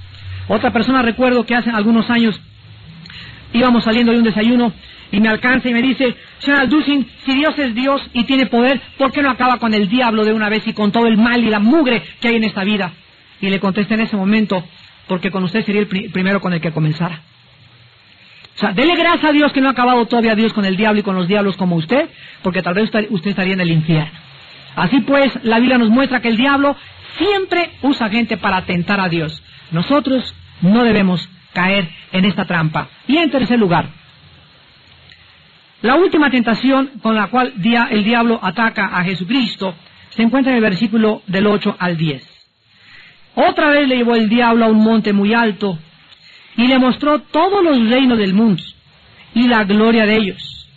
Otra 0.48 0.72
persona 0.72 1.02
recuerdo 1.02 1.46
que 1.46 1.56
hace 1.56 1.72
algunos 1.72 2.10
años 2.10 2.40
íbamos 3.54 3.84
saliendo 3.84 4.12
de 4.12 4.20
un 4.20 4.24
desayuno 4.24 4.74
y 5.12 5.20
me 5.20 5.30
alcanza 5.30 5.70
y 5.70 5.74
me 5.74 5.82
dice, 5.82 6.16
señor 6.40 6.62
Alducin, 6.62 7.08
si 7.26 7.36
Dios 7.36 7.58
es 7.60 7.76
Dios 7.76 8.02
y 8.14 8.24
tiene 8.24 8.46
poder, 8.46 8.82
¿por 8.98 9.12
qué 9.12 9.22
no 9.22 9.30
acaba 9.30 9.58
con 9.58 9.74
el 9.74 9.90
diablo 9.90 10.24
de 10.24 10.34
una 10.34 10.50
vez 10.50 10.66
y 10.68 10.74
con 10.74 10.92
todo 10.92 11.08
el 11.08 11.18
mal 11.18 11.44
y 11.44 11.50
la 11.50 11.60
mugre 11.60 12.02
que 12.20 12.30
hay 12.30 12.36
en 12.36 12.46
esta 12.46 12.64
vida? 12.64 12.94
Y 13.42 13.50
le 13.50 13.60
contesté 13.60 13.96
en 13.96 14.02
ese 14.02 14.16
momento, 14.16 14.64
porque 15.08 15.32
con 15.32 15.44
usted 15.44 15.66
sería 15.66 15.82
el 15.82 15.88
primero 15.88 16.42
con 16.42 16.54
el 16.54 16.62
que 16.62 16.72
comenzara. 16.72 17.22
O 18.56 18.60
sea, 18.60 18.74
dele 18.74 18.96
gracias 18.96 19.26
a 19.26 19.34
Dios 19.34 19.52
que 19.54 19.62
no 19.62 19.70
ha 19.70 19.72
acabado 19.72 20.06
todavía 20.06 20.36
Dios 20.36 20.54
con 20.54 20.66
el 20.66 20.76
diablo 20.76 21.00
y 21.00 21.04
con 21.04 21.16
los 21.16 21.28
diablos 21.28 21.58
como 21.58 21.76
usted, 21.76 22.10
porque 22.44 22.62
tal 22.62 22.76
vez 22.76 22.92
usted 23.10 23.30
estaría 23.30 23.54
en 23.54 23.62
el 23.62 23.72
infierno. 23.72 24.12
Así 24.76 25.00
pues, 25.02 25.32
la 25.44 25.60
Biblia 25.60 25.78
nos 25.78 25.90
muestra 25.90 26.22
que 26.22 26.30
el 26.30 26.38
diablo 26.38 26.76
siempre 27.18 27.72
usa 27.82 28.10
gente 28.10 28.38
para 28.38 28.58
atentar 28.58 29.00
a 29.00 29.10
Dios. 29.10 29.42
Nosotros 29.72 30.36
no 30.62 30.84
debemos 30.84 31.28
caer 31.54 31.90
en 32.12 32.26
esta 32.26 32.46
trampa. 32.46 32.90
Y 33.08 33.18
en 33.18 33.32
tercer 33.32 33.60
lugar, 33.60 33.90
la 35.82 35.96
última 35.96 36.30
tentación 36.30 36.92
con 37.02 37.16
la 37.16 37.28
cual 37.28 37.54
el 37.90 38.04
diablo 38.04 38.40
ataca 38.42 38.88
a 38.88 39.04
Jesucristo 39.04 39.76
se 40.10 40.22
encuentra 40.22 40.52
en 40.52 40.58
el 40.58 40.64
versículo 40.64 41.24
del 41.28 41.48
8 41.48 41.76
al 41.80 41.98
10. 41.98 42.31
Otra 43.36 43.70
vez 43.70 43.88
le 43.88 43.98
llevó 43.98 44.16
el 44.16 44.30
diablo 44.30 44.66
a 44.66 44.70
un 44.70 44.84
monte 44.84 45.14
muy 45.14 45.34
alto 45.34 45.78
y 46.58 46.68
le 46.68 46.80
mostró 46.80 47.20
todos 47.20 47.64
los 47.64 47.90
reinos 47.90 48.18
del 48.18 48.34
mundo 48.34 48.62
y 49.34 49.48
la 49.48 49.64
gloria 49.64 50.06
de 50.06 50.16
ellos. 50.16 50.68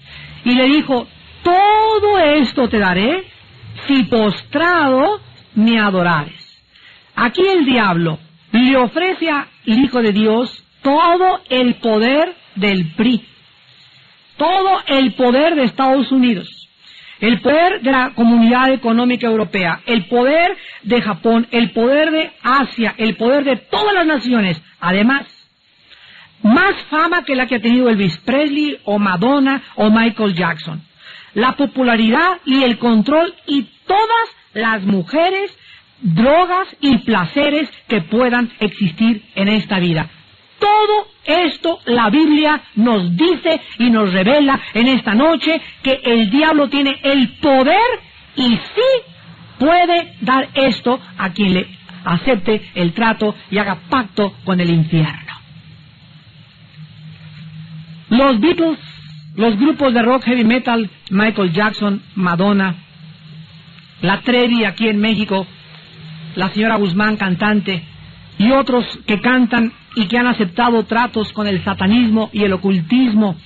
Y 0.45 0.55
le 0.55 0.67
dijo, 0.67 1.07
todo 1.43 2.19
esto 2.19 2.69
te 2.69 2.79
daré 2.79 3.25
si 3.87 4.05
postrado 4.05 5.21
me 5.55 5.79
adorares. 5.79 6.63
Aquí 7.15 7.43
el 7.43 7.65
diablo 7.65 8.19
le 8.53 8.77
ofrece 8.77 9.31
al 9.31 9.47
Hijo 9.65 10.03
de 10.03 10.13
Dios 10.13 10.65
todo 10.83 11.41
el 11.49 11.75
poder 11.77 12.35
del 12.55 12.93
PRI, 12.95 13.25
todo 14.37 14.83
el 14.87 15.15
poder 15.15 15.55
de 15.55 15.65
Estados 15.65 16.13
Unidos, 16.13 16.64
el 17.27 17.41
poder 17.41 17.81
de 17.81 17.91
la 17.91 18.11
Comunidad 18.11 18.71
Económica 18.71 19.27
Europea, 19.27 19.81
el 19.87 20.05
poder 20.09 20.59
de 20.83 21.01
Japón, 21.01 21.47
el 21.53 21.71
poder 21.71 22.11
de 22.11 22.31
Asia, 22.43 22.95
el 22.99 23.17
poder 23.17 23.45
de 23.45 23.57
todas 23.57 23.95
las 23.95 24.05
naciones. 24.05 24.63
Además, 24.79 25.27
más 26.43 26.75
fama 26.91 27.25
que 27.25 27.35
la 27.35 27.47
que 27.47 27.55
ha 27.55 27.63
tenido 27.63 27.89
Elvis 27.89 28.19
Presley 28.19 28.79
o 28.85 28.99
Madonna 28.99 29.63
o 29.77 29.91
Michael 29.91 30.35
Jackson. 30.35 30.83
La 31.33 31.53
popularidad 31.53 32.41
y 32.45 32.63
el 32.63 32.77
control 32.77 33.35
y 33.47 33.63
todas 33.87 34.37
las 34.53 34.83
mujeres, 34.83 35.57
drogas 36.03 36.77
y 36.83 36.99
placeres 36.99 37.71
que 37.89 38.03
puedan 38.03 38.53
existir 38.61 39.25
en 39.35 39.49
esta 39.49 39.79
vida. 39.79 40.11
Todo 40.59 41.14
esto 41.25 41.81
la 41.87 42.11
Biblia 42.11 42.63
nos 42.77 43.17
dice 43.17 43.61
y 43.79 43.91
nos 43.91 44.13
revela 44.13 44.61
en 44.75 44.89
esta 44.89 45.15
noche 45.15 45.61
que 45.83 46.01
el 46.05 46.31
diablo 46.31 46.69
tiene 46.69 47.01
el 47.03 47.29
poder 47.41 48.01
y 48.37 48.49
sí 48.49 49.13
puede 49.59 50.15
dar 50.21 50.49
esto 50.55 51.01
a 51.19 51.31
quien 51.31 51.55
le 51.55 51.67
acepte 52.05 52.63
el 52.75 52.93
trato 52.93 53.35
y 53.51 53.59
haga 53.59 53.79
pacto 53.89 54.35
con 54.45 54.61
el 54.61 54.71
infierno. 54.71 55.33
Los 58.11 58.39
Beatles, 58.41 58.79
los 59.35 59.59
grupos 59.59 59.93
de 59.95 60.03
rock 60.03 60.25
heavy 60.25 60.45
metal, 60.45 60.91
Michael 61.11 61.53
Jackson, 61.53 62.03
Madonna, 62.15 62.77
la 64.03 64.21
Trevi 64.21 64.65
aquí 64.65 64.89
en 64.89 65.01
México, 65.01 65.47
la 66.37 66.51
señora 66.51 66.77
Guzmán 66.77 67.17
cantante, 67.17 67.83
y 68.39 68.51
otros 68.51 68.85
que 69.07 69.21
cantan 69.21 69.73
y 69.97 70.07
que 70.07 70.19
han 70.19 70.27
aceptado 70.27 70.85
tratos 70.85 71.33
con 71.33 71.47
el 71.47 71.63
satanismo 71.65 72.31
y 72.33 72.43
el 72.43 72.53
ocultismo, 72.53 73.37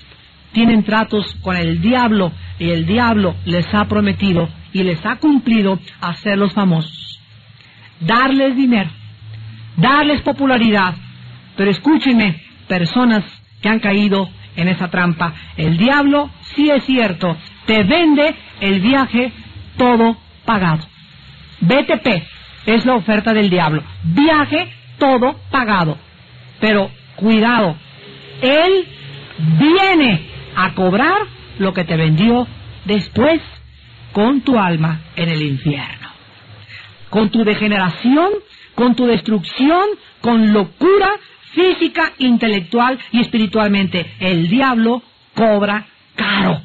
tienen 0.52 0.82
tratos 0.82 1.36
con 1.42 1.56
el 1.56 1.80
diablo 1.80 2.32
y 2.58 2.70
el 2.70 2.86
diablo 2.86 3.34
les 3.44 3.72
ha 3.74 3.86
prometido 3.86 4.48
y 4.72 4.82
les 4.82 5.04
ha 5.04 5.16
cumplido 5.16 5.78
hacerlos 6.00 6.52
famosos, 6.52 7.20
darles 8.00 8.56
dinero, 8.56 8.90
darles 9.76 10.22
popularidad, 10.22 10.94
pero 11.56 11.70
escúchenme, 11.70 12.42
personas 12.66 13.24
que 13.60 13.68
han 13.68 13.80
caído 13.80 14.28
en 14.56 14.68
esa 14.68 14.88
trampa, 14.88 15.34
el 15.56 15.76
diablo, 15.76 16.30
sí 16.54 16.70
es 16.70 16.84
cierto, 16.84 17.36
te 17.66 17.84
vende 17.84 18.34
el 18.60 18.80
viaje 18.80 19.32
todo 19.76 20.16
pagado. 20.44 20.84
BTP 21.60 22.22
es 22.66 22.84
la 22.84 22.94
oferta 22.94 23.32
del 23.32 23.50
diablo, 23.50 23.82
viaje 24.02 24.72
todo 24.98 25.38
pagado. 25.50 25.98
Pero 26.60 26.90
cuidado, 27.16 27.76
Él 28.42 28.86
viene 29.58 30.26
a 30.56 30.74
cobrar 30.74 31.18
lo 31.58 31.72
que 31.72 31.84
te 31.84 31.96
vendió 31.96 32.46
después 32.84 33.40
con 34.12 34.40
tu 34.40 34.58
alma 34.58 35.00
en 35.16 35.28
el 35.28 35.42
infierno. 35.42 36.08
Con 37.10 37.30
tu 37.30 37.44
degeneración, 37.44 38.30
con 38.74 38.94
tu 38.94 39.06
destrucción, 39.06 39.86
con 40.20 40.52
locura 40.52 41.10
física, 41.52 42.12
intelectual 42.18 42.98
y 43.12 43.20
espiritualmente. 43.20 44.14
El 44.20 44.48
diablo 44.48 45.02
cobra 45.34 45.86
caro. 46.14 46.60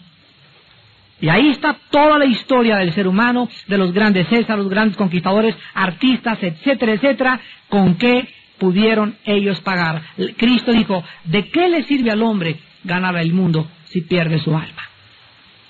Y 1.21 1.29
ahí 1.29 1.49
está 1.49 1.77
toda 1.89 2.17
la 2.17 2.25
historia 2.25 2.77
del 2.77 2.93
ser 2.93 3.07
humano, 3.07 3.47
de 3.67 3.77
los 3.77 3.93
grandes 3.93 4.27
César, 4.27 4.57
los 4.57 4.69
grandes 4.69 4.97
conquistadores, 4.97 5.55
artistas, 5.73 6.37
etcétera, 6.41 6.93
etcétera, 6.93 7.39
con 7.69 7.95
qué 7.95 8.27
pudieron 8.63 9.17
ellos 9.25 9.59
pagar. 9.59 10.01
Cristo 10.37 10.71
dijo, 10.71 11.03
¿de 11.25 11.49
qué 11.49 11.67
le 11.67 11.83
sirve 11.83 12.11
al 12.11 12.23
hombre 12.23 12.59
ganar 12.85 13.17
el 13.17 13.33
mundo 13.33 13.67
si 13.83 13.99
pierde 13.99 14.39
su 14.39 14.55
alma? 14.55 14.83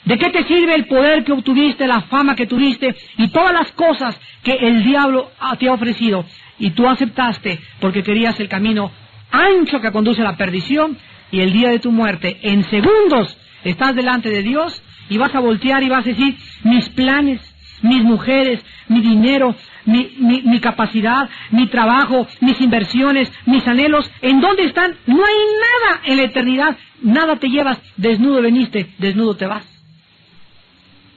¿De 0.06 0.16
qué 0.20 0.30
te 0.30 0.44
sirve 0.44 0.76
el 0.76 0.86
poder 0.86 1.24
que 1.24 1.32
obtuviste, 1.32 1.88
la 1.88 2.02
fama 2.02 2.36
que 2.36 2.46
tuviste 2.46 2.96
y 3.18 3.30
todas 3.30 3.52
las 3.52 3.72
cosas 3.72 4.22
que 4.44 4.52
el 4.52 4.84
diablo 4.84 5.32
te 5.58 5.70
ha 5.70 5.74
ofrecido 5.74 6.24
y 6.60 6.70
tú 6.70 6.88
aceptaste 6.88 7.60
porque 7.80 8.04
querías 8.04 8.40
el 8.40 8.48
camino 8.48 8.92
ancho 9.32 9.82
que 9.82 9.92
conduce 9.92 10.22
a 10.22 10.26
la 10.26 10.38
perdición 10.38 10.96
y 11.32 11.40
el 11.40 11.52
día 11.52 11.70
de 11.70 11.80
tu 11.80 11.92
muerte, 11.92 12.38
en 12.44 12.64
segundos, 12.66 13.36
estás 13.64 13.96
delante 13.96 14.30
de 14.30 14.44
Dios 14.44 14.84
y 15.10 15.18
vas 15.18 15.34
a 15.34 15.40
voltear 15.40 15.82
y 15.82 15.90
vas 15.90 16.06
a 16.06 16.10
decir, 16.10 16.38
mis 16.64 16.90
planes, 16.90 17.53
mis 17.84 18.04
mujeres, 18.04 18.60
mi 18.88 19.02
dinero, 19.02 19.56
mi, 19.86 20.60
capacidad, 20.60 21.30
mi 21.52 21.68
trabajo, 21.68 22.28
mis 22.42 22.60
inversiones, 22.62 23.32
mis 23.46 23.68
anhelos, 23.68 24.10
¿en 24.22 24.42
dónde 24.42 24.64
están? 24.64 24.96
No 25.06 25.24
hay 25.24 25.36
nada 25.62 26.02
en 26.06 26.18
la 26.18 26.24
eternidad, 26.24 26.78
nada 27.02 27.36
te 27.36 27.50
llevas, 27.50 27.80
desnudo 27.98 28.42
veniste, 28.42 28.90
desnudo 28.98 29.36
te 29.36 29.46
vas. 29.46 29.66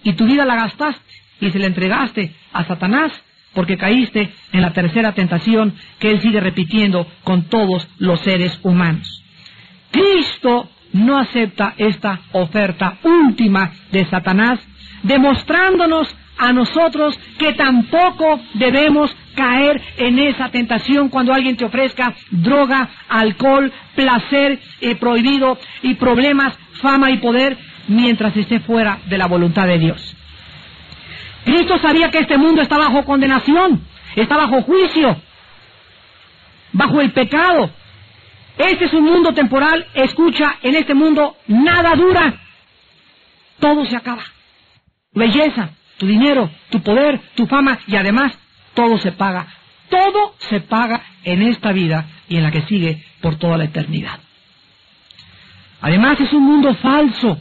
Y 0.03 0.12
tu 0.12 0.27
vida 0.27 0.45
la 0.45 0.57
gastaste 0.57 1.03
y 1.41 1.51
se 1.51 1.59
la 1.59 1.67
entregaste 1.67 2.35
a 2.53 2.64
Satanás 2.64 3.12
porque 3.55 3.79
caíste 3.79 4.31
en 4.53 4.61
la 4.61 4.73
tercera 4.73 5.12
tentación 5.12 5.75
que 5.99 6.11
él 6.11 6.21
sigue 6.21 6.41
repitiendo 6.41 7.07
con 7.25 7.45
todos 7.45 7.89
los 7.99 8.21
seres 8.21 8.61
humanos. 8.62 9.25
Cristo 9.91 10.69
no 10.93 11.19
acepta 11.19 11.75
esta 11.79 12.21
oferta 12.33 12.99
última 13.03 13.73
de 13.93 14.05
Satanás, 14.07 14.61
demostrándonos 15.03 16.14
a 16.39 16.53
nosotros 16.53 17.18
que 17.39 17.53
tampoco 17.55 18.41
debemos 18.55 19.14
caer 19.34 19.80
en 19.99 20.18
esa 20.18 20.51
tentación 20.51 21.09
cuando 21.09 21.32
alguien 21.32 21.57
te 21.57 21.64
ofrezca 21.64 22.14
droga, 22.30 22.89
alcohol, 23.09 23.72
placer 23.95 24.61
eh, 24.80 24.97
prohibido 24.97 25.59
y 25.82 25.95
problemas, 25.95 26.59
fama 26.80 27.11
y 27.11 27.18
poder 27.18 27.57
mientras 27.89 28.37
esté 28.37 28.61
fuera 28.61 28.99
de 29.07 29.18
la 29.18 29.26
voluntad 29.26 29.66
de 29.66 29.78
Dios. 29.78 30.16
Cristo 31.45 31.78
sabía 31.78 32.11
que 32.11 32.18
este 32.18 32.39
mundo 32.39 32.62
está 32.62 32.76
bajo 32.76 33.05
condenación, 33.05 33.87
está 34.16 34.37
bajo 34.37 34.62
juicio, 34.62 35.16
bajo 36.72 37.01
el 37.01 37.12
pecado. 37.12 37.70
Este 38.59 38.87
es 38.87 38.93
un 38.95 39.05
mundo 39.05 39.32
temporal, 39.32 39.87
escucha, 39.95 40.57
en 40.62 40.74
este 40.74 40.95
mundo 40.95 41.37
nada 41.47 41.95
dura, 41.95 42.34
todo 43.61 43.84
se 43.84 43.97
acaba. 43.97 44.24
Belleza, 45.12 45.70
tu 45.99 46.07
dinero, 46.07 46.51
tu 46.70 46.80
poder, 46.82 47.20
tu 47.34 47.47
fama 47.47 47.78
y 47.86 47.97
además 47.97 48.38
todo 48.74 48.99
se 48.99 49.12
paga. 49.12 49.47
Todo 49.88 50.34
se 50.38 50.61
paga 50.61 51.03
en 51.24 51.42
esta 51.42 51.72
vida 51.72 52.07
y 52.28 52.36
en 52.36 52.42
la 52.42 52.51
que 52.51 52.62
sigue 52.62 53.05
por 53.20 53.36
toda 53.36 53.57
la 53.57 53.64
eternidad. 53.64 54.18
Además 55.80 56.20
es 56.20 56.32
un 56.32 56.42
mundo 56.42 56.74
falso, 56.74 57.38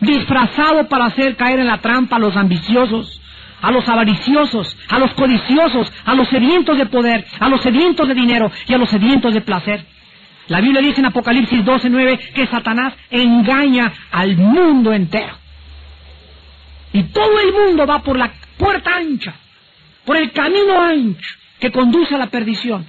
disfrazado 0.00 0.88
para 0.88 1.06
hacer 1.06 1.36
caer 1.36 1.60
en 1.60 1.68
la 1.68 1.78
trampa 1.78 2.16
a 2.16 2.18
los 2.18 2.36
ambiciosos, 2.36 3.20
a 3.62 3.70
los 3.70 3.88
avariciosos, 3.88 4.76
a 4.88 4.98
los 4.98 5.14
codiciosos, 5.14 5.92
a 6.04 6.14
los 6.14 6.28
sedientos 6.28 6.76
de 6.76 6.86
poder, 6.86 7.24
a 7.38 7.48
los 7.48 7.62
sedientos 7.62 8.08
de 8.08 8.14
dinero 8.14 8.50
y 8.66 8.74
a 8.74 8.78
los 8.78 8.90
sedientos 8.90 9.32
de 9.32 9.40
placer. 9.40 9.86
La 10.48 10.60
Biblia 10.60 10.82
dice 10.82 11.00
en 11.00 11.06
Apocalipsis 11.06 11.64
12:9 11.64 12.32
que 12.34 12.46
Satanás 12.48 12.94
engaña 13.10 13.92
al 14.10 14.36
mundo 14.36 14.92
entero. 14.92 15.41
Y 16.92 17.04
todo 17.04 17.40
el 17.40 17.52
mundo 17.52 17.86
va 17.86 18.02
por 18.02 18.18
la 18.18 18.32
puerta 18.56 18.96
ancha, 18.96 19.34
por 20.04 20.16
el 20.16 20.32
camino 20.32 20.80
ancho 20.80 21.36
que 21.58 21.70
conduce 21.70 22.14
a 22.14 22.18
la 22.18 22.26
perdición. 22.26 22.86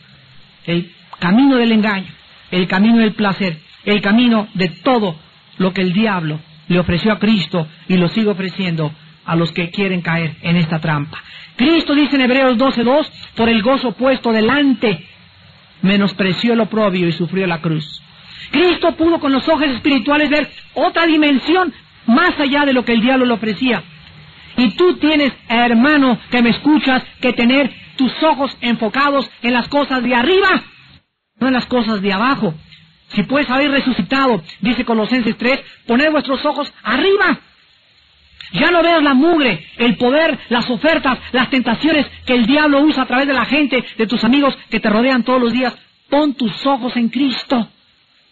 El 0.66 0.92
camino 1.20 1.58
del 1.58 1.72
engaño, 1.72 2.12
el 2.52 2.68
camino 2.68 2.98
del 2.98 3.14
placer, 3.14 3.60
el 3.86 4.02
camino 4.02 4.48
de 4.54 4.70
todo 4.70 5.16
lo 5.58 5.74
que 5.74 5.82
el 5.82 5.94
diablo 5.94 6.40
le 6.68 6.80
ofreció 6.80 7.12
a 7.12 7.20
Cristo 7.20 7.68
y 7.88 7.98
lo 7.98 8.08
sigue 8.08 8.30
ofreciendo 8.30 8.92
a 9.26 9.36
los 9.36 9.52
que 9.52 9.70
quieren 9.70 10.02
caer 10.02 10.36
en 10.42 10.56
esta 10.58 10.80
trampa. 10.80 11.22
Cristo 11.56 11.94
dice 11.94 12.16
en 12.16 12.24
Hebreos 12.24 12.58
12.2, 12.58 13.10
por 13.36 13.50
el 13.50 13.62
gozo 13.62 13.92
puesto 13.94 14.32
delante, 14.32 15.06
menospreció 15.82 16.54
el 16.54 16.62
oprobio 16.62 17.08
y 17.08 17.12
sufrió 17.12 17.46
la 17.46 17.62
cruz. 17.62 18.02
Cristo 18.52 18.96
pudo 18.96 19.20
con 19.20 19.32
los 19.32 19.48
ojos 19.48 19.68
espirituales 19.68 20.30
ver 20.30 20.50
otra 20.74 21.06
dimensión 21.06 21.74
más 22.08 22.40
allá 22.40 22.66
de 22.66 22.74
lo 22.74 22.84
que 22.84 22.94
el 22.94 23.02
diablo 23.02 23.26
le 23.26 23.34
ofrecía. 23.34 23.84
Y 24.58 24.72
tú 24.72 24.98
tienes, 24.98 25.34
hermano, 25.48 26.20
que 26.30 26.42
me 26.42 26.52
escuchas, 26.52 27.04
que 27.20 27.34
tener 27.34 27.72
tus 27.96 28.12
ojos 28.24 28.56
enfocados 28.62 29.30
en 29.42 29.54
las 29.54 29.68
cosas 29.68 30.04
de 30.04 30.14
arriba, 30.14 30.64
no 31.40 31.48
en 31.48 31.54
las 31.54 31.66
cosas 31.66 32.02
de 32.02 32.14
abajo. 32.14 32.54
Si 33.10 33.24
puedes 33.24 33.50
haber 33.50 33.72
resucitado, 33.72 34.42
dice 34.62 34.86
Colosenses 34.86 35.38
3, 35.38 35.60
poner 35.88 36.12
vuestros 36.12 36.44
ojos 36.46 36.72
arriba. 36.84 37.40
Ya 38.54 38.70
no 38.70 38.84
veas 38.84 39.02
la 39.02 39.16
mugre, 39.16 39.66
el 39.78 39.98
poder, 39.98 40.38
las 40.50 40.70
ofertas, 40.70 41.18
las 41.32 41.50
tentaciones 41.50 42.06
que 42.26 42.36
el 42.36 42.46
diablo 42.46 42.82
usa 42.82 43.04
a 43.04 43.08
través 43.08 43.28
de 43.28 43.34
la 43.34 43.46
gente, 43.46 43.84
de 43.98 44.08
tus 44.08 44.24
amigos 44.24 44.56
que 44.70 44.80
te 44.80 44.90
rodean 44.90 45.24
todos 45.24 45.42
los 45.42 45.54
días. 45.54 45.76
Pon 46.10 46.36
tus 46.36 46.66
ojos 46.68 46.96
en 46.96 47.10
Cristo, 47.10 47.70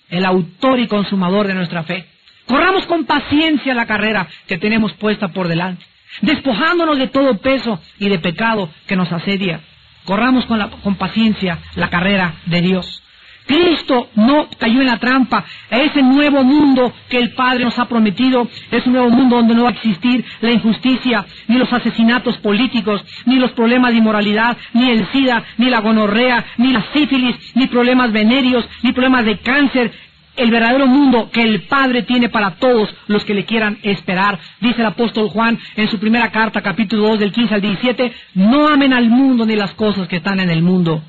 el 0.09 0.25
autor 0.25 0.79
y 0.79 0.87
consumador 0.87 1.47
de 1.47 1.55
nuestra 1.55 1.83
fe. 1.83 2.05
Corramos 2.45 2.85
con 2.85 3.05
paciencia 3.05 3.73
la 3.73 3.87
carrera 3.87 4.27
que 4.45 4.59
tenemos 4.59 4.93
puesta 4.93 5.29
por 5.29 5.47
delante 5.47 5.85
despojándonos 6.21 6.97
de 6.97 7.07
todo 7.07 7.37
peso 7.37 7.79
y 7.99 8.09
de 8.09 8.19
pecado 8.19 8.69
que 8.87 8.95
nos 8.95 9.11
asedia, 9.11 9.61
corramos 10.05 10.45
con, 10.45 10.59
la, 10.59 10.69
con 10.69 10.95
paciencia 10.95 11.59
la 11.75 11.89
carrera 11.89 12.35
de 12.45 12.61
Dios. 12.61 13.01
Cristo 13.45 14.09
no 14.15 14.47
cayó 14.57 14.81
en 14.81 14.87
la 14.87 14.97
trampa. 14.97 15.43
Ese 15.69 16.01
nuevo 16.01 16.43
mundo 16.43 16.93
que 17.09 17.17
el 17.17 17.33
Padre 17.33 17.65
nos 17.65 17.77
ha 17.79 17.85
prometido 17.85 18.47
es 18.69 18.85
un 18.85 18.93
nuevo 18.93 19.09
mundo 19.09 19.37
donde 19.37 19.55
no 19.55 19.63
va 19.63 19.69
a 19.69 19.73
existir 19.73 20.23
la 20.41 20.51
injusticia, 20.51 21.25
ni 21.47 21.57
los 21.57 21.71
asesinatos 21.71 22.37
políticos, 22.37 23.03
ni 23.25 23.37
los 23.37 23.51
problemas 23.51 23.91
de 23.91 23.97
inmoralidad, 23.97 24.57
ni 24.73 24.89
el 24.89 25.05
SIDA, 25.11 25.43
ni 25.57 25.69
la 25.69 25.81
gonorrea, 25.81 26.45
ni 26.57 26.71
la 26.71 26.85
sífilis, 26.93 27.35
ni 27.55 27.67
problemas 27.67 28.11
venéreos, 28.11 28.67
ni 28.83 28.91
problemas 28.93 29.25
de 29.25 29.37
cáncer. 29.39 29.91
El 30.35 30.49
verdadero 30.49 30.87
mundo 30.87 31.29
que 31.31 31.41
el 31.41 31.63
Padre 31.63 32.03
tiene 32.03 32.29
para 32.29 32.51
todos 32.55 32.89
los 33.07 33.25
que 33.25 33.33
le 33.33 33.45
quieran 33.45 33.77
esperar. 33.83 34.39
Dice 34.61 34.79
el 34.79 34.87
apóstol 34.87 35.29
Juan 35.29 35.59
en 35.75 35.89
su 35.89 35.99
primera 35.99 36.31
carta, 36.31 36.61
capítulo 36.61 37.09
2, 37.09 37.19
del 37.19 37.31
15 37.31 37.55
al 37.55 37.61
17, 37.61 38.13
no 38.35 38.67
amen 38.67 38.93
al 38.93 39.09
mundo 39.09 39.45
ni 39.45 39.55
las 39.55 39.73
cosas 39.73 40.07
que 40.07 40.17
están 40.17 40.39
en 40.39 40.49
el 40.49 40.61
mundo. 40.61 41.03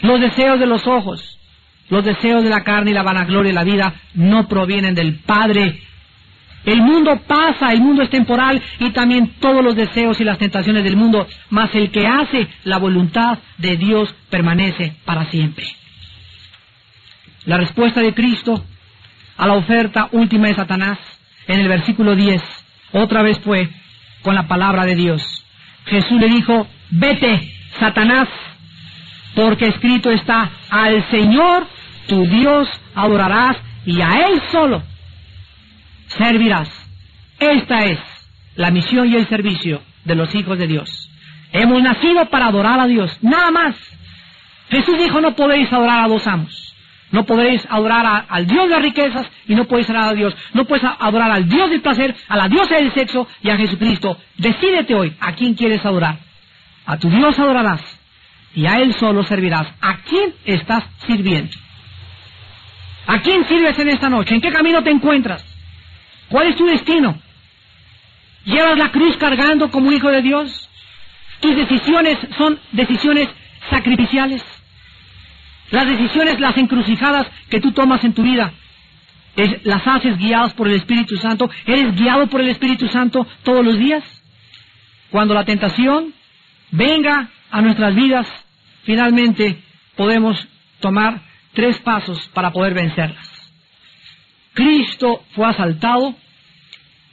Los 0.00 0.20
deseos 0.20 0.58
de 0.58 0.66
los 0.66 0.86
ojos, 0.86 1.38
los 1.90 2.04
deseos 2.04 2.42
de 2.42 2.50
la 2.50 2.64
carne 2.64 2.92
y 2.92 2.94
la 2.94 3.02
vanagloria 3.02 3.50
de 3.50 3.54
la 3.54 3.64
vida 3.64 3.94
no 4.14 4.48
provienen 4.48 4.94
del 4.94 5.16
Padre. 5.20 5.80
El 6.64 6.80
mundo 6.80 7.20
pasa, 7.26 7.72
el 7.72 7.82
mundo 7.82 8.02
es 8.02 8.08
temporal 8.08 8.60
y 8.80 8.90
también 8.90 9.34
todos 9.38 9.62
los 9.62 9.76
deseos 9.76 10.18
y 10.18 10.24
las 10.24 10.38
tentaciones 10.38 10.82
del 10.82 10.96
mundo, 10.96 11.26
mas 11.50 11.74
el 11.74 11.90
que 11.90 12.06
hace 12.06 12.48
la 12.64 12.78
voluntad 12.78 13.38
de 13.58 13.76
Dios 13.76 14.14
permanece 14.30 14.96
para 15.04 15.26
siempre. 15.26 15.66
La 17.46 17.58
respuesta 17.58 18.00
de 18.00 18.14
Cristo 18.14 18.64
a 19.36 19.46
la 19.46 19.54
oferta 19.54 20.08
última 20.12 20.48
de 20.48 20.54
Satanás 20.54 20.98
en 21.46 21.60
el 21.60 21.68
versículo 21.68 22.14
10 22.14 22.42
otra 22.92 23.22
vez 23.22 23.38
fue 23.40 23.68
con 24.22 24.34
la 24.34 24.46
palabra 24.46 24.84
de 24.84 24.94
Dios. 24.94 25.44
Jesús 25.86 26.18
le 26.20 26.28
dijo, 26.28 26.66
vete, 26.90 27.52
Satanás, 27.78 28.28
porque 29.34 29.66
escrito 29.66 30.10
está, 30.10 30.50
al 30.70 31.08
Señor 31.10 31.66
tu 32.08 32.24
Dios 32.26 32.68
adorarás 32.94 33.56
y 33.84 34.00
a 34.00 34.26
Él 34.26 34.40
solo 34.50 34.82
servirás. 36.06 36.68
Esta 37.38 37.84
es 37.84 37.98
la 38.54 38.70
misión 38.70 39.10
y 39.10 39.16
el 39.16 39.28
servicio 39.28 39.82
de 40.04 40.14
los 40.14 40.34
hijos 40.34 40.58
de 40.58 40.66
Dios. 40.66 41.10
Hemos 41.52 41.82
nacido 41.82 42.26
para 42.30 42.46
adorar 42.46 42.80
a 42.80 42.86
Dios, 42.86 43.18
nada 43.22 43.50
más. 43.50 43.76
Jesús 44.70 44.96
dijo, 44.98 45.20
no 45.20 45.34
podéis 45.34 45.72
adorar 45.72 46.04
a 46.04 46.08
dos 46.08 46.26
amos. 46.26 46.73
No 47.14 47.24
podéis 47.24 47.64
adorar 47.70 48.26
al 48.28 48.44
Dios 48.44 48.64
de 48.64 48.70
las 48.70 48.82
riquezas 48.82 49.30
y 49.46 49.54
no 49.54 49.66
podéis 49.66 49.88
adorar 49.88 50.08
a 50.08 50.14
Dios. 50.14 50.34
No 50.52 50.64
puedes 50.64 50.82
adorar 50.82 51.30
al 51.30 51.48
Dios 51.48 51.70
del 51.70 51.80
placer, 51.80 52.12
a 52.26 52.36
la 52.36 52.48
diosa 52.48 52.74
del 52.74 52.92
sexo 52.92 53.28
y 53.40 53.50
a 53.50 53.56
Jesucristo. 53.56 54.18
Decídete 54.36 54.96
hoy 54.96 55.14
a 55.20 55.32
quién 55.32 55.54
quieres 55.54 55.86
adorar. 55.86 56.18
A 56.84 56.96
tu 56.98 57.08
Dios 57.08 57.38
adorarás 57.38 58.00
y 58.52 58.66
a 58.66 58.80
Él 58.80 58.92
solo 58.94 59.22
servirás. 59.22 59.68
¿A 59.80 59.98
quién 59.98 60.34
estás 60.44 60.82
sirviendo? 61.06 61.52
¿A 63.06 63.20
quién 63.20 63.46
sirves 63.46 63.78
en 63.78 63.90
esta 63.90 64.10
noche? 64.10 64.34
¿En 64.34 64.40
qué 64.40 64.50
camino 64.50 64.82
te 64.82 64.90
encuentras? 64.90 65.46
¿Cuál 66.28 66.48
es 66.48 66.56
tu 66.56 66.66
destino? 66.66 67.16
¿Llevas 68.44 68.76
la 68.76 68.90
cruz 68.90 69.16
cargando 69.18 69.70
como 69.70 69.92
hijo 69.92 70.10
de 70.10 70.20
Dios? 70.20 70.68
¿Tus 71.38 71.54
decisiones 71.54 72.18
son 72.36 72.58
decisiones 72.72 73.28
sacrificiales? 73.70 74.53
Las 75.74 75.88
decisiones, 75.88 76.38
las 76.38 76.56
encrucijadas 76.56 77.26
que 77.50 77.58
tú 77.60 77.72
tomas 77.72 78.04
en 78.04 78.12
tu 78.12 78.22
vida, 78.22 78.52
las 79.64 79.84
haces 79.84 80.16
guiadas 80.18 80.54
por 80.54 80.68
el 80.68 80.74
Espíritu 80.74 81.16
Santo. 81.16 81.50
¿Eres 81.66 81.96
guiado 81.96 82.28
por 82.28 82.40
el 82.40 82.48
Espíritu 82.48 82.86
Santo 82.86 83.26
todos 83.42 83.64
los 83.64 83.76
días? 83.76 84.04
Cuando 85.10 85.34
la 85.34 85.44
tentación 85.44 86.14
venga 86.70 87.28
a 87.50 87.60
nuestras 87.60 87.92
vidas, 87.92 88.28
finalmente 88.84 89.64
podemos 89.96 90.46
tomar 90.78 91.22
tres 91.54 91.80
pasos 91.80 92.28
para 92.28 92.52
poder 92.52 92.72
vencerlas. 92.72 93.52
Cristo 94.52 95.24
fue 95.34 95.48
asaltado, 95.48 96.14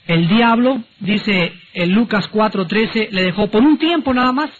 el 0.05 0.27
diablo, 0.27 0.83
dice 0.99 1.51
en 1.73 1.95
Lucas 1.95 2.29
4:13, 2.31 3.09
le 3.09 3.23
dejó 3.23 3.49
por 3.49 3.63
un 3.63 3.79
tiempo 3.79 4.13
nada 4.13 4.31
más. 4.31 4.51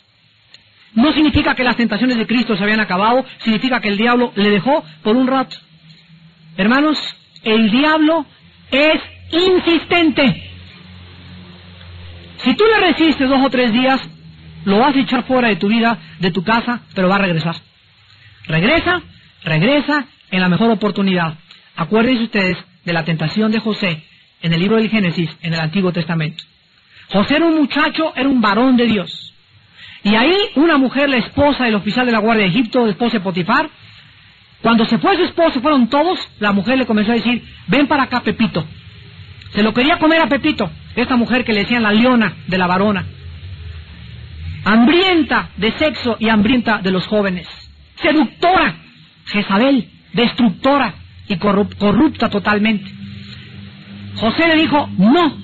No 0.94 1.14
significa 1.14 1.56
que 1.56 1.64
las 1.64 1.78
tentaciones 1.78 2.18
de 2.18 2.28
Cristo 2.28 2.56
se 2.56 2.64
habían 2.64 2.80
acabado, 2.80 3.26
significa 3.40 3.80
que 3.80 3.88
el 3.88 3.98
diablo 3.98 4.32
le 4.36 4.50
dejó 4.50 4.84
por 5.04 5.16
un 5.16 5.28
rato. 5.28 5.58
Hermanos, 6.58 6.98
el 7.44 7.72
diablo 7.72 8.26
es 8.72 9.02
insistente. 9.32 10.50
Si 12.38 12.54
tú 12.56 12.64
le 12.66 12.88
resistes 12.88 13.30
dos 13.30 13.42
o 13.44 13.50
tres 13.50 13.72
días, 13.72 14.02
lo 14.66 14.80
vas 14.80 14.96
a 14.96 15.00
echar 15.00 15.24
fuera 15.24 15.48
de 15.48 15.56
tu 15.56 15.68
vida, 15.68 15.98
de 16.20 16.32
tu 16.32 16.44
casa, 16.44 16.82
pero 16.94 17.08
va 17.08 17.16
a 17.16 17.20
regresar. 17.20 17.56
Regresa, 18.48 19.02
regresa 19.44 20.06
en 20.30 20.42
la 20.42 20.50
mejor 20.50 20.72
oportunidad. 20.72 21.36
Acuérdense 21.76 22.24
ustedes 22.24 22.58
de 22.84 22.94
la 22.94 23.06
tentación 23.06 23.52
de 23.52 23.60
José 23.60 24.04
en 24.42 24.54
el 24.54 24.60
libro 24.60 24.78
del 24.78 24.90
Génesis, 24.90 25.30
en 25.42 25.54
el 25.54 25.60
Antiguo 25.60 25.92
Testamento. 25.92 26.44
José 27.10 27.36
era 27.38 27.46
un 27.46 27.56
muchacho, 27.56 28.14
era 28.16 28.28
un 28.28 28.42
varón 28.42 28.76
de 28.76 28.88
Dios. 28.88 29.31
Y 30.04 30.16
ahí 30.16 30.36
una 30.56 30.78
mujer, 30.78 31.10
la 31.10 31.18
esposa 31.18 31.66
del 31.66 31.76
oficial 31.76 32.06
de 32.06 32.12
la 32.12 32.20
Guardia 32.20 32.46
de 32.46 32.50
Egipto, 32.50 32.86
el 32.86 32.92
esposo 32.92 33.14
de 33.14 33.20
Potifar, 33.20 33.70
cuando 34.62 34.86
se 34.86 35.00
fue 35.00 35.16
su 35.16 35.24
esposo, 35.24 35.60
fueron 35.62 35.90
todos, 35.90 36.20
la 36.40 36.52
mujer 36.52 36.78
le 36.78 36.86
comenzó 36.86 37.12
a 37.12 37.16
decir, 37.16 37.44
ven 37.68 37.88
para 37.88 38.04
acá, 38.04 38.22
Pepito. 38.22 38.66
Se 39.54 39.64
lo 39.64 39.74
quería 39.74 39.98
comer 39.98 40.22
a 40.22 40.28
Pepito, 40.28 40.72
esta 40.96 41.16
mujer 41.16 41.44
que 41.44 41.54
le 41.54 41.62
decían 41.62 41.84
la 41.84 41.92
leona 41.92 42.34
de 42.48 42.58
la 42.58 42.68
varona. 42.68 43.06
Hambrienta 44.64 45.50
de 45.58 45.72
sexo 45.72 46.16
y 46.20 46.30
hambrienta 46.30 46.78
de 46.78 46.92
los 46.92 47.08
jóvenes. 47.08 47.48
Seductora, 47.96 48.76
Jezabel, 49.26 49.90
destructora 50.14 50.94
y 51.28 51.38
corrupta 51.38 52.30
totalmente. 52.30 52.92
José 54.16 54.48
le 54.48 54.56
dijo, 54.56 54.90
no. 54.98 55.38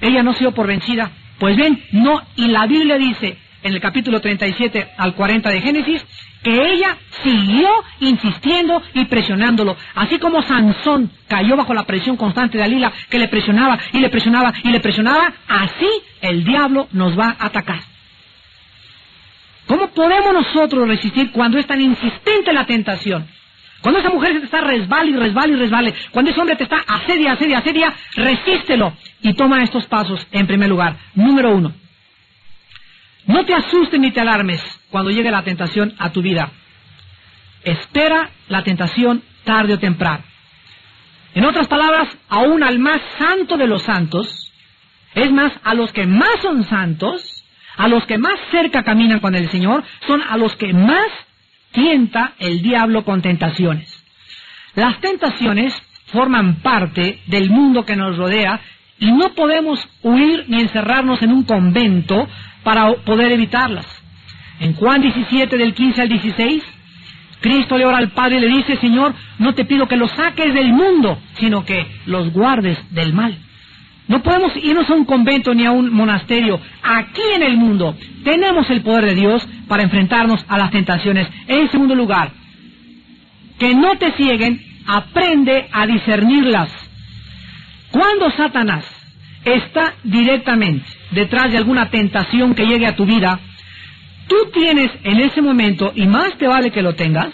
Ella 0.00 0.22
no 0.22 0.32
se 0.32 0.40
dio 0.40 0.52
por 0.52 0.66
vencida. 0.66 1.10
Pues 1.38 1.56
ven, 1.56 1.80
no. 1.92 2.20
Y 2.34 2.48
la 2.48 2.66
Biblia 2.66 2.98
dice, 2.98 3.38
en 3.62 3.74
el 3.74 3.80
capítulo 3.80 4.20
37 4.20 4.92
al 4.96 5.14
40 5.14 5.50
de 5.50 5.60
Génesis, 5.60 6.04
que 6.42 6.72
ella 6.72 6.96
siguió 7.22 7.68
insistiendo 8.00 8.82
y 8.94 9.04
presionándolo. 9.06 9.76
Así 9.94 10.18
como 10.18 10.42
Sansón 10.42 11.10
cayó 11.28 11.56
bajo 11.56 11.74
la 11.74 11.84
presión 11.84 12.16
constante 12.16 12.58
de 12.58 12.64
Alila, 12.64 12.92
que 13.10 13.18
le 13.18 13.28
presionaba 13.28 13.78
y 13.92 13.98
le 13.98 14.08
presionaba 14.08 14.52
y 14.62 14.70
le 14.70 14.80
presionaba, 14.80 15.32
así 15.48 15.88
el 16.20 16.44
diablo 16.44 16.88
nos 16.92 17.18
va 17.18 17.36
a 17.38 17.46
atacar. 17.46 17.80
¿Cómo 19.66 19.88
podemos 19.88 20.32
nosotros 20.32 20.86
resistir 20.86 21.32
cuando 21.32 21.58
es 21.58 21.66
tan 21.66 21.80
insistente 21.80 22.52
la 22.52 22.66
tentación? 22.66 23.26
Cuando 23.80 24.00
esa 24.00 24.10
mujer 24.10 24.32
se 24.32 24.38
te 24.40 24.44
está 24.46 24.60
resbale 24.60 25.10
y 25.10 25.16
resbale 25.16 25.52
y 25.52 25.56
resbale, 25.56 25.94
cuando 26.10 26.30
ese 26.30 26.40
hombre 26.40 26.56
te 26.56 26.64
está 26.64 26.78
asedia, 26.86 27.32
asedia, 27.32 27.58
asedia, 27.58 27.94
resístelo 28.14 28.92
y 29.22 29.34
toma 29.34 29.62
estos 29.62 29.86
pasos 29.86 30.26
en 30.32 30.46
primer 30.46 30.68
lugar. 30.68 30.96
Número 31.14 31.54
uno, 31.54 31.72
no 33.26 33.44
te 33.44 33.54
asustes 33.54 33.98
ni 33.98 34.12
te 34.12 34.20
alarmes 34.20 34.62
cuando 34.90 35.10
llegue 35.10 35.30
la 35.30 35.42
tentación 35.42 35.94
a 35.98 36.10
tu 36.10 36.22
vida. 36.22 36.50
Espera 37.62 38.30
la 38.48 38.62
tentación 38.62 39.22
tarde 39.44 39.74
o 39.74 39.78
temprano. 39.78 40.24
En 41.34 41.44
otras 41.44 41.68
palabras, 41.68 42.08
aún 42.28 42.62
al 42.62 42.78
más 42.78 43.00
santo 43.18 43.56
de 43.56 43.66
los 43.66 43.82
santos, 43.82 44.52
es 45.14 45.30
más, 45.32 45.52
a 45.64 45.74
los 45.74 45.92
que 45.92 46.06
más 46.06 46.40
son 46.40 46.64
santos, 46.64 47.44
a 47.76 47.88
los 47.88 48.06
que 48.06 48.18
más 48.18 48.38
cerca 48.50 48.82
caminan 48.82 49.20
con 49.20 49.34
el 49.34 49.50
Señor, 49.50 49.84
son 50.06 50.22
a 50.22 50.36
los 50.36 50.56
que 50.56 50.72
más 50.72 51.08
tienta 51.72 52.34
el 52.38 52.62
diablo 52.62 53.04
con 53.04 53.20
tentaciones. 53.20 54.02
Las 54.74 55.00
tentaciones 55.00 55.74
forman 56.06 56.56
parte 56.56 57.20
del 57.26 57.50
mundo 57.50 57.84
que 57.84 57.96
nos 57.96 58.16
rodea 58.16 58.60
y 58.98 59.12
no 59.12 59.30
podemos 59.34 59.86
huir 60.02 60.44
ni 60.48 60.60
encerrarnos 60.60 61.22
en 61.22 61.32
un 61.32 61.44
convento 61.44 62.26
para 62.62 62.92
poder 63.04 63.32
evitarlas. 63.32 63.86
En 64.60 64.74
Juan 64.74 65.02
17 65.02 65.56
del 65.56 65.74
15 65.74 66.02
al 66.02 66.08
16, 66.08 66.62
Cristo 67.40 67.76
le 67.76 67.84
ora 67.84 67.98
al 67.98 68.10
Padre 68.10 68.38
y 68.38 68.40
le 68.40 68.48
dice, 68.48 68.76
Señor, 68.76 69.14
no 69.38 69.54
te 69.54 69.64
pido 69.64 69.86
que 69.86 69.96
los 69.96 70.10
saques 70.12 70.54
del 70.54 70.72
mundo, 70.72 71.18
sino 71.38 71.64
que 71.64 71.86
los 72.06 72.32
guardes 72.32 72.78
del 72.90 73.12
mal. 73.12 73.36
No 74.08 74.22
podemos 74.22 74.52
irnos 74.56 74.88
a 74.88 74.94
un 74.94 75.04
convento 75.04 75.54
ni 75.54 75.66
a 75.66 75.72
un 75.72 75.92
monasterio. 75.92 76.60
Aquí 76.82 77.22
en 77.34 77.42
el 77.42 77.56
mundo 77.56 77.96
tenemos 78.24 78.70
el 78.70 78.82
poder 78.82 79.04
de 79.06 79.14
Dios 79.14 79.46
para 79.66 79.82
enfrentarnos 79.82 80.44
a 80.48 80.58
las 80.58 80.70
tentaciones. 80.70 81.28
En 81.48 81.68
segundo 81.70 81.94
lugar, 81.94 82.30
que 83.58 83.74
no 83.74 83.96
te 83.96 84.12
cieguen, 84.12 84.62
aprende 84.86 85.68
a 85.72 85.86
discernirlas. 85.86 86.85
Cuando 87.96 88.30
Satanás 88.30 88.84
está 89.42 89.94
directamente 90.04 90.84
detrás 91.12 91.50
de 91.50 91.56
alguna 91.56 91.88
tentación 91.88 92.54
que 92.54 92.66
llegue 92.66 92.86
a 92.86 92.94
tu 92.94 93.06
vida, 93.06 93.40
tú 94.28 94.36
tienes 94.52 94.90
en 95.02 95.18
ese 95.20 95.40
momento, 95.40 95.92
y 95.94 96.04
más 96.06 96.36
te 96.36 96.46
vale 96.46 96.70
que 96.70 96.82
lo 96.82 96.94
tengas, 96.94 97.32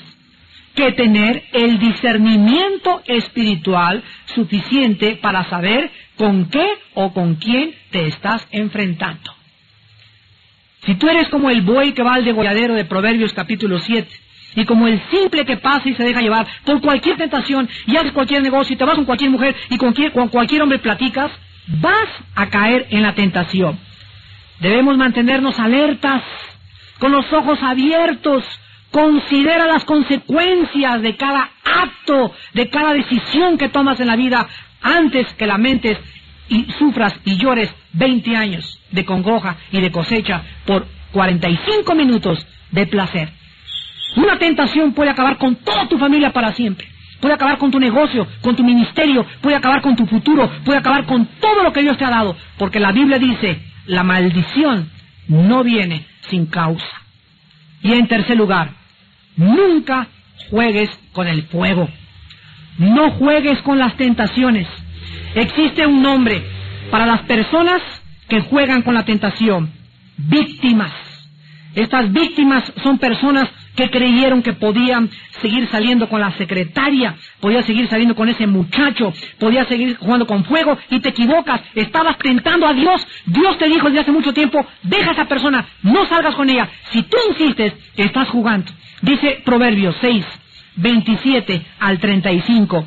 que 0.77 0.93
tener 0.93 1.43
el 1.53 1.81
discernimiento 1.81 3.03
espiritual 3.07 4.05
suficiente 4.27 5.17
para 5.17 5.43
saber 5.51 5.91
con 6.17 6.49
qué 6.49 6.69
o 6.95 7.13
con 7.13 7.35
quién 7.35 7.75
te 7.91 8.07
estás 8.07 8.47
enfrentando. 8.53 9.35
Si 10.87 10.95
tú 10.95 11.09
eres 11.09 11.29
como 11.29 11.51
el 11.51 11.63
buey 11.63 11.91
que 11.91 12.05
va 12.05 12.15
al 12.15 12.25
degolladero 12.25 12.75
de 12.75 12.85
Proverbios 12.85 13.33
capítulo 13.33 13.81
7, 13.81 14.09
y 14.55 14.65
como 14.65 14.87
el 14.87 15.01
simple 15.11 15.45
que 15.45 15.57
pasa 15.57 15.89
y 15.89 15.95
se 15.95 16.05
deja 16.05 16.21
llevar 16.21 16.47
por 16.65 16.81
cualquier 16.81 17.17
tentación, 17.17 17.69
y 17.87 17.97
haces 17.97 18.13
cualquier 18.13 18.43
negocio, 18.43 18.75
y 18.75 18.77
te 18.77 18.85
vas 18.85 18.95
con 18.95 19.05
cualquier 19.05 19.31
mujer, 19.31 19.55
y 19.71 19.77
con, 19.77 19.93
con 19.93 20.29
cualquier 20.29 20.63
hombre 20.63 20.79
platicas, 20.79 21.31
vas 21.67 22.09
a 22.35 22.49
caer 22.49 22.87
en 22.91 23.03
la 23.03 23.15
tentación. 23.15 23.79
Debemos 24.61 24.97
mantenernos 24.97 25.59
alertas, 25.59 26.23
con 26.99 27.13
los 27.13 27.33
ojos 27.33 27.59
abiertos, 27.63 28.45
considera 28.91 29.67
las 29.67 29.85
consecuencias 29.85 31.03
de 31.03 31.17
cada 31.17 31.51
acto, 31.65 32.33
de 32.53 32.69
cada 32.69 32.93
decisión 32.93 33.59
que 33.59 33.71
tomas 33.71 33.99
en 34.01 34.07
la 34.07 34.17
vida, 34.17 34.47
antes 34.83 35.33
que 35.35 35.47
lamentes 35.47 35.99
y 36.49 36.67
sufras 36.79 37.19
y 37.25 37.37
llores 37.39 37.75
20 37.95 38.37
años 38.37 38.81
de 38.91 39.05
congoja 39.05 39.57
y 39.71 39.81
de 39.81 39.91
cosecha 39.91 40.43
por 40.67 40.87
45 41.13 41.95
minutos 41.95 42.47
de 42.71 42.87
placer. 42.87 43.33
Una 44.17 44.39
tentación 44.39 44.93
puede 44.93 45.11
acabar 45.11 45.39
con 45.39 45.57
toda 45.57 45.89
tu 45.89 45.99
familia 45.99 46.33
para 46.33 46.53
siempre. 46.53 46.89
Puede 47.21 47.35
acabar 47.35 47.57
con 47.57 47.71
tu 47.71 47.79
negocio, 47.79 48.27
con 48.41 48.57
tu 48.57 48.65
ministerio, 48.65 49.25
puede 49.41 49.57
acabar 49.57 49.81
con 49.81 49.95
tu 49.95 50.07
futuro, 50.07 50.51
puede 50.65 50.79
acabar 50.79 51.07
con 51.07 51.25
todo 51.41 51.63
lo 51.63 51.73
que 51.73 51.83
Dios 51.83 51.97
te 51.97 52.05
ha 52.05 52.11
dado. 52.11 52.37
Porque 52.59 52.81
la 52.81 52.93
Biblia 52.93 53.19
dice, 53.19 53.63
la 53.87 54.03
maldición 54.03 54.91
no 55.29 55.63
viene 55.63 56.05
sin 56.29 56.47
causa. 56.47 57.03
Y 57.83 57.93
en 57.93 58.09
tercer 58.09 58.37
lugar, 58.37 58.73
nunca 59.37 60.09
juegues 60.51 60.91
con 61.13 61.29
el 61.29 61.45
fuego. 61.45 61.89
No 62.79 63.13
juegues 63.13 63.61
con 63.63 63.79
las 63.79 63.97
tentaciones. 63.97 64.67
Existe 65.35 65.87
un 65.87 66.03
nombre 66.03 66.43
para 66.91 67.07
las 67.07 67.23
personas 67.23 67.81
que 68.29 68.41
juegan 68.41 68.83
con 68.83 68.95
la 68.95 69.05
tentación. 69.05 69.71
Víctimas. 70.17 70.93
Estas 71.75 72.13
víctimas 72.13 72.73
son 72.83 72.99
personas 72.99 73.49
que 73.77 73.91
creyeron 73.91 74.43
que 74.43 74.53
podían 74.53 75.11
seguir 75.41 75.69
saliendo 75.69 76.09
con 76.09 76.21
la 76.21 76.33
secretaria, 76.33 77.17
podía 77.41 77.63
seguir 77.63 77.89
saliendo 77.89 78.15
con 78.15 78.29
ese 78.29 78.47
muchacho, 78.47 79.13
podía 79.39 79.65
seguir 79.65 79.97
jugando 79.97 80.27
con 80.27 80.45
fuego 80.45 80.77
y 80.91 81.01
te 81.01 81.11
equivocas, 81.11 81.61
estabas 81.75 82.19
tentando 82.19 82.67
a 82.67 82.75
Dios, 82.75 83.07
Dios 83.27 83.59
te 83.59 83.69
dijo 83.69 83.87
desde 83.87 84.01
hace 84.01 84.13
mucho 84.13 84.33
tiempo, 84.33 84.65
deja 84.83 85.11
a 85.11 85.15
esa 85.15 85.25
persona, 85.27 85.67
no 85.83 86.07
salgas 86.07 86.35
con 86.35 86.49
ella, 86.49 86.69
si 86.91 87.03
tú 87.03 87.17
insistes, 87.31 87.75
estás 87.97 88.29
jugando. 88.29 88.71
Dice 89.01 89.43
Proverbios 89.45 89.97
6, 90.01 90.25
27 90.77 91.67
al 91.81 91.99
35. 91.99 92.87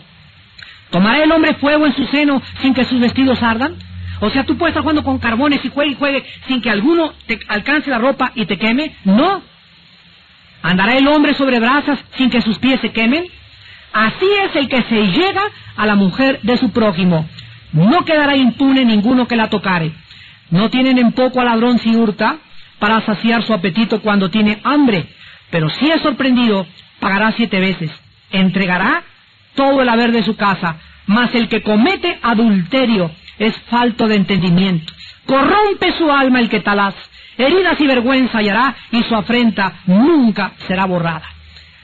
¿Tomará 0.92 1.24
el 1.24 1.32
hombre 1.32 1.56
fuego 1.56 1.86
en 1.86 1.96
su 1.96 2.06
seno 2.06 2.42
sin 2.62 2.74
que 2.74 2.86
sus 2.86 3.00
vestidos 3.00 3.42
ardan? 3.44 3.76
O 4.22 4.30
sea, 4.30 4.46
tú 4.46 4.58
puedes 4.58 4.72
estar 4.72 4.82
jugando 4.82 5.04
con 5.04 5.20
carbones 5.20 5.64
y 5.66 5.70
juegue 5.70 5.92
y 5.92 5.96
juegue 5.96 6.26
sin 6.48 6.62
que 6.62 6.70
alguno 6.70 7.14
te 7.26 7.38
alcance 7.48 7.90
la 7.90 7.98
ropa 7.98 8.32
y 8.36 8.46
te 8.46 8.58
queme. 8.58 8.96
No. 9.04 9.42
¿Andará 10.66 10.98
el 10.98 11.08
hombre 11.08 11.36
sobre 11.36 11.60
brasas 11.60 12.00
sin 12.18 12.32
que 12.32 12.42
sus 12.42 12.58
pies 12.58 12.82
se 12.82 12.92
quemen? 12.92 13.24
Así 13.94 14.26
es 14.46 14.56
el 14.56 14.68
que 14.68 14.82
se 14.82 15.08
llega 15.10 15.44
a 15.76 15.86
la 15.86 15.94
mujer 15.94 16.40
de 16.42 16.58
su 16.58 16.72
prójimo. 16.72 17.30
No 17.72 18.04
quedará 18.04 18.36
impune 18.36 18.84
ninguno 18.84 19.28
que 19.28 19.36
la 19.36 19.52
tocare. 19.52 19.92
No 20.50 20.72
tienen 20.72 20.98
en 20.98 21.12
poco 21.12 21.40
al 21.40 21.46
ladrón 21.46 21.78
si 21.78 21.96
hurta 21.96 22.38
para 22.80 23.06
saciar 23.06 23.44
su 23.44 23.54
apetito 23.54 24.02
cuando 24.02 24.32
tiene 24.32 24.60
hambre. 24.64 25.06
Pero 25.52 25.70
si 25.70 25.86
es 25.92 26.02
sorprendido, 26.02 26.66
pagará 27.00 27.32
siete 27.34 27.60
veces. 27.60 27.92
Entregará 28.32 29.04
todo 29.54 29.84
el 29.84 29.90
haber 29.90 30.12
de 30.12 30.24
su 30.24 30.36
casa. 30.36 30.78
Mas 31.06 31.36
el 31.36 31.48
que 31.48 31.62
comete 31.62 32.18
adulterio 32.24 33.12
es 33.38 33.56
falto 33.70 34.08
de 34.08 34.16
entendimiento. 34.16 34.92
Corrompe 35.28 35.92
su 35.92 36.12
alma 36.12 36.40
el 36.40 36.50
que 36.50 36.62
talaz. 36.62 36.96
Heridas 37.38 37.80
y 37.80 37.88
vergüenza 37.88 38.38
hallará 38.38 38.76
y 38.92 39.04
su 39.04 39.16
afrenta 39.16 39.74
nunca 39.88 40.54
será 40.68 40.86
borrada. 40.86 41.28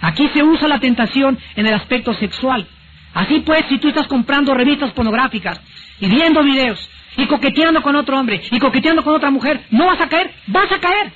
Aquí 0.02 0.28
se 0.30 0.44
usa 0.44 0.68
la 0.68 0.80
tentación 0.80 1.38
en 1.56 1.68
el 1.68 1.74
aspecto 1.74 2.14
sexual. 2.14 2.68
Así 3.14 3.42
pues, 3.42 3.66
si 3.68 3.78
tú 3.78 3.90
estás 3.90 4.08
comprando 4.08 4.54
revistas 4.54 4.92
pornográficas 4.94 5.62
y 6.00 6.08
viendo 6.08 6.44
videos 6.44 6.90
y 7.18 7.28
coqueteando 7.28 7.82
con 7.82 7.96
otro 7.96 8.18
hombre 8.18 8.42
y 8.50 8.60
coqueteando 8.60 9.04
con 9.04 9.16
otra 9.16 9.30
mujer, 9.30 9.66
no 9.70 9.86
vas 9.86 10.00
a 10.00 10.08
caer, 10.08 10.34
vas 10.48 10.72
a 10.72 10.80
caer. 10.80 11.12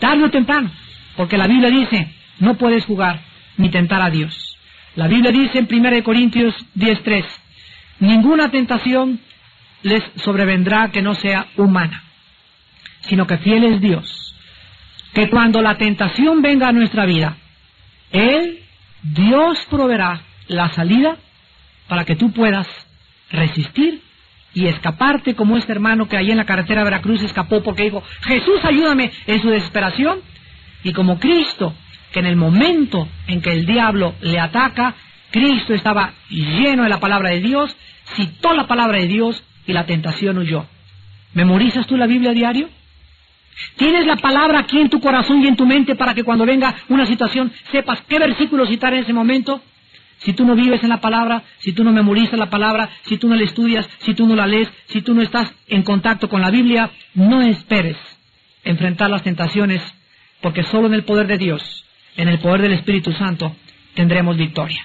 Tarde 0.00 0.24
o 0.24 0.30
temprano. 0.30 0.70
Porque 1.16 1.38
la 1.38 1.46
Biblia 1.46 1.70
dice, 1.70 2.12
no 2.40 2.54
puedes 2.54 2.84
jugar 2.84 3.20
ni 3.56 3.68
tentar 3.70 4.02
a 4.02 4.10
Dios. 4.10 4.58
La 4.96 5.08
Biblia 5.08 5.30
dice 5.30 5.58
en 5.58 5.68
1 5.70 6.02
Corintios 6.02 6.54
10.3, 6.76 7.24
ninguna 8.00 8.50
tentación 8.50 9.20
les 9.82 10.02
sobrevendrá 10.16 10.90
que 10.90 11.02
no 11.02 11.14
sea 11.14 11.46
humana, 11.56 12.02
sino 13.08 13.26
que 13.26 13.38
fiel 13.38 13.64
es 13.64 13.80
Dios. 13.80 14.34
Que 15.12 15.30
cuando 15.30 15.62
la 15.62 15.76
tentación 15.76 16.42
venga 16.42 16.68
a 16.68 16.72
nuestra 16.72 17.06
vida, 17.06 17.36
Él, 18.10 18.60
Dios 19.02 19.66
proveerá 19.70 20.22
la 20.48 20.68
salida 20.70 21.16
para 21.88 22.04
que 22.04 22.16
tú 22.16 22.32
puedas 22.32 22.68
resistir 23.30 24.02
y 24.54 24.66
escaparte 24.66 25.34
como 25.34 25.56
este 25.56 25.72
hermano 25.72 26.08
que 26.08 26.16
allí 26.16 26.30
en 26.30 26.36
la 26.36 26.46
carretera 26.46 26.80
de 26.80 26.84
Veracruz 26.84 27.22
escapó 27.22 27.62
porque 27.62 27.84
dijo, 27.84 28.02
Jesús 28.22 28.64
ayúdame 28.64 29.10
en 29.26 29.42
su 29.42 29.50
desesperación 29.50 30.20
y 30.84 30.92
como 30.92 31.18
Cristo, 31.18 31.74
que 32.12 32.20
en 32.20 32.26
el 32.26 32.36
momento 32.36 33.08
en 33.26 33.40
que 33.40 33.50
el 33.50 33.66
diablo 33.66 34.14
le 34.20 34.38
ataca, 34.38 34.94
Cristo 35.30 35.74
estaba 35.74 36.12
lleno 36.28 36.84
de 36.84 36.88
la 36.88 37.00
palabra 37.00 37.30
de 37.30 37.40
Dios, 37.40 37.76
citó 38.14 38.54
la 38.54 38.68
palabra 38.68 38.98
de 38.98 39.08
Dios 39.08 39.42
y 39.66 39.72
la 39.72 39.86
tentación 39.86 40.38
huyó. 40.38 40.66
¿Memorizas 41.32 41.86
tú 41.86 41.96
la 41.96 42.06
Biblia 42.06 42.30
a 42.30 42.34
diario? 42.34 42.68
¿Tienes 43.76 44.06
la 44.06 44.16
palabra 44.16 44.60
aquí 44.60 44.78
en 44.78 44.90
tu 44.90 45.00
corazón 45.00 45.42
y 45.42 45.46
en 45.46 45.56
tu 45.56 45.66
mente 45.66 45.94
para 45.94 46.14
que 46.14 46.24
cuando 46.24 46.44
venga 46.44 46.74
una 46.88 47.06
situación 47.06 47.52
sepas 47.70 48.02
qué 48.08 48.18
versículo 48.18 48.66
citar 48.66 48.94
en 48.94 49.00
ese 49.00 49.12
momento? 49.12 49.62
Si 50.18 50.32
tú 50.32 50.44
no 50.44 50.54
vives 50.54 50.82
en 50.82 50.88
la 50.88 51.00
palabra, 51.00 51.42
si 51.58 51.72
tú 51.72 51.84
no 51.84 51.92
memorizas 51.92 52.38
la 52.38 52.50
palabra, 52.50 52.88
si 53.02 53.18
tú 53.18 53.28
no 53.28 53.34
la 53.34 53.44
estudias, 53.44 53.88
si 53.98 54.14
tú 54.14 54.26
no 54.26 54.34
la 54.34 54.46
lees, 54.46 54.72
si 54.86 55.02
tú 55.02 55.14
no 55.14 55.22
estás 55.22 55.54
en 55.68 55.82
contacto 55.82 56.28
con 56.28 56.40
la 56.40 56.50
Biblia, 56.50 56.90
no 57.14 57.42
esperes 57.42 57.96
enfrentar 58.64 59.10
las 59.10 59.22
tentaciones 59.22 59.82
porque 60.40 60.62
solo 60.64 60.86
en 60.86 60.94
el 60.94 61.04
poder 61.04 61.26
de 61.26 61.38
Dios, 61.38 61.84
en 62.16 62.28
el 62.28 62.38
poder 62.38 62.62
del 62.62 62.72
Espíritu 62.72 63.12
Santo, 63.12 63.54
tendremos 63.94 64.36
victoria. 64.36 64.84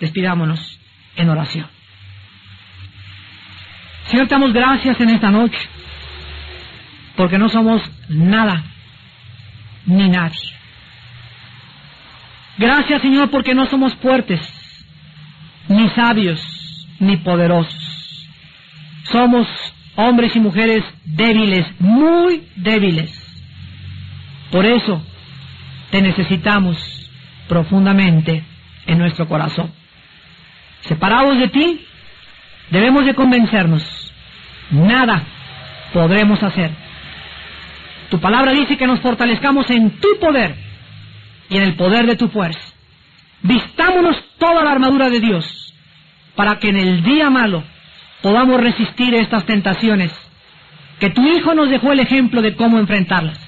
Despidámonos 0.00 0.80
en 1.16 1.28
oración. 1.28 1.66
Señor, 4.06 4.26
te 4.26 4.34
damos 4.34 4.52
gracias 4.52 5.00
en 5.00 5.10
esta 5.10 5.30
noche, 5.30 5.58
porque 7.16 7.38
no 7.38 7.48
somos 7.48 7.82
nada 8.08 8.64
ni 9.86 10.08
nadie. 10.08 10.38
Gracias, 12.58 13.02
Señor, 13.02 13.30
porque 13.30 13.54
no 13.54 13.66
somos 13.66 13.94
fuertes, 13.96 14.40
ni 15.68 15.88
sabios, 15.90 16.40
ni 17.00 17.16
poderosos. 17.16 18.28
Somos 19.04 19.48
hombres 19.96 20.36
y 20.36 20.40
mujeres 20.40 20.84
débiles, 21.04 21.66
muy 21.80 22.46
débiles. 22.56 23.10
Por 24.50 24.66
eso 24.66 25.04
te 25.90 26.02
necesitamos 26.02 26.78
profundamente 27.48 28.44
en 28.86 28.98
nuestro 28.98 29.26
corazón. 29.28 29.72
Separados 30.82 31.38
de 31.38 31.48
ti, 31.48 31.86
debemos 32.70 33.06
de 33.06 33.14
convencernos, 33.14 34.12
nada 34.70 35.22
podremos 35.92 36.42
hacer. 36.42 36.81
Tu 38.12 38.20
palabra 38.20 38.52
dice 38.52 38.76
que 38.76 38.86
nos 38.86 39.00
fortalezcamos 39.00 39.70
en 39.70 39.92
tu 39.92 40.18
poder 40.20 40.54
y 41.48 41.56
en 41.56 41.62
el 41.62 41.76
poder 41.76 42.04
de 42.04 42.14
tu 42.14 42.28
fuerza. 42.28 42.60
Vistámonos 43.40 44.22
toda 44.36 44.62
la 44.62 44.72
armadura 44.72 45.08
de 45.08 45.18
Dios 45.18 45.74
para 46.36 46.58
que 46.58 46.68
en 46.68 46.76
el 46.76 47.02
día 47.02 47.30
malo 47.30 47.64
podamos 48.20 48.60
resistir 48.60 49.14
estas 49.14 49.46
tentaciones, 49.46 50.12
que 51.00 51.08
tu 51.08 51.26
Hijo 51.26 51.54
nos 51.54 51.70
dejó 51.70 51.90
el 51.92 52.00
ejemplo 52.00 52.42
de 52.42 52.54
cómo 52.54 52.78
enfrentarlas. 52.78 53.40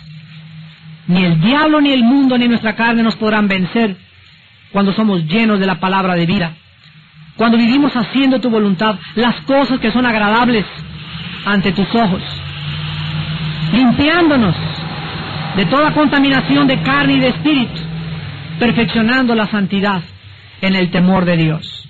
Ni 1.08 1.22
el 1.26 1.42
diablo, 1.42 1.82
ni 1.82 1.90
el 1.90 2.02
mundo, 2.02 2.38
ni 2.38 2.48
nuestra 2.48 2.74
carne 2.74 3.02
nos 3.02 3.16
podrán 3.16 3.46
vencer 3.46 3.98
cuando 4.72 4.94
somos 4.94 5.26
llenos 5.26 5.60
de 5.60 5.66
la 5.66 5.78
palabra 5.78 6.14
de 6.14 6.24
vida. 6.24 6.54
Cuando 7.36 7.58
vivimos 7.58 7.94
haciendo 7.94 8.40
tu 8.40 8.48
voluntad, 8.48 8.98
las 9.14 9.42
cosas 9.42 9.78
que 9.78 9.92
son 9.92 10.06
agradables 10.06 10.64
ante 11.44 11.70
tus 11.72 11.94
ojos. 11.94 12.43
Limpiándonos 13.72 14.56
de 15.56 15.66
toda 15.66 15.92
contaminación 15.92 16.66
de 16.66 16.82
carne 16.82 17.14
y 17.14 17.20
de 17.20 17.28
espíritu, 17.28 17.80
perfeccionando 18.58 19.34
la 19.34 19.46
santidad 19.46 20.02
en 20.60 20.74
el 20.74 20.90
temor 20.90 21.24
de 21.24 21.36
Dios. 21.36 21.88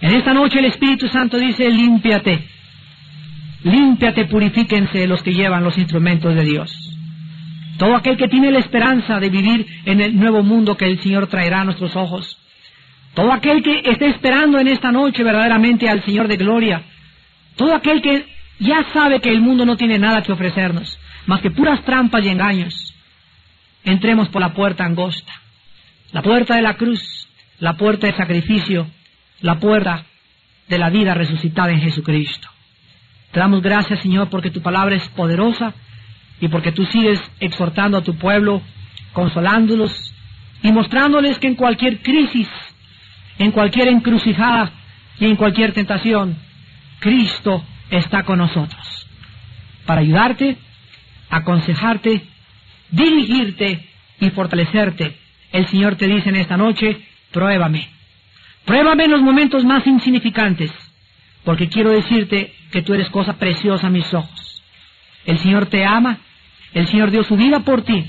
En 0.00 0.14
esta 0.14 0.32
noche 0.32 0.60
el 0.60 0.66
Espíritu 0.66 1.08
Santo 1.08 1.38
dice, 1.38 1.68
límpiate, 1.68 2.46
límpiate, 3.64 4.26
purifíquense 4.26 5.06
los 5.06 5.22
que 5.22 5.32
llevan 5.32 5.64
los 5.64 5.76
instrumentos 5.76 6.34
de 6.34 6.42
Dios. 6.42 6.70
Todo 7.78 7.96
aquel 7.96 8.16
que 8.16 8.28
tiene 8.28 8.50
la 8.50 8.58
esperanza 8.58 9.20
de 9.20 9.28
vivir 9.28 9.66
en 9.84 10.00
el 10.00 10.16
nuevo 10.16 10.42
mundo 10.42 10.76
que 10.76 10.86
el 10.86 10.98
Señor 11.00 11.28
traerá 11.28 11.60
a 11.60 11.64
nuestros 11.64 11.94
ojos. 11.96 12.38
Todo 13.14 13.32
aquel 13.32 13.62
que 13.62 13.82
esté 13.84 14.08
esperando 14.08 14.58
en 14.58 14.68
esta 14.68 14.92
noche 14.92 15.22
verdaderamente 15.22 15.88
al 15.88 16.04
Señor 16.04 16.28
de 16.28 16.36
gloria. 16.36 16.82
Todo 17.56 17.74
aquel 17.74 18.00
que 18.00 18.24
ya 18.58 18.84
sabe 18.92 19.20
que 19.20 19.30
el 19.30 19.40
mundo 19.40 19.64
no 19.64 19.76
tiene 19.76 19.98
nada 19.98 20.22
que 20.22 20.32
ofrecernos. 20.32 20.98
más 21.26 21.42
que 21.42 21.50
puras 21.50 21.84
trampas 21.84 22.24
y 22.24 22.28
engaños. 22.28 22.94
Entremos 23.84 24.28
por 24.30 24.40
la 24.40 24.54
puerta 24.54 24.84
angosta, 24.84 25.32
la 26.12 26.22
puerta 26.22 26.56
de 26.56 26.62
la 26.62 26.74
cruz, 26.74 27.28
la 27.58 27.74
puerta 27.76 28.06
del 28.06 28.16
sacrificio, 28.16 28.86
la 29.40 29.58
puerta 29.60 30.04
de 30.68 30.78
la 30.78 30.88
vida 30.88 31.14
resucitada 31.14 31.70
en 31.70 31.80
Jesucristo. 31.80 32.48
Te 33.30 33.40
damos 33.40 33.62
gracias, 33.62 34.00
Señor, 34.00 34.30
porque 34.30 34.50
tu 34.50 34.62
palabra 34.62 34.96
es 34.96 35.06
poderosa 35.10 35.74
y 36.40 36.48
porque 36.48 36.72
tú 36.72 36.86
sigues 36.86 37.20
exhortando 37.40 37.98
a 37.98 38.02
tu 38.02 38.16
pueblo, 38.16 38.62
consolándolos 39.12 40.14
y 40.62 40.72
mostrándoles 40.72 41.38
que 41.38 41.48
en 41.48 41.56
cualquier 41.56 42.00
crisis, 42.00 42.48
en 43.38 43.52
cualquier 43.52 43.88
encrucijada 43.88 44.72
y 45.20 45.26
en 45.26 45.36
cualquier 45.36 45.72
tentación, 45.72 46.36
Cristo 47.00 47.62
está 47.90 48.22
con 48.24 48.38
nosotros 48.38 48.98
para 49.88 50.02
ayudarte, 50.02 50.58
aconsejarte, 51.30 52.22
dirigirte 52.90 53.88
y 54.20 54.28
fortalecerte. 54.30 55.16
El 55.50 55.66
Señor 55.68 55.96
te 55.96 56.06
dice 56.06 56.28
en 56.28 56.36
esta 56.36 56.58
noche, 56.58 57.00
pruébame. 57.32 57.88
Pruébame 58.66 59.04
en 59.04 59.12
los 59.12 59.22
momentos 59.22 59.64
más 59.64 59.86
insignificantes, 59.86 60.70
porque 61.42 61.70
quiero 61.70 61.90
decirte 61.90 62.52
que 62.70 62.82
tú 62.82 62.92
eres 62.92 63.08
cosa 63.08 63.38
preciosa 63.38 63.86
a 63.86 63.90
mis 63.90 64.12
ojos. 64.12 64.62
El 65.24 65.38
Señor 65.38 65.66
te 65.66 65.86
ama, 65.86 66.18
el 66.74 66.86
Señor 66.88 67.10
dio 67.10 67.24
su 67.24 67.36
vida 67.36 67.60
por 67.60 67.80
ti. 67.80 68.04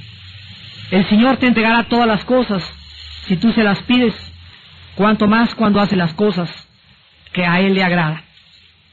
El 0.92 1.08
Señor 1.08 1.38
te 1.38 1.48
entregará 1.48 1.86
todas 1.86 2.08
las 2.08 2.26
cosas 2.26 2.62
si 3.26 3.38
tú 3.38 3.54
se 3.54 3.64
las 3.64 3.82
pides, 3.84 4.16
cuanto 4.96 5.28
más 5.28 5.56
cuando 5.56 5.80
hace 5.80 5.96
las 5.96 6.14
cosas 6.14 6.50
que 7.32 7.46
a 7.46 7.62
Él 7.62 7.74
le 7.74 7.84
agrada. 7.84 8.22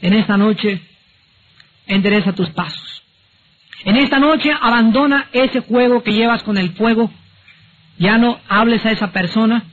En 0.01 0.12
esta 0.12 0.36
noche, 0.36 0.82
endereza 1.86 2.32
tus 2.32 2.51
pasos. 2.51 3.03
En 3.84 3.97
esta 3.97 4.18
noche, 4.18 4.51
abandona 4.61 5.26
ese 5.32 5.61
juego 5.61 6.03
que 6.03 6.12
llevas 6.12 6.42
con 6.42 6.59
el 6.59 6.70
fuego. 6.74 7.11
Ya 7.99 8.18
no 8.18 8.40
hables 8.49 8.84
a 8.84 8.90
esa 8.90 9.12
persona. 9.12 9.64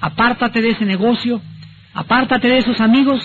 Apártate 0.00 0.60
de 0.60 0.70
ese 0.70 0.84
negocio. 0.84 1.40
Apártate 1.92 2.48
de 2.48 2.58
esos 2.58 2.80
amigos. 2.80 3.22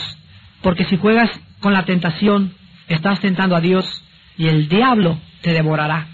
Porque 0.62 0.86
si 0.86 0.98
juegas 0.98 1.32
con 1.60 1.74
la 1.74 1.86
tentación, 1.86 2.54
estás 2.88 3.20
tentando 3.20 3.56
a 3.56 3.62
Dios 3.62 4.04
y 4.38 4.48
el 4.48 4.70
diablo 4.70 5.20
te 5.42 5.52
devorará. 5.52 6.08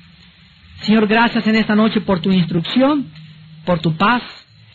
Señor, 0.82 1.08
gracias 1.08 1.48
en 1.48 1.56
esta 1.56 1.76
noche 1.76 2.02
por 2.02 2.20
tu 2.20 2.32
instrucción, 2.32 3.08
por 3.66 3.80
tu 3.80 3.96
paz 3.96 4.22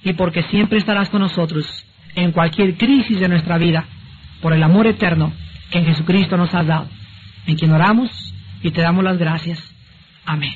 y 0.03 0.13
porque 0.15 0.43
siempre 0.45 0.79
estarás 0.79 1.09
con 1.09 1.21
nosotros 1.21 1.67
en 2.15 2.33
cualquier 2.33 2.77
crisis 2.77 3.21
de 3.21 3.29
nuestra 3.29 3.59
vida, 3.59 3.87
por 4.41 4.53
el 4.53 4.63
amor 4.63 4.87
eterno 4.87 5.33
que 5.71 5.79
en 5.79 5.87
Jesucristo 5.87 6.37
nos 6.37 6.55
has 6.55 6.67
dado, 6.67 6.89
en 7.47 7.57
quien 7.57 7.71
oramos 7.73 8.11
y 8.63 8.71
te 8.71 8.83
damos 8.83 9.05
las 9.05 9.19
gracias. 9.19 9.59
Amén. 10.25 10.55